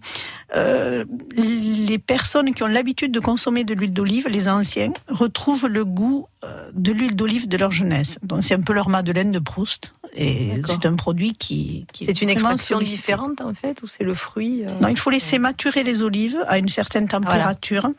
euh, 0.54 1.06
les 1.38 1.98
personnes 1.98 2.54
qui 2.54 2.62
ont 2.64 2.68
l'habitude 2.68 3.14
de 3.14 3.22
consommer 3.22 3.64
de 3.64 3.74
l'huile 3.74 3.94
d'olive, 3.94 4.28
les 4.28 4.50
anciens, 4.50 4.92
retrouvent 5.08 5.68
le 5.68 5.86
goût 5.86 6.28
euh, 6.44 6.72
de 6.74 6.92
l'huile 6.92 7.16
d'olive 7.16 7.48
de 7.48 7.56
leur 7.56 7.72
jeunesse. 7.72 8.20
Donc 8.22 8.44
c'est 8.44 8.54
un 8.54 8.62
peu 8.62 8.74
leur 8.74 8.90
Madeleine 8.90 9.32
de 9.32 9.40
Proust 9.40 9.94
et 10.14 10.62
c'est 10.66 10.86
un 10.86 10.96
produit 10.96 11.34
qui, 11.36 11.86
qui 11.94 12.04
est 12.04 12.08
C'est 12.08 12.22
une 12.22 12.30
extraction 12.30 12.80
différente 12.80 13.40
en 13.40 13.54
fait, 13.54 13.82
ou 13.82 13.88
c'est 13.88 14.04
le 14.04 14.14
fruit 14.14 14.64
euh, 14.66 14.70
Non, 14.82 14.90
il 14.90 14.98
faut 14.98 15.10
laisser 15.10 15.40
maturer 15.40 15.84
les 15.84 16.02
olives 16.02 16.38
à 16.48 16.58
une 16.58 16.70
certaine 16.70 17.08
température 17.08 17.90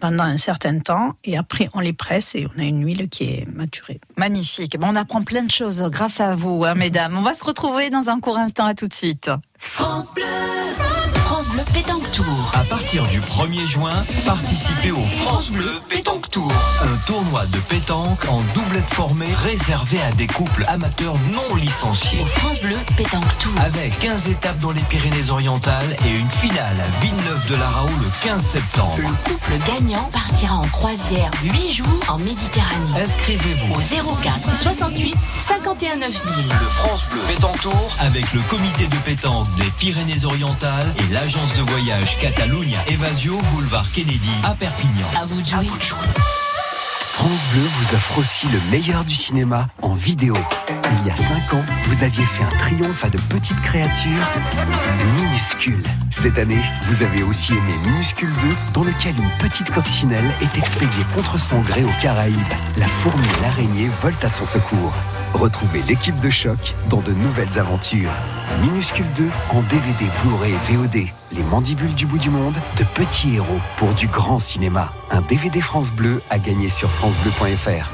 pendant 0.00 0.24
un 0.24 0.36
certain 0.36 0.78
temps 0.78 1.14
et 1.24 1.36
après 1.36 1.68
on 1.74 1.80
les 1.80 1.92
presse 1.92 2.34
et 2.34 2.46
on 2.54 2.60
a 2.60 2.64
une 2.64 2.84
huile 2.84 3.08
qui 3.08 3.24
est 3.24 3.46
maturée. 3.46 4.00
Magnifique. 4.16 4.78
Bon, 4.78 4.88
on 4.90 4.96
apprend 4.96 5.22
plein 5.22 5.42
de 5.42 5.50
choses 5.50 5.82
grâce 5.90 6.20
à 6.20 6.34
vous, 6.34 6.64
hein, 6.64 6.74
mesdames. 6.74 7.16
On 7.16 7.22
va 7.22 7.34
se 7.34 7.44
retrouver 7.44 7.90
dans 7.90 8.10
un 8.10 8.20
court 8.20 8.36
instant. 8.36 8.66
À 8.66 8.74
tout 8.74 8.88
de 8.88 8.94
suite. 8.94 9.30
France 9.58 10.12
Bleu, 10.14 10.24
France 11.36 11.50
Bleu 11.50 11.64
Pétanque 11.74 12.12
Tour. 12.12 12.50
À 12.54 12.64
partir 12.64 13.06
du 13.08 13.20
1er 13.20 13.66
juin, 13.66 14.06
participez 14.24 14.90
au 14.90 15.04
France 15.20 15.50
Bleu 15.50 15.68
Pétanque 15.86 16.30
Tour. 16.30 16.50
Un 16.80 16.96
tournoi 17.06 17.44
de 17.44 17.58
pétanque 17.58 18.24
en 18.30 18.40
doublette 18.54 18.88
formée 18.88 19.28
réservé 19.44 20.00
à 20.00 20.12
des 20.12 20.28
couples 20.28 20.64
amateurs 20.66 21.12
non 21.34 21.54
licenciés. 21.56 22.22
Au 22.22 22.24
France 22.24 22.58
Bleu 22.62 22.78
Pétanque 22.96 23.36
Tour. 23.38 23.52
Avec 23.62 23.98
15 23.98 24.28
étapes 24.30 24.58
dans 24.60 24.70
les 24.70 24.80
Pyrénées-Orientales 24.80 25.94
et 26.06 26.18
une 26.18 26.30
finale 26.30 26.76
à 26.80 27.04
Villeneuve-de-la-Raoult 27.04 27.98
le 28.00 28.08
15 28.22 28.42
septembre. 28.42 28.96
Le 28.96 29.30
couple 29.30 29.58
gagnant 29.66 30.08
partira 30.14 30.54
en 30.54 30.68
croisière 30.68 31.30
8 31.42 31.74
jours 31.74 32.00
en 32.08 32.16
Méditerranée. 32.16 33.02
Inscrivez-vous 33.02 33.74
Au 33.74 34.16
04 34.22 34.54
68 34.54 35.14
51 35.48 35.96
9000. 35.96 36.48
Le 36.48 36.66
France 36.66 37.04
Bleu 37.10 37.20
Pétanque 37.28 37.60
Tour 37.60 37.96
avec 38.00 38.32
le 38.32 38.40
comité 38.48 38.86
de 38.86 38.96
pétanque 38.96 39.54
des 39.56 39.70
Pyrénées-Orientales 39.78 40.94
et 40.98 41.12
l'agence 41.26 41.54
de 41.54 41.62
voyage 41.62 42.18
Catalunya 42.18 42.78
Evasio 42.86 43.36
Boulevard 43.52 43.90
Kennedy 43.90 44.30
à 44.44 44.54
Perpignan. 44.54 45.08
À 45.20 45.24
vous 45.24 45.40
de 45.40 45.46
jouer. 45.46 45.66
France 47.16 47.46
Bleu 47.50 47.62
vous 47.62 47.94
offre 47.94 48.18
aussi 48.18 48.46
le 48.46 48.60
meilleur 48.70 49.02
du 49.02 49.14
cinéma 49.14 49.68
en 49.80 49.94
vidéo. 49.94 50.36
Il 51.00 51.08
y 51.08 51.10
a 51.10 51.16
5 51.16 51.54
ans, 51.54 51.64
vous 51.86 52.04
aviez 52.04 52.22
fait 52.22 52.44
un 52.44 52.58
triomphe 52.58 53.06
à 53.06 53.08
de 53.08 53.16
petites 53.30 53.58
créatures 53.62 54.26
minuscules. 55.16 55.82
Cette 56.10 56.36
année, 56.36 56.60
vous 56.82 57.02
avez 57.02 57.22
aussi 57.22 57.54
aimé 57.54 57.72
Minuscule 57.86 58.34
2, 58.42 58.48
dans 58.74 58.84
lequel 58.84 59.14
une 59.16 59.30
petite 59.38 59.70
coccinelle 59.70 60.30
est 60.42 60.58
expédiée 60.58 61.06
contre 61.14 61.40
son 61.40 61.62
gré 61.62 61.84
aux 61.84 62.02
Caraïbes. 62.02 62.36
La 62.76 62.86
fourmi 62.86 63.26
et 63.38 63.42
l'araignée 63.42 63.88
volent 64.02 64.18
à 64.22 64.28
son 64.28 64.44
secours. 64.44 64.92
Retrouvez 65.32 65.80
l'équipe 65.88 66.20
de 66.20 66.28
choc 66.28 66.74
dans 66.90 67.00
de 67.00 67.12
nouvelles 67.12 67.58
aventures. 67.58 68.12
Minuscule 68.60 69.10
2 69.14 69.30
en 69.52 69.62
DVD, 69.62 70.04
Blu-ray 70.22 70.54
VOD. 70.68 71.08
Les 71.32 71.42
mandibules 71.42 71.94
du 71.94 72.06
bout 72.06 72.18
du 72.18 72.30
monde, 72.30 72.56
de 72.78 72.84
petits 72.94 73.34
héros 73.34 73.60
pour 73.78 73.92
du 73.94 74.06
grand 74.06 74.38
cinéma. 74.38 74.92
Un 75.10 75.22
DVD 75.22 75.60
France 75.60 75.92
Bleu 75.92 76.22
à 76.30 76.38
gagner 76.38 76.70
sur 76.70 76.90
francebleu.fr. 76.90 77.90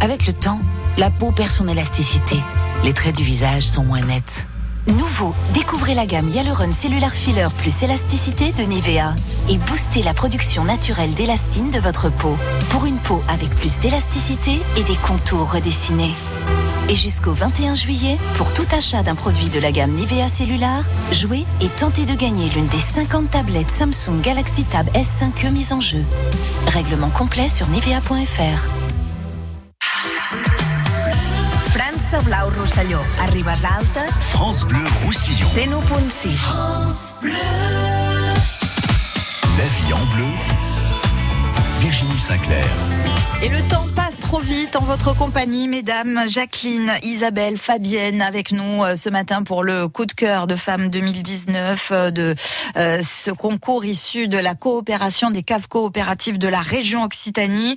Avec 0.00 0.26
le 0.26 0.32
temps, 0.32 0.60
la 0.96 1.10
peau 1.10 1.30
perd 1.30 1.50
son 1.50 1.68
élasticité. 1.68 2.36
Les 2.82 2.92
traits 2.92 3.16
du 3.16 3.22
visage 3.22 3.62
sont 3.62 3.84
moins 3.84 4.02
nets. 4.02 4.48
Nouveau, 4.88 5.32
découvrez 5.54 5.94
la 5.94 6.06
gamme 6.06 6.28
Hyaluron 6.28 6.72
Cellular 6.72 7.12
Filler 7.12 7.46
plus 7.58 7.84
élasticité 7.84 8.50
de 8.50 8.64
Nivea 8.64 9.14
et 9.48 9.56
boostez 9.58 10.02
la 10.02 10.12
production 10.12 10.64
naturelle 10.64 11.14
d'élastine 11.14 11.70
de 11.70 11.78
votre 11.78 12.10
peau 12.10 12.36
pour 12.70 12.86
une 12.86 12.98
peau 12.98 13.22
avec 13.28 13.50
plus 13.50 13.78
d'élasticité 13.78 14.60
et 14.76 14.82
des 14.82 14.96
contours 14.96 15.52
redessinés. 15.52 16.14
Et 16.88 16.94
jusqu'au 16.94 17.32
21 17.32 17.74
juillet, 17.74 18.18
pour 18.36 18.52
tout 18.52 18.66
achat 18.76 19.02
d'un 19.02 19.14
produit 19.14 19.48
de 19.48 19.60
la 19.60 19.72
gamme 19.72 19.92
Nivea 19.92 20.28
Cellular, 20.28 20.82
jouez 21.12 21.44
et 21.60 21.68
tentez 21.68 22.04
de 22.04 22.14
gagner 22.14 22.50
l'une 22.50 22.66
des 22.66 22.80
50 22.80 23.30
tablettes 23.30 23.70
Samsung 23.70 24.20
Galaxy 24.20 24.64
Tab 24.64 24.86
S5e 24.88 25.50
mises 25.50 25.72
en 25.72 25.80
jeu. 25.80 26.04
Règlement 26.66 27.10
complet 27.10 27.48
sur 27.48 27.66
nivea.fr. 27.68 28.68
França 31.70 32.20
Blau 32.20 32.50
Rosselló. 32.58 32.98
A 33.20 33.26
Ribes 33.26 33.48
Altes, 33.48 34.12
France 34.12 34.64
Bleu 34.64 34.84
Roussillon. 35.04 35.46
101.6. 35.46 37.32
La 39.58 39.64
vie 39.64 39.92
en 39.92 40.06
bleu. 40.14 40.26
Virginie 41.80 42.18
Sinclair. 42.18 42.66
Et 43.42 43.48
le 43.48 43.60
temps 43.68 43.86
trop 44.32 44.40
vite 44.40 44.76
en 44.76 44.84
votre 44.84 45.14
compagnie, 45.14 45.68
mesdames. 45.68 46.20
Jacqueline, 46.26 46.90
Isabelle, 47.02 47.58
Fabienne 47.58 48.22
avec 48.22 48.50
nous 48.52 48.82
euh, 48.82 48.94
ce 48.94 49.10
matin 49.10 49.42
pour 49.42 49.62
le 49.62 49.88
coup 49.88 50.06
de 50.06 50.12
cœur 50.12 50.46
de 50.46 50.54
femmes 50.54 50.88
2019 50.88 51.88
euh, 51.92 52.10
de 52.10 52.34
euh, 52.78 53.02
ce 53.02 53.30
concours 53.30 53.84
issu 53.84 54.28
de 54.28 54.38
la 54.38 54.54
coopération 54.54 55.30
des 55.30 55.42
caves 55.42 55.68
coopératives 55.68 56.38
de 56.38 56.48
la 56.48 56.60
région 56.60 57.02
Occitanie. 57.02 57.76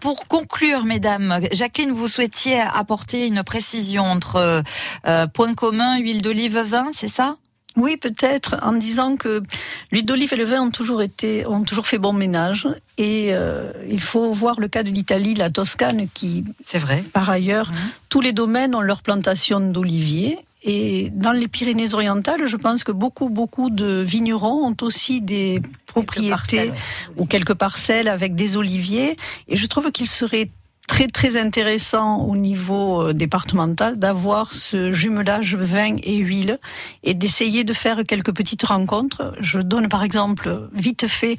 Pour 0.00 0.26
conclure, 0.26 0.86
mesdames, 0.86 1.40
Jacqueline, 1.52 1.92
vous 1.92 2.08
souhaitiez 2.08 2.60
apporter 2.60 3.26
une 3.26 3.42
précision 3.42 4.04
entre 4.04 4.62
euh, 5.06 5.26
point 5.26 5.52
commun, 5.52 5.98
huile 5.98 6.22
d'olive, 6.22 6.58
vin, 6.60 6.92
c'est 6.94 7.08
ça? 7.08 7.36
Oui, 7.76 7.96
peut-être 7.96 8.56
en 8.62 8.72
disant 8.72 9.16
que 9.16 9.42
l'huile 9.90 10.06
d'olive 10.06 10.32
et 10.32 10.36
le 10.36 10.44
vin 10.44 10.62
ont 10.62 10.70
toujours 10.70 11.02
été, 11.02 11.44
ont 11.46 11.64
toujours 11.64 11.86
fait 11.86 11.98
bon 11.98 12.12
ménage. 12.12 12.68
Et 12.98 13.30
euh, 13.32 13.72
il 13.88 14.00
faut 14.00 14.30
voir 14.30 14.60
le 14.60 14.68
cas 14.68 14.84
de 14.84 14.90
l'Italie, 14.90 15.34
la 15.34 15.50
Toscane, 15.50 16.06
qui, 16.14 16.44
c'est 16.62 16.78
vrai, 16.78 17.02
par 17.12 17.28
ailleurs, 17.28 17.70
tous 18.08 18.20
les 18.20 18.32
domaines 18.32 18.74
ont 18.74 18.80
leur 18.80 19.02
plantation 19.02 19.58
d'oliviers. 19.58 20.38
Et 20.62 21.10
dans 21.12 21.32
les 21.32 21.46
Pyrénées-Orientales, 21.46 22.46
je 22.46 22.56
pense 22.56 22.84
que 22.84 22.92
beaucoup, 22.92 23.28
beaucoup 23.28 23.68
de 23.68 24.00
vignerons 24.00 24.66
ont 24.66 24.76
aussi 24.80 25.20
des 25.20 25.60
propriétés 25.84 26.30
parcelles, 26.30 26.74
ou 27.16 27.26
quelques 27.26 27.54
parcelles 27.54 28.08
avec 28.08 28.34
des 28.34 28.56
oliviers. 28.56 29.16
Et 29.48 29.56
je 29.56 29.66
trouve 29.66 29.90
qu'il 29.90 30.06
serait 30.06 30.48
très 30.86 31.06
très 31.06 31.36
intéressant 31.36 32.18
au 32.24 32.36
niveau 32.36 33.02
euh, 33.08 33.12
départemental 33.12 33.98
d'avoir 33.98 34.52
ce 34.52 34.92
jumelage 34.92 35.54
vin 35.56 35.96
et 36.02 36.16
huile 36.18 36.58
et 37.02 37.14
d'essayer 37.14 37.64
de 37.64 37.72
faire 37.72 38.02
quelques 38.06 38.34
petites 38.34 38.62
rencontres. 38.64 39.32
Je 39.40 39.60
donne 39.60 39.88
par 39.88 40.02
exemple 40.04 40.68
vite 40.74 41.06
fait 41.06 41.36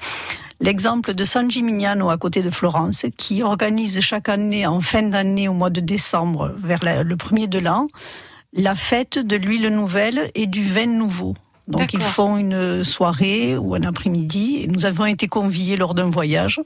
l'exemple 0.59 1.13
de 1.13 1.23
San 1.23 1.49
Gimignano 1.51 2.09
à 2.09 2.17
côté 2.17 2.41
de 2.41 2.49
Florence 2.49 3.05
qui 3.17 3.43
organise 3.43 3.99
chaque 3.99 4.29
année 4.29 4.65
en 4.65 4.81
fin 4.81 5.03
d'année 5.03 5.47
au 5.47 5.53
mois 5.53 5.69
de 5.69 5.81
décembre 5.81 6.53
vers 6.63 6.83
la- 6.83 7.03
le 7.03 7.17
premier 7.17 7.47
de 7.47 7.59
l'an 7.59 7.87
la 8.53 8.73
fête 8.73 9.19
de 9.19 9.35
l'huile 9.35 9.67
nouvelle 9.67 10.31
et 10.33 10.47
du 10.47 10.63
vin 10.63 10.85
nouveau. 10.87 11.33
Donc 11.67 11.93
ils 11.93 12.01
font 12.01 12.37
une 12.37 12.83
soirée 12.85 13.57
ou 13.57 13.75
un 13.75 13.83
après-midi 13.83 14.59
et 14.61 14.67
nous 14.67 14.85
avons 14.85 15.05
été 15.07 15.27
conviés 15.27 15.75
lors 15.77 15.93
d'un 15.93 16.09
voyage 16.09 16.61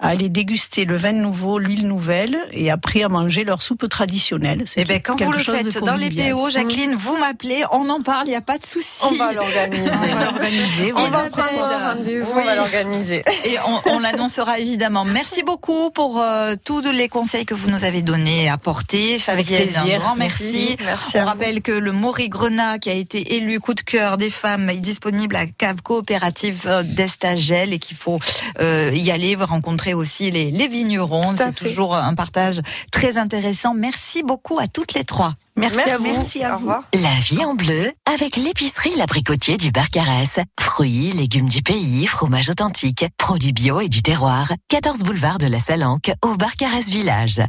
à 0.00 0.08
aller 0.08 0.28
déguster 0.28 0.84
le 0.84 0.96
vin 0.96 1.12
nouveau, 1.12 1.58
l'huile 1.58 1.86
nouvelle 1.86 2.36
et 2.52 2.70
après 2.70 3.02
à 3.02 3.08
manger 3.08 3.44
leur 3.44 3.62
soupe 3.62 3.88
traditionnelle. 3.88 4.62
C'est 4.66 4.80
Eh 4.80 4.84
ben, 4.84 5.00
quand 5.00 5.20
vous 5.20 5.32
le 5.32 5.38
faites 5.38 5.78
dans 5.84 5.94
les. 5.94 6.10
PO, 6.10 6.50
Jacqueline, 6.50 6.94
vous 6.94 7.16
m'appelez, 7.16 7.62
on 7.70 7.88
en 7.88 8.00
parle, 8.00 8.26
il 8.26 8.30
n'y 8.30 8.36
a 8.36 8.40
pas 8.40 8.58
de 8.58 8.64
souci. 8.64 9.02
On 9.02 9.12
va 9.12 9.32
l'organiser. 9.32 9.90
On 9.90 10.14
va 10.14 10.24
l'organiser. 10.24 10.92
On 10.96 11.04
va 11.04 11.30
prendre 11.30 11.96
on 12.30 12.34
va 12.34 12.56
l'organiser. 12.56 13.24
Et 13.44 13.56
on, 13.66 13.90
on 13.92 13.98
l'annoncera 14.00 14.58
évidemment. 14.58 15.04
Merci 15.04 15.42
beaucoup 15.42 15.90
pour 15.90 16.20
euh, 16.20 16.54
tous 16.64 16.80
les 16.80 17.08
conseils 17.08 17.44
que 17.44 17.54
vous 17.54 17.68
nous 17.68 17.84
avez 17.84 18.02
donnés 18.02 18.44
et 18.44 18.48
apportés. 18.48 19.18
Fabienne, 19.18 19.68
un 19.76 19.98
grand 19.98 20.16
merci. 20.16 20.40
Merci. 20.50 20.76
Merci 20.84 21.10
on 21.14 21.20
vous. 21.20 21.26
rappelle 21.26 21.62
que 21.62 21.72
le 21.72 21.92
Maury 21.92 22.28
Grenat, 22.28 22.78
qui 22.78 22.90
a 22.90 22.94
été 22.94 23.36
élu 23.36 23.60
coup 23.60 23.74
de 23.74 23.82
cœur 23.82 24.16
des 24.16 24.30
femmes, 24.30 24.70
est 24.70 24.76
disponible 24.76 25.36
à 25.36 25.46
cave 25.46 25.82
coopérative 25.82 26.68
d'Estagel 26.84 27.72
et 27.72 27.78
qu'il 27.78 27.96
faut 27.96 28.18
euh, 28.60 28.90
y 28.94 29.10
aller, 29.10 29.34
vous 29.34 29.46
rencontrer 29.90 29.94
aussi 29.94 30.30
les, 30.30 30.50
les 30.50 30.68
vignerons. 30.68 31.32
À 31.32 31.36
C'est 31.36 31.54
toujours 31.54 31.94
un 31.94 32.14
partage 32.14 32.60
très 32.92 33.16
intéressant. 33.16 33.74
Merci 33.74 34.22
beaucoup 34.22 34.58
à 34.58 34.66
toutes 34.66 34.94
les 34.94 35.04
trois. 35.04 35.34
Merci, 35.56 35.80
à 35.80 35.98
vous. 35.98 36.04
Merci, 36.04 36.46
au 36.46 36.56
revoir. 36.56 36.84
La 36.94 37.14
vie 37.20 37.44
en 37.44 37.54
bleu 37.54 37.92
avec 38.12 38.36
l'épicerie 38.36 38.94
L'Abricotier 38.96 39.56
du 39.56 39.70
Barcarès. 39.70 40.38
Fruits, 40.58 41.12
légumes 41.12 41.48
du 41.48 41.62
pays, 41.62 42.06
fromage 42.06 42.48
authentique, 42.48 43.04
produits 43.18 43.52
bio 43.52 43.80
et 43.80 43.88
du 43.88 44.02
terroir. 44.02 44.52
14 44.68 45.00
boulevard 45.00 45.38
de 45.38 45.46
la 45.46 45.58
Salanque 45.58 46.10
au 46.24 46.36
Barcarès 46.36 46.86
Village. 46.86 47.42